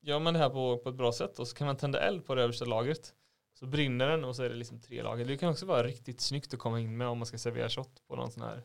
gör 0.00 0.18
man 0.18 0.34
det 0.34 0.40
här 0.40 0.50
på, 0.50 0.78
på 0.78 0.88
ett 0.88 0.94
bra 0.94 1.12
sätt 1.12 1.38
och 1.38 1.48
så 1.48 1.56
kan 1.56 1.66
man 1.66 1.76
tända 1.76 2.00
eld 2.00 2.26
på 2.26 2.34
det 2.34 2.42
översta 2.42 2.64
lagret. 2.64 3.14
Så 3.58 3.66
brinner 3.66 4.08
den 4.08 4.24
och 4.24 4.36
så 4.36 4.42
är 4.42 4.48
det 4.48 4.54
liksom 4.54 4.80
tre 4.80 5.02
lager. 5.02 5.24
Det 5.24 5.36
kan 5.36 5.50
också 5.50 5.66
vara 5.66 5.82
riktigt 5.82 6.20
snyggt 6.20 6.54
att 6.54 6.60
komma 6.60 6.80
in 6.80 6.96
med 6.96 7.08
om 7.08 7.18
man 7.18 7.26
ska 7.26 7.38
servera 7.38 7.68
shot 7.68 8.06
på 8.06 8.16
någon 8.16 8.30
sån 8.30 8.42
här 8.42 8.62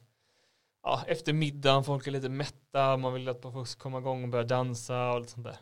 ja, 0.86 1.03
efter 1.07 1.34
middagen, 1.34 1.84
folk 1.84 2.07
är 2.07 2.11
lite 2.11 2.30
mätta, 2.30 2.97
man 2.97 3.13
vill 3.13 3.30
att 3.30 3.41
folk 3.41 3.67
ska 3.67 3.82
komma 3.82 3.97
igång 3.97 4.23
och 4.23 4.30
börja 4.30 4.43
dansa 4.43 5.11
och 5.11 5.19
lite 5.19 5.32
sånt 5.32 5.45
där. 5.45 5.57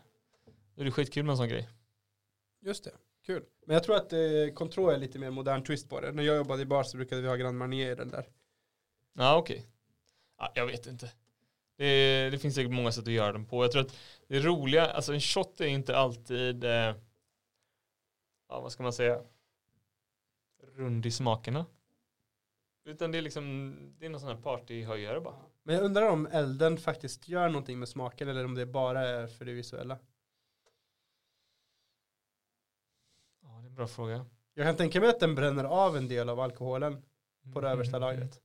Då 0.75 0.81
är 0.81 0.85
det 0.85 0.91
skitkul 0.91 1.23
med 1.23 1.31
en 1.31 1.37
sån 1.37 1.47
grej. 1.47 1.69
Just 2.61 2.83
det, 2.83 2.91
kul. 3.25 3.43
Men 3.65 3.73
jag 3.73 3.83
tror 3.83 3.95
att 3.95 4.13
eh, 4.13 4.19
Control 4.53 4.93
är 4.93 4.97
lite 4.97 5.19
mer 5.19 5.31
modern 5.31 5.63
twist 5.63 5.89
på 5.89 6.01
det. 6.01 6.11
När 6.11 6.23
jag 6.23 6.37
jobbade 6.37 6.61
i 6.61 6.65
bar 6.65 6.83
så 6.83 6.97
brukade 6.97 7.21
vi 7.21 7.27
ha 7.27 7.35
Grand 7.35 7.57
Marnier 7.57 7.91
i 7.91 7.95
den 7.95 8.09
där. 8.09 8.27
Ja, 9.13 9.37
okej. 9.37 9.65
Ja, 10.43 10.51
jag 10.55 10.65
vet 10.65 10.87
inte. 10.87 11.11
Det, 11.77 12.29
det 12.29 12.39
finns 12.39 12.55
säkert 12.55 12.71
många 12.71 12.91
sätt 12.91 13.07
att 13.07 13.13
göra 13.13 13.31
den 13.31 13.45
på. 13.45 13.63
Jag 13.63 13.71
tror 13.71 13.81
att 13.81 13.97
det 14.27 14.39
roliga, 14.39 14.85
alltså 14.91 15.13
en 15.13 15.21
shot 15.21 15.61
är 15.61 15.65
inte 15.65 15.97
alltid, 15.97 16.63
eh, 16.63 16.95
ja 18.49 18.59
vad 18.61 18.71
ska 18.71 18.83
man 18.83 18.93
säga, 18.93 19.21
rund 20.75 21.05
i 21.05 21.11
smakerna. 21.11 21.65
Utan 22.85 23.11
det 23.11 23.17
är 23.17 23.21
liksom, 23.21 23.75
det 23.99 24.05
är 24.05 24.09
någon 24.09 24.19
sån 24.19 24.29
här 24.29 24.41
partyhöjare 24.41 25.19
bara. 25.21 25.35
Men 25.63 25.75
jag 25.75 25.83
undrar 25.83 26.09
om 26.09 26.27
elden 26.27 26.77
faktiskt 26.77 27.27
gör 27.27 27.49
någonting 27.49 27.79
med 27.79 27.89
smaken 27.89 28.27
eller 28.29 28.45
om 28.45 28.55
det 28.55 28.65
bara 28.65 29.01
är 29.07 29.27
för 29.27 29.45
det 29.45 29.53
visuella. 29.53 29.99
Ja, 33.41 33.47
det 33.49 33.65
är 33.65 33.67
en 33.67 33.75
bra 33.75 33.87
fråga. 33.87 34.25
Jag 34.53 34.65
kan 34.65 34.75
tänka 34.75 34.99
mig 34.99 35.09
att 35.09 35.19
den 35.19 35.35
bränner 35.35 35.63
av 35.63 35.97
en 35.97 36.07
del 36.07 36.29
av 36.29 36.39
alkoholen 36.39 37.01
på 37.53 37.61
det 37.61 37.69
översta 37.69 37.97
Mm. 37.97 38.09
lagret. 38.09 38.41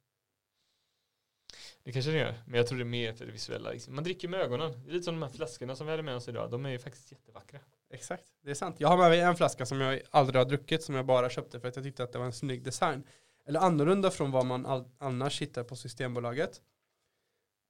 Det 1.88 1.92
kanske 1.92 2.10
det 2.10 2.18
gör, 2.18 2.34
men 2.46 2.54
jag 2.54 2.66
tror 2.66 2.78
det 2.78 2.82
är 2.82 2.86
mer 2.86 3.12
för 3.12 3.26
det 3.26 3.32
visuella. 3.32 3.70
Liksom. 3.70 3.94
Man 3.94 4.04
dricker 4.04 4.28
med 4.28 4.40
ögonen. 4.40 4.82
Det 4.84 4.90
är 4.90 4.92
lite 4.92 5.04
som 5.04 5.14
de 5.14 5.22
här 5.22 5.30
flaskorna 5.30 5.76
som 5.76 5.86
vi 5.86 5.90
hade 5.90 6.02
med 6.02 6.16
oss 6.16 6.28
idag. 6.28 6.50
De 6.50 6.66
är 6.66 6.70
ju 6.70 6.78
faktiskt 6.78 7.12
jättevackra. 7.12 7.60
Exakt, 7.90 8.24
det 8.42 8.50
är 8.50 8.54
sant. 8.54 8.76
Jag 8.78 8.88
har 8.88 8.96
med 8.96 9.10
mig 9.10 9.20
en 9.20 9.36
flaska 9.36 9.66
som 9.66 9.80
jag 9.80 10.00
aldrig 10.10 10.40
har 10.40 10.44
druckit 10.44 10.82
som 10.82 10.94
jag 10.94 11.06
bara 11.06 11.30
köpte 11.30 11.60
för 11.60 11.68
att 11.68 11.76
jag 11.76 11.84
tyckte 11.84 12.02
att 12.02 12.12
det 12.12 12.18
var 12.18 12.26
en 12.26 12.32
snygg 12.32 12.62
design. 12.62 13.04
Eller 13.46 13.60
annorlunda 13.60 14.10
från 14.10 14.30
vad 14.30 14.46
man 14.46 14.86
annars 14.98 15.42
hittar 15.42 15.64
på 15.64 15.76
Systembolaget. 15.76 16.62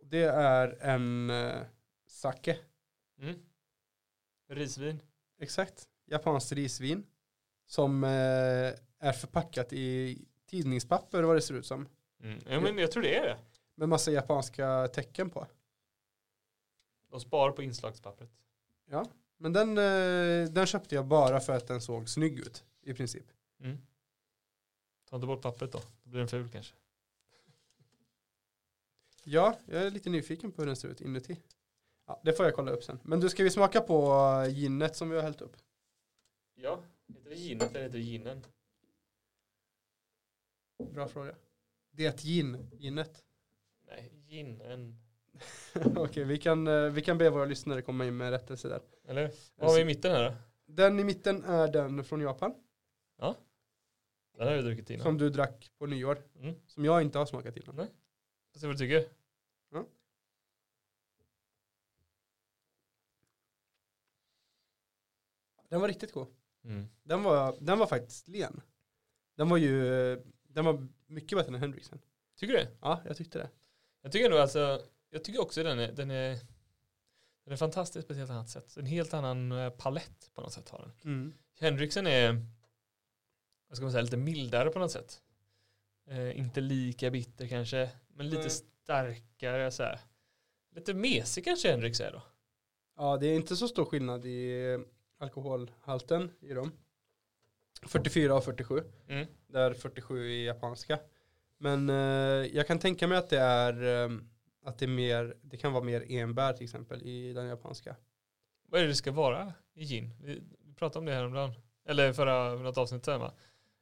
Det 0.03 0.25
är 0.25 0.79
en 0.81 1.31
eh, 1.31 1.57
sake. 2.07 2.59
Mm. 3.21 3.35
Risvin. 4.49 5.03
Exakt. 5.41 5.89
Japanskt 6.07 6.53
risvin. 6.53 7.07
Som 7.67 8.05
eh, 8.05 8.11
är 8.99 9.13
förpackat 9.13 9.73
i 9.73 10.19
tidningspapper 10.47 11.23
vad 11.23 11.37
det 11.37 11.43
ser 11.43 11.55
ut 11.55 11.67
som. 11.67 11.89
Mm. 12.23 12.39
Ja, 12.51 12.61
men 12.61 12.79
jag 12.79 12.93
tror 12.93 13.03
det 13.03 13.17
är 13.17 13.23
det. 13.23 13.39
Med 13.79 13.89
massa 13.89 14.11
japanska 14.11 14.89
tecken 14.89 15.31
på. 15.31 15.47
De 17.11 17.21
sparar 17.21 17.53
på 17.53 17.63
inslagspappret. 17.63 18.31
Men 19.37 19.53
den, 19.53 19.79
eh, 19.79 20.51
den 20.53 20.67
köpte 20.67 20.95
jag 20.95 21.07
bara 21.07 21.41
för 21.41 21.53
att 21.53 21.67
den 21.67 21.81
såg 21.81 22.09
snygg 22.09 22.39
ut. 22.39 22.65
I 22.83 22.95
princip. 22.95 23.25
Mm. 23.61 23.79
Ta 25.11 25.17
inte 25.17 25.27
bort 25.27 25.43
pappret 25.43 25.73
då. 25.73 25.79
Då 25.79 26.11
blir 26.11 26.19
den 26.19 26.29
ful 26.29 26.49
kanske. 26.49 26.75
Ja, 29.25 29.59
jag 29.67 29.83
är 29.83 29.91
lite 29.91 30.11
nyfiken 30.11 30.53
på 30.53 30.63
hur 30.63 30.67
den 30.67 30.77
ser 30.77 30.89
ut 30.89 31.01
inuti. 31.01 31.41
Ja, 32.07 32.21
det 32.25 32.33
får 32.33 32.45
jag 32.47 32.55
kolla 32.55 32.71
upp 32.71 32.85
sen. 32.85 33.01
Men 33.03 33.21
du, 33.21 33.29
ska 33.29 33.45
vi 33.45 33.51
smaka 33.51 33.81
på 33.81 34.13
eh, 34.47 34.55
ginet 34.55 34.97
som 34.97 35.11
vi 35.11 35.17
har 35.17 35.23
hällt 35.23 35.41
upp? 35.41 35.57
Ja, 36.55 36.83
heter 37.09 37.31
det 37.31 37.37
ginet 37.37 37.71
eller 37.71 37.83
heter 37.83 37.99
det 37.99 38.05
ginen? 38.05 38.45
Bra 40.93 41.09
fråga. 41.09 41.35
Det 41.91 42.21
gin, 42.21 42.71
ginet. 42.73 43.25
Nej, 43.89 44.13
ginen. 44.27 44.99
Okej, 45.97 46.25
vi, 46.25 46.39
kan, 46.39 46.67
eh, 46.67 46.91
vi 46.91 47.03
kan 47.03 47.19
be 47.19 47.31
våra 47.31 47.45
lyssnare 47.45 47.83
komma 47.83 48.07
in 48.07 48.17
med 48.17 48.31
rättelse 48.31 48.69
där. 48.69 48.81
Eller? 49.05 49.31
Vad 49.57 49.69
har 49.69 49.77
vi 49.77 49.83
i 49.83 49.85
mitten 49.85 50.13
här 50.13 50.31
då? 50.31 50.37
Den 50.67 51.01
i 51.01 51.05
mitten 51.05 51.45
är 51.45 51.69
den 51.69 52.05
från 52.05 52.21
Japan. 52.21 52.55
Den 54.37 54.49
har 54.49 54.57
vi 54.57 54.63
druckit 54.63 54.91
innan. 54.91 55.03
Som 55.03 55.19
du 55.19 55.31
drack 55.31 55.71
på 55.79 55.87
nyår. 55.87 56.23
Mm. 56.41 56.55
Som 56.67 56.85
jag 56.85 57.03
inte 57.03 57.19
har 57.19 57.27
smakat 57.27 57.57
innan. 57.57 57.77
Nej. 57.77 57.87
Får 58.53 58.61
se 58.61 58.67
vad 58.67 58.75
du 58.75 58.79
tycker. 58.79 59.09
Den 65.69 65.81
var 65.81 65.89
riktigt 65.89 66.13
god. 66.13 66.27
Mm. 66.65 66.89
Den 67.03 67.23
var, 67.23 67.57
den 67.61 67.79
var 67.79 67.87
faktiskt 67.87 68.29
len. 68.29 68.61
Den 69.37 69.49
var 69.49 69.57
ju, 69.57 69.95
eh, 70.13 70.19
den 70.43 70.65
var 70.65 70.87
mycket 71.07 71.39
bättre 71.39 71.55
än 71.55 71.61
Hendrixen. 71.61 71.99
Tycker 72.37 72.53
du 72.53 72.59
det? 72.59 72.69
Ja, 72.81 73.03
jag 73.05 73.17
tyckte 73.17 73.39
det. 73.39 73.51
Jag 74.03 74.13
tycker 74.13 74.27
ändå 74.27 74.39
alltså, 74.39 74.83
jag 75.11 75.25
tycker 75.25 75.41
också 75.41 75.63
den 75.63 75.79
är, 75.79 75.93
den 75.93 76.11
är, 76.11 76.39
den 77.45 77.53
är 77.53 77.57
fantastisk 77.57 78.07
på 78.07 78.13
ett 78.13 78.19
helt 78.19 78.31
annat 78.31 78.49
sätt. 78.49 78.77
En 78.77 78.87
helt 78.87 79.15
annan 79.15 79.53
eh, 79.53 79.71
palett 79.71 80.31
på 80.35 80.41
något 80.41 80.53
sätt 80.53 80.69
har 80.69 80.79
den. 80.79 80.93
Mm. 81.13 81.35
Henriksen 81.59 82.07
är, 82.07 82.47
vad 83.69 83.77
ska 83.77 83.85
man 83.85 83.93
säga, 83.93 84.03
lite 84.03 84.17
mildare 84.17 84.71
på 84.71 84.79
något 84.79 84.91
sätt. 84.93 85.23
Eh, 86.07 86.39
inte 86.39 86.61
lika 86.61 87.11
bitter 87.11 87.49
kanske, 87.49 87.91
men 88.09 88.29
lite 88.29 88.43
Nej. 88.43 88.51
starkare 88.51 89.71
så 89.71 89.83
här. 89.83 90.01
Lite 90.75 90.95
mesig 90.95 91.45
kanske 91.45 91.71
Henriks 91.71 92.01
är 92.01 92.13
då. 92.13 92.23
Ja, 92.97 93.17
det 93.17 93.27
är 93.27 93.35
inte 93.35 93.57
så 93.57 93.69
stor 93.69 93.85
skillnad 93.85 94.27
i 94.27 94.73
eh, 94.73 94.81
alkoholhalten 95.19 96.31
i 96.41 96.53
dem. 96.53 96.73
44 97.83 98.35
och 98.35 98.45
47. 98.45 98.83
Mm. 99.09 99.27
Där 99.47 99.75
47 99.75 100.27
är 100.27 100.45
japanska. 100.45 100.99
Men 101.59 101.91
eh, 101.91 101.97
jag 102.57 102.67
kan 102.67 102.79
tänka 102.79 103.07
mig 103.07 103.19
att 103.19 103.31
det 103.31 103.39
är 103.39 104.05
eh, 104.05 104.19
att 104.65 104.79
det 104.79 104.85
är 104.85 104.89
mer, 104.89 105.37
det 105.43 105.57
kan 105.57 105.73
vara 105.73 105.85
mer 105.85 106.05
enbär 106.09 106.53
till 106.53 106.65
exempel 106.65 107.03
i 107.03 107.33
den 107.33 107.47
japanska. 107.47 107.97
Vad 108.69 108.81
är 108.81 108.85
det 108.85 108.91
det 108.91 108.97
ska 108.97 109.13
vara 109.13 109.53
i 109.75 109.85
gin? 109.85 110.11
Vi 110.21 110.43
pratade 110.77 110.99
om 110.99 111.05
det 111.05 111.15
häromdagen. 111.15 111.55
Eller 111.87 112.13
förra 112.13 112.55
något 112.55 112.79
avsnitt 112.79 113.05
sen 113.05 113.21
va? 113.21 113.33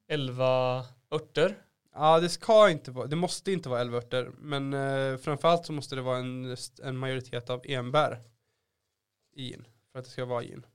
11 0.08 0.84
örter. 1.10 1.62
Ja 1.94 2.20
det 2.20 2.28
ska 2.28 2.70
inte 2.70 2.90
vara, 2.90 3.06
det 3.06 3.16
måste 3.16 3.52
inte 3.52 3.68
vara 3.68 3.80
11 3.80 3.96
örter. 3.96 4.30
Men 4.38 4.74
eh, 4.74 5.16
framförallt 5.16 5.66
så 5.66 5.72
måste 5.72 5.94
det 5.94 6.02
vara 6.02 6.18
en, 6.18 6.56
en 6.82 6.96
majoritet 6.96 7.50
av 7.50 7.60
enbär 7.64 8.22
i 9.32 9.42
gin. 9.42 9.64
För 9.92 9.98
att 9.98 10.04
det 10.04 10.10
ska 10.10 10.24
vara 10.24 10.42
gin. 10.42 10.66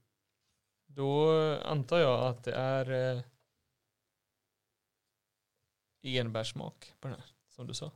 Då 0.86 1.30
antar 1.64 1.98
jag 1.98 2.26
att 2.26 2.44
det 2.44 2.52
är 2.52 3.16
eh, 3.16 3.22
enbärssmak 6.02 6.94
på 7.00 7.08
den 7.08 7.16
här. 7.16 7.26
Som 7.48 7.66
du 7.66 7.74
sa. 7.74 7.92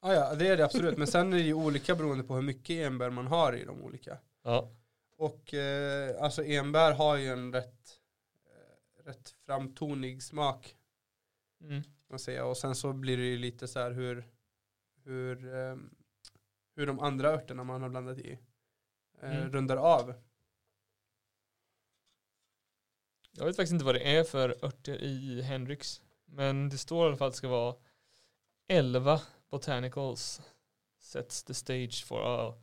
Ah, 0.00 0.12
ja 0.12 0.34
det 0.34 0.48
är 0.48 0.56
det 0.56 0.64
absolut. 0.64 0.98
Men 0.98 1.06
sen 1.06 1.32
är 1.32 1.36
det 1.36 1.42
ju 1.42 1.54
olika 1.54 1.94
beroende 1.94 2.24
på 2.24 2.34
hur 2.34 2.42
mycket 2.42 2.86
enbär 2.86 3.10
man 3.10 3.26
har 3.26 3.52
i 3.52 3.64
de 3.64 3.82
olika. 3.82 4.18
Ja. 4.42 4.70
Och 5.16 5.54
eh, 5.54 6.22
alltså 6.22 6.44
enbär 6.44 6.92
har 6.92 7.16
ju 7.16 7.28
en 7.28 7.52
rätt, 7.52 8.00
eh, 8.46 9.04
rätt 9.04 9.30
framtonig 9.46 10.22
smak. 10.22 10.76
Mm. 11.60 11.82
Man 12.08 12.18
säga. 12.18 12.44
Och 12.44 12.56
sen 12.56 12.74
så 12.74 12.92
blir 12.92 13.16
det 13.16 13.22
ju 13.24 13.38
lite 13.38 13.68
så 13.68 13.78
här 13.78 13.90
hur, 13.90 14.24
hur, 15.04 15.54
eh, 15.54 15.76
hur 16.76 16.86
de 16.86 17.00
andra 17.00 17.28
örterna 17.28 17.64
man 17.64 17.82
har 17.82 17.88
blandat 17.88 18.18
i 18.18 18.38
eh, 19.22 19.36
Mm. 19.36 19.52
rundar 19.52 19.76
av. 19.76 20.14
Jag 23.36 23.46
vet 23.46 23.56
faktiskt 23.56 23.72
inte 23.72 23.84
vad 23.84 23.94
det 23.94 24.16
är 24.16 24.24
för 24.24 24.64
örter 24.64 25.02
i 25.02 25.42
Hendrix. 25.42 26.02
Men 26.34 26.68
det 26.68 26.78
står 26.78 27.04
i 27.04 27.08
alla 27.08 27.16
fall 27.16 27.28
att 27.28 27.34
det 27.34 27.38
ska 27.38 27.48
vara 27.48 27.76
11 28.68 29.20
botanicals 29.50 30.42
sets 30.98 31.44
the 31.44 31.54
stage 31.54 32.04
for 32.04 32.20
a 32.26 32.54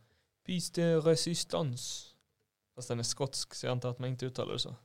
piece 0.46 0.72
de 0.74 0.96
resistance. 1.02 2.08
Fast 2.76 2.88
den 2.88 3.00
är 3.00 3.04
skotsk 3.04 3.54
så 3.54 3.66
jag 3.66 3.72
antar 3.72 3.90
att 3.90 4.00
man 4.00 4.10
inte 4.10 4.26
uttalar 4.26 4.54
det 4.54 4.60
så. 4.60 4.76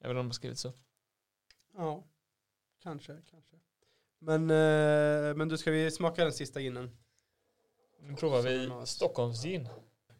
Även 0.00 0.16
om 0.16 0.20
de 0.20 0.26
har 0.26 0.32
skrivit 0.32 0.58
så. 0.58 0.72
Ja, 1.76 2.04
kanske, 2.82 3.22
kanske. 3.30 3.56
Men, 4.18 4.42
eh, 4.42 5.36
men 5.36 5.48
du 5.48 5.58
ska 5.58 5.70
vi 5.70 5.90
smaka 5.90 6.24
den 6.24 6.32
sista 6.32 6.60
ginen? 6.60 6.96
Nu 8.00 8.16
provar 8.16 8.42
vi 8.42 8.68
mas. 8.68 8.90
Stockholms 8.90 9.42
gin. 9.42 9.68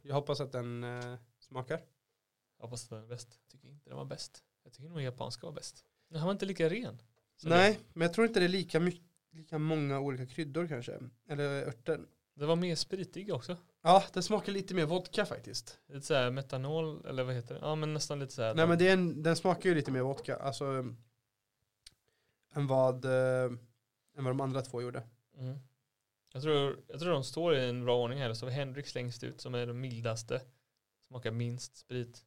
Jag 0.02 0.14
hoppas 0.14 0.40
att 0.40 0.52
den 0.52 0.84
eh, 0.84 1.16
smakar. 1.38 1.84
Jag 2.56 2.64
hoppas 2.64 2.84
att 2.84 2.90
den 2.90 3.02
är 3.02 3.06
bäst. 3.06 3.38
Jag 3.42 3.50
tycker 3.50 3.68
inte 3.68 3.90
den 3.90 3.96
var 3.96 4.04
bäst. 4.04 4.44
Jag 4.62 4.72
tycker 4.72 4.88
nog 4.88 5.00
japanska 5.00 5.46
var 5.46 5.54
bäst. 5.54 5.84
Den 6.08 6.18
här 6.18 6.26
var 6.26 6.32
inte 6.32 6.46
lika 6.46 6.68
ren. 6.68 7.02
Som 7.36 7.50
Nej, 7.50 7.80
men 7.92 8.06
jag 8.06 8.14
tror 8.14 8.26
inte 8.26 8.40
det 8.40 8.46
är 8.46 8.48
lika, 8.48 8.80
mycket, 8.80 9.02
lika 9.32 9.58
många 9.58 10.00
olika 10.00 10.26
kryddor 10.26 10.66
kanske. 10.66 11.00
Eller 11.28 11.66
örter. 11.66 11.98
Det. 11.98 12.06
det 12.34 12.46
var 12.46 12.56
mer 12.56 12.74
spritig 12.74 13.34
också. 13.34 13.56
Ja, 13.82 14.04
den 14.12 14.22
smakar 14.22 14.52
lite 14.52 14.74
mer 14.74 14.86
vodka 14.86 15.26
faktiskt. 15.26 15.78
Lite 15.88 16.06
såhär 16.06 16.30
metanol, 16.30 17.06
eller 17.06 17.24
vad 17.24 17.34
heter 17.34 17.54
det? 17.54 17.60
Ja 17.60 17.74
men 17.74 17.94
nästan 17.94 18.18
lite 18.18 18.32
såhär. 18.32 18.54
Nej 18.54 18.66
men 18.66 18.78
det 18.78 18.88
är 18.88 18.92
en, 18.92 19.22
den 19.22 19.36
smakar 19.36 19.68
ju 19.68 19.74
lite 19.74 19.90
mer 19.90 20.02
vodka. 20.02 20.36
Alltså 20.36 20.64
um, 20.64 20.96
än 22.54 22.66
vad, 22.66 23.04
eh, 23.04 23.52
än 24.16 24.24
vad 24.24 24.26
de 24.26 24.40
andra 24.40 24.62
två 24.62 24.82
gjorde. 24.82 25.02
Mm. 25.38 25.58
Jag, 26.32 26.42
tror, 26.42 26.76
jag 26.88 27.00
tror 27.00 27.12
de 27.12 27.24
står 27.24 27.56
i 27.56 27.68
en 27.68 27.84
bra 27.84 28.02
ordning 28.02 28.18
här. 28.18 28.34
Så 28.34 28.46
har 28.46 28.50
vi 28.50 28.56
Hendrix 28.56 28.94
längst 28.94 29.24
ut 29.24 29.40
som 29.40 29.54
är 29.54 29.66
den 29.66 29.80
mildaste. 29.80 30.42
Smakar 31.08 31.30
minst 31.30 31.76
sprit. 31.76 32.24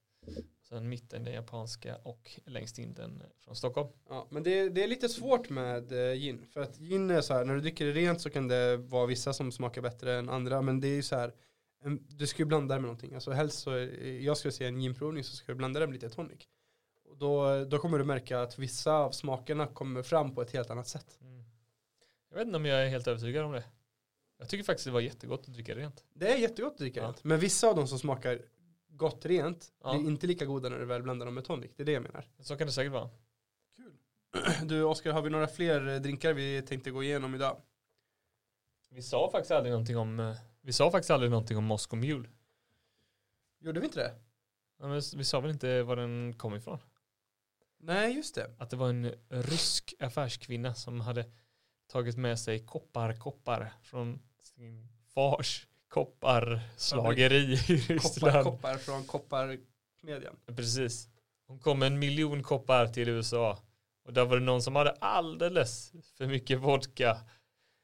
Sen 0.70 0.90
mitten 0.90 1.24
den 1.24 1.34
japanska 1.34 1.96
och 2.04 2.40
längst 2.46 2.80
in 2.80 2.94
den 2.94 3.24
från 3.40 3.56
Stockholm. 3.56 3.90
Ja, 4.10 4.28
men 4.30 4.44
det, 4.44 4.70
det 4.70 4.84
är 4.84 4.88
lite 4.88 5.10
svårt 5.10 5.50
med 5.50 5.92
eh, 5.92 6.14
gin. 6.16 6.46
För 6.54 6.62
att 6.62 6.78
gin 6.78 7.10
är 7.12 7.22
så 7.22 7.34
här, 7.34 7.46
när 7.46 7.54
du 7.56 7.62
dricker 7.62 7.86
det 7.86 7.92
rent 7.92 8.22
så 8.22 8.30
kan 8.30 8.48
det 8.48 8.78
vara 8.78 9.06
vissa 9.06 9.34
som 9.34 9.52
smakar 9.52 9.82
bättre 9.82 10.18
än 10.18 10.30
andra. 10.30 10.62
Men 10.62 10.80
det 10.80 10.88
är 10.88 10.96
ju 10.96 11.02
så 11.04 11.16
här, 11.16 11.34
du 12.10 12.28
ska 12.28 12.42
ju 12.42 12.46
blanda 12.46 12.76
det 12.76 12.82
med 12.82 12.88
någonting. 12.88 13.14
Alltså 13.14 13.32
helst 13.32 13.60
så, 13.60 13.72
är- 13.72 14.20
jag 14.22 14.38
skulle 14.38 14.52
säga 14.52 14.68
en 14.70 14.82
ginprovning 14.82 15.24
så 15.24 15.36
ska 15.36 15.52
du 15.52 15.56
blanda 15.58 15.80
det 15.80 15.88
med 15.88 15.94
lite 15.94 16.10
tonic. 16.10 16.40
Och 17.10 17.18
då, 17.18 17.66
då 17.66 17.78
kommer 17.78 17.98
du 18.00 18.04
märka 18.06 18.42
att 18.42 18.60
vissa 18.60 18.94
av 18.94 19.12
smakerna 19.12 19.68
kommer 19.68 20.04
fram 20.04 20.36
på 20.36 20.42
ett 20.42 20.52
helt 20.52 20.70
annat 20.70 20.88
sätt. 20.88 21.18
Mm. 21.22 21.44
Jag 22.30 22.38
vet 22.38 22.46
inte 22.46 22.58
om 22.58 22.66
jag 22.66 22.84
är 22.86 22.88
helt 22.90 23.08
övertygad 23.08 23.46
om 23.46 23.52
det. 23.52 23.64
Jag 24.40 24.50
tycker 24.50 24.64
faktiskt 24.64 24.86
det 24.86 24.92
var 24.92 25.02
jättegott 25.02 25.40
att 25.48 25.54
dricka 25.54 25.76
rent. 25.76 26.04
Det 26.14 26.34
är 26.34 26.38
jättegott 26.38 26.72
att 26.72 26.78
dricka 26.78 27.00
Ja. 27.00 27.06
rent. 27.06 27.24
Men 27.24 27.40
vissa 27.40 27.68
av 27.70 27.76
dem 27.76 27.88
som 27.88 28.00
smakar 28.00 28.42
gott 28.98 29.26
rent 29.26 29.74
Ja. 29.84 29.98
blir 29.98 30.08
inte 30.08 30.28
lika 30.28 30.46
goda 30.46 30.70
när 30.70 30.80
du 30.80 30.86
väl 30.86 31.04
blandar 31.04 31.26
dem 31.26 31.36
med 31.36 31.46
tonic. 31.46 31.72
Det 31.76 31.84
är 31.84 31.86
det 31.86 31.92
jag 31.92 32.04
menar. 32.04 32.28
Så 32.40 32.58
kan 32.58 32.68
det 32.68 32.74
säkert 32.74 32.94
vara. 32.94 33.10
Du 34.66 34.84
Oskar, 34.84 35.12
har 35.12 35.22
vi 35.22 35.30
några 35.30 35.48
fler 35.48 35.88
eh, 35.88 36.02
drinkar 36.02 36.34
vi 36.34 36.62
tänkte 36.62 36.92
gå 36.92 37.04
igenom 37.04 37.36
idag? 37.36 37.62
Vi 38.90 39.02
sa 39.02 39.30
faktiskt 39.32 39.52
aldrig 39.52 39.72
någonting 39.72 39.98
om 39.98 40.20
eh, 40.20 40.36
Vi 40.62 40.74
sa 40.74 40.92
faktiskt 40.92 41.12
aldrig 41.12 41.32
någonting 41.32 41.58
om 41.58 41.64
Moscow 41.64 42.00
Mule. 42.00 42.30
Gjorde 43.60 43.80
vi 43.80 43.86
inte 43.86 44.00
det? 44.00 44.16
Ja, 44.80 44.88
men 44.88 45.02
Vi 45.16 45.24
sa 45.24 45.40
väl 45.40 45.52
inte 45.52 45.84
var 45.84 45.96
den 45.96 46.34
kom 46.38 46.56
ifrån? 46.56 46.80
Nej, 47.80 48.16
just 48.16 48.36
det. 48.36 48.56
Att 48.60 48.70
det 48.70 48.76
var 48.76 48.90
en 48.90 49.12
rysk 49.30 49.94
affärskvinna 50.00 50.76
som 50.76 51.02
hade 51.02 51.26
tagit 51.88 52.18
med 52.18 52.40
sig 52.40 52.66
kopparkoppar 52.66 53.74
från 53.82 54.20
sin 54.40 54.88
fars 55.14 55.68
kopparslageri 56.06 57.54
i 57.54 57.58
Ryssland. 57.58 58.44
koppar 58.44 58.78
från 58.78 59.04
kopparmedjan. 59.04 60.36
Precis. 60.56 61.08
Hon 61.48 61.60
kom 61.60 61.82
en 61.84 62.00
miljon 62.00 62.44
koppar 62.44 62.88
till 62.88 63.10
USA. 63.10 63.58
Och 64.06 64.14
där 64.14 64.26
var 64.26 64.38
det 64.38 64.44
någon 64.46 64.62
som 64.62 64.76
hade 64.76 64.92
alldeles 64.92 65.92
för 66.18 66.26
mycket 66.28 66.60
vodka. 66.60 67.18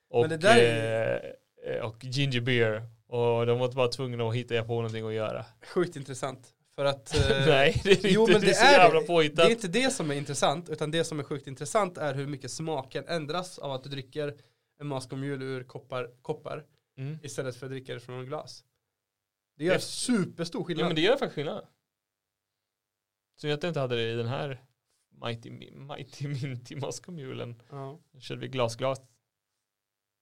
Och, 0.09 0.25
är- 0.31 1.35
eh, 1.67 1.85
och 1.85 2.03
ginger 2.05 2.41
beer. 2.41 2.81
Och 3.07 3.45
de 3.45 3.59
var 3.59 3.71
bara 3.71 3.87
tvungna 3.87 4.23
att 4.27 4.35
hitta 4.35 4.63
på 4.63 4.73
någonting 4.73 5.07
att 5.07 5.13
göra. 5.13 5.45
Sjukt 5.73 5.95
intressant. 5.95 6.53
För 6.75 6.85
att... 6.85 7.15
eh, 7.15 7.21
Nej, 7.47 7.81
det 7.83 8.03
är 8.05 8.09
jo, 8.11 8.21
inte. 8.21 8.31
men 8.33 8.41
det 8.41 8.47
är 8.47 8.51
det 8.51 8.77
är 8.77 8.79
jävla 8.83 8.99
det. 8.99 9.05
är 9.43 9.49
inte 9.51 9.67
det 9.67 9.93
som 9.93 10.11
är 10.11 10.15
intressant, 10.15 10.69
utan 10.69 10.91
det 10.91 11.03
som 11.03 11.19
är 11.19 11.23
sjukt 11.23 11.47
intressant 11.47 11.97
är 11.97 12.13
hur 12.13 12.27
mycket 12.27 12.51
smaken 12.51 13.03
ändras 13.07 13.59
av 13.59 13.71
att 13.71 13.83
du 13.83 13.89
dricker 13.89 14.33
en 14.79 14.87
Moscow 14.87 15.19
Mule 15.19 15.45
ur 15.45 15.63
koppar, 15.63 16.09
koppar 16.21 16.63
Mm. 16.97 17.17
istället 17.23 17.55
för 17.55 17.65
att 17.65 17.71
dricka 17.71 17.93
det 17.93 17.99
från 17.99 18.19
en 18.19 18.25
glas. 18.25 18.65
Det 19.57 19.65
gör 19.65 19.73
Det- 19.73 19.79
superstor 19.79 20.63
skillnad. 20.63 20.83
Ja 20.83 20.87
men 20.87 20.95
det 20.95 21.01
gör 21.01 21.11
faktiskt 21.17 21.35
skillnad. 21.35 21.67
Så 23.35 23.47
jag 23.47 23.63
inte 23.63 23.79
hade 23.79 23.95
det 23.95 24.11
i 24.11 24.15
den 24.15 24.27
här 24.27 24.63
Mighty, 25.25 25.49
Mighty 25.71 26.27
Minty 26.47 26.75
Moscow 26.75 27.15
Mulen. 27.15 27.61
ja. 27.69 27.99
Nu 28.11 28.21
körde 28.21 28.41
vi 28.41 28.47
glasglas. 28.47 29.01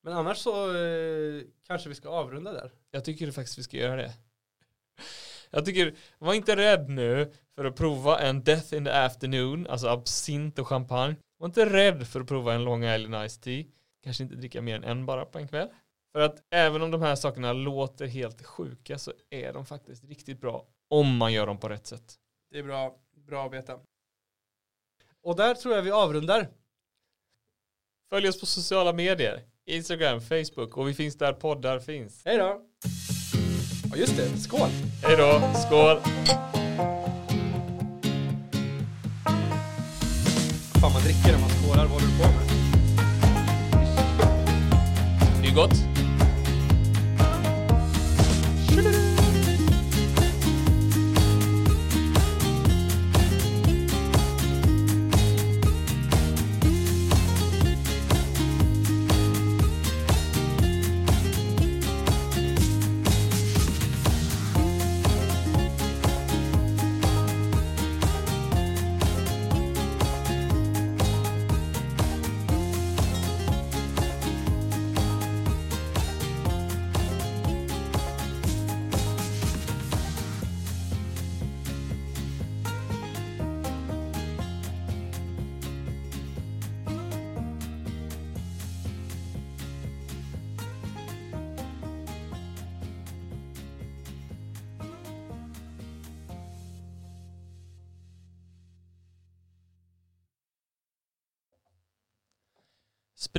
Men 0.03 0.13
annars 0.13 0.37
så 0.37 0.75
eh, 0.75 1.43
kanske 1.67 1.89
vi 1.89 1.95
ska 1.95 2.09
avrunda 2.09 2.51
där. 2.53 2.71
Jag 2.91 3.05
tycker 3.05 3.31
faktiskt 3.31 3.57
vi 3.59 3.63
ska 3.63 3.77
göra 3.77 3.95
det. 3.95 4.13
Jag 5.53 5.65
tycker, 5.65 5.95
var 6.17 6.33
inte 6.33 6.55
rädd 6.55 6.89
nu 6.89 7.31
för 7.55 7.65
att 7.65 7.75
prova 7.75 8.19
en 8.19 8.43
Death 8.43 8.73
in 8.73 8.85
the 8.85 8.91
Afternoon, 8.91 9.67
alltså 9.67 9.87
absint 9.87 10.59
och 10.59 10.67
champagne. 10.67 11.15
Var 11.37 11.47
inte 11.47 11.73
rädd 11.73 12.07
för 12.07 12.21
att 12.21 12.27
prova 12.27 12.53
en 12.53 12.63
Long 12.63 12.83
Island 12.83 13.29
Ice 13.31 13.37
Tea. 13.37 13.63
Kanske 14.03 14.23
inte 14.23 14.35
dricka 14.35 14.61
mer 14.61 14.75
än 14.75 14.83
en 14.83 15.05
bara 15.05 15.25
på 15.25 15.39
en 15.39 15.47
kväll. 15.47 15.69
För 16.11 16.19
att 16.19 16.43
även 16.49 16.81
om 16.81 16.91
de 16.91 17.01
här 17.01 17.15
sakerna 17.15 17.53
låter 17.53 18.07
helt 18.07 18.45
sjuka 18.45 18.97
så 18.97 19.13
är 19.29 19.53
de 19.53 19.65
faktiskt 19.65 20.03
riktigt 20.03 20.41
bra 20.41 20.67
om 20.89 21.17
man 21.17 21.33
gör 21.33 21.47
dem 21.47 21.57
på 21.57 21.69
rätt 21.69 21.87
sätt. 21.87 22.15
Det 22.51 22.59
är 22.59 22.63
bra, 22.63 22.95
bra 23.27 23.45
att 23.45 23.53
veta. 23.53 23.79
Och 25.23 25.35
där 25.35 25.55
tror 25.55 25.75
jag 25.75 25.81
vi 25.81 25.91
avrundar. 25.91 26.47
Följ 28.09 28.29
oss 28.29 28.39
på 28.39 28.45
sociala 28.45 28.93
medier. 28.93 29.43
Instagram, 29.65 30.21
Facebook 30.21 30.77
och 30.77 30.87
vi 30.87 30.93
finns 30.93 31.17
där 31.17 31.33
poddar 31.33 31.79
finns. 31.79 32.21
Hej 32.25 32.37
då! 32.37 32.61
Ja 33.91 33.97
just 33.97 34.17
det, 34.17 34.37
skål! 34.37 34.69
Hej 35.03 35.17
då, 35.17 35.41
skål! 35.67 35.99
Fan 40.81 40.93
man 40.93 41.01
dricker 41.01 41.31
när 41.31 41.39
man 41.39 41.49
skålar, 41.49 41.85
vad 41.85 41.91
håller 41.91 42.07
du 42.07 42.17
på 42.17 42.27
med? 42.27 42.47
Det 45.41 45.47
är 45.47 45.55
gott. 45.55 45.90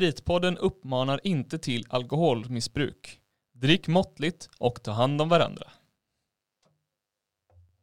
Spritpodden 0.02 0.58
uppmanar 0.58 1.20
inte 1.24 1.58
till 1.58 1.86
alkoholmissbruk. 1.88 3.18
Drick 3.54 3.88
måttligt 3.88 4.48
och 4.58 4.82
ta 4.82 4.92
hand 4.92 5.20
om 5.22 5.28
varandra. 5.28 5.66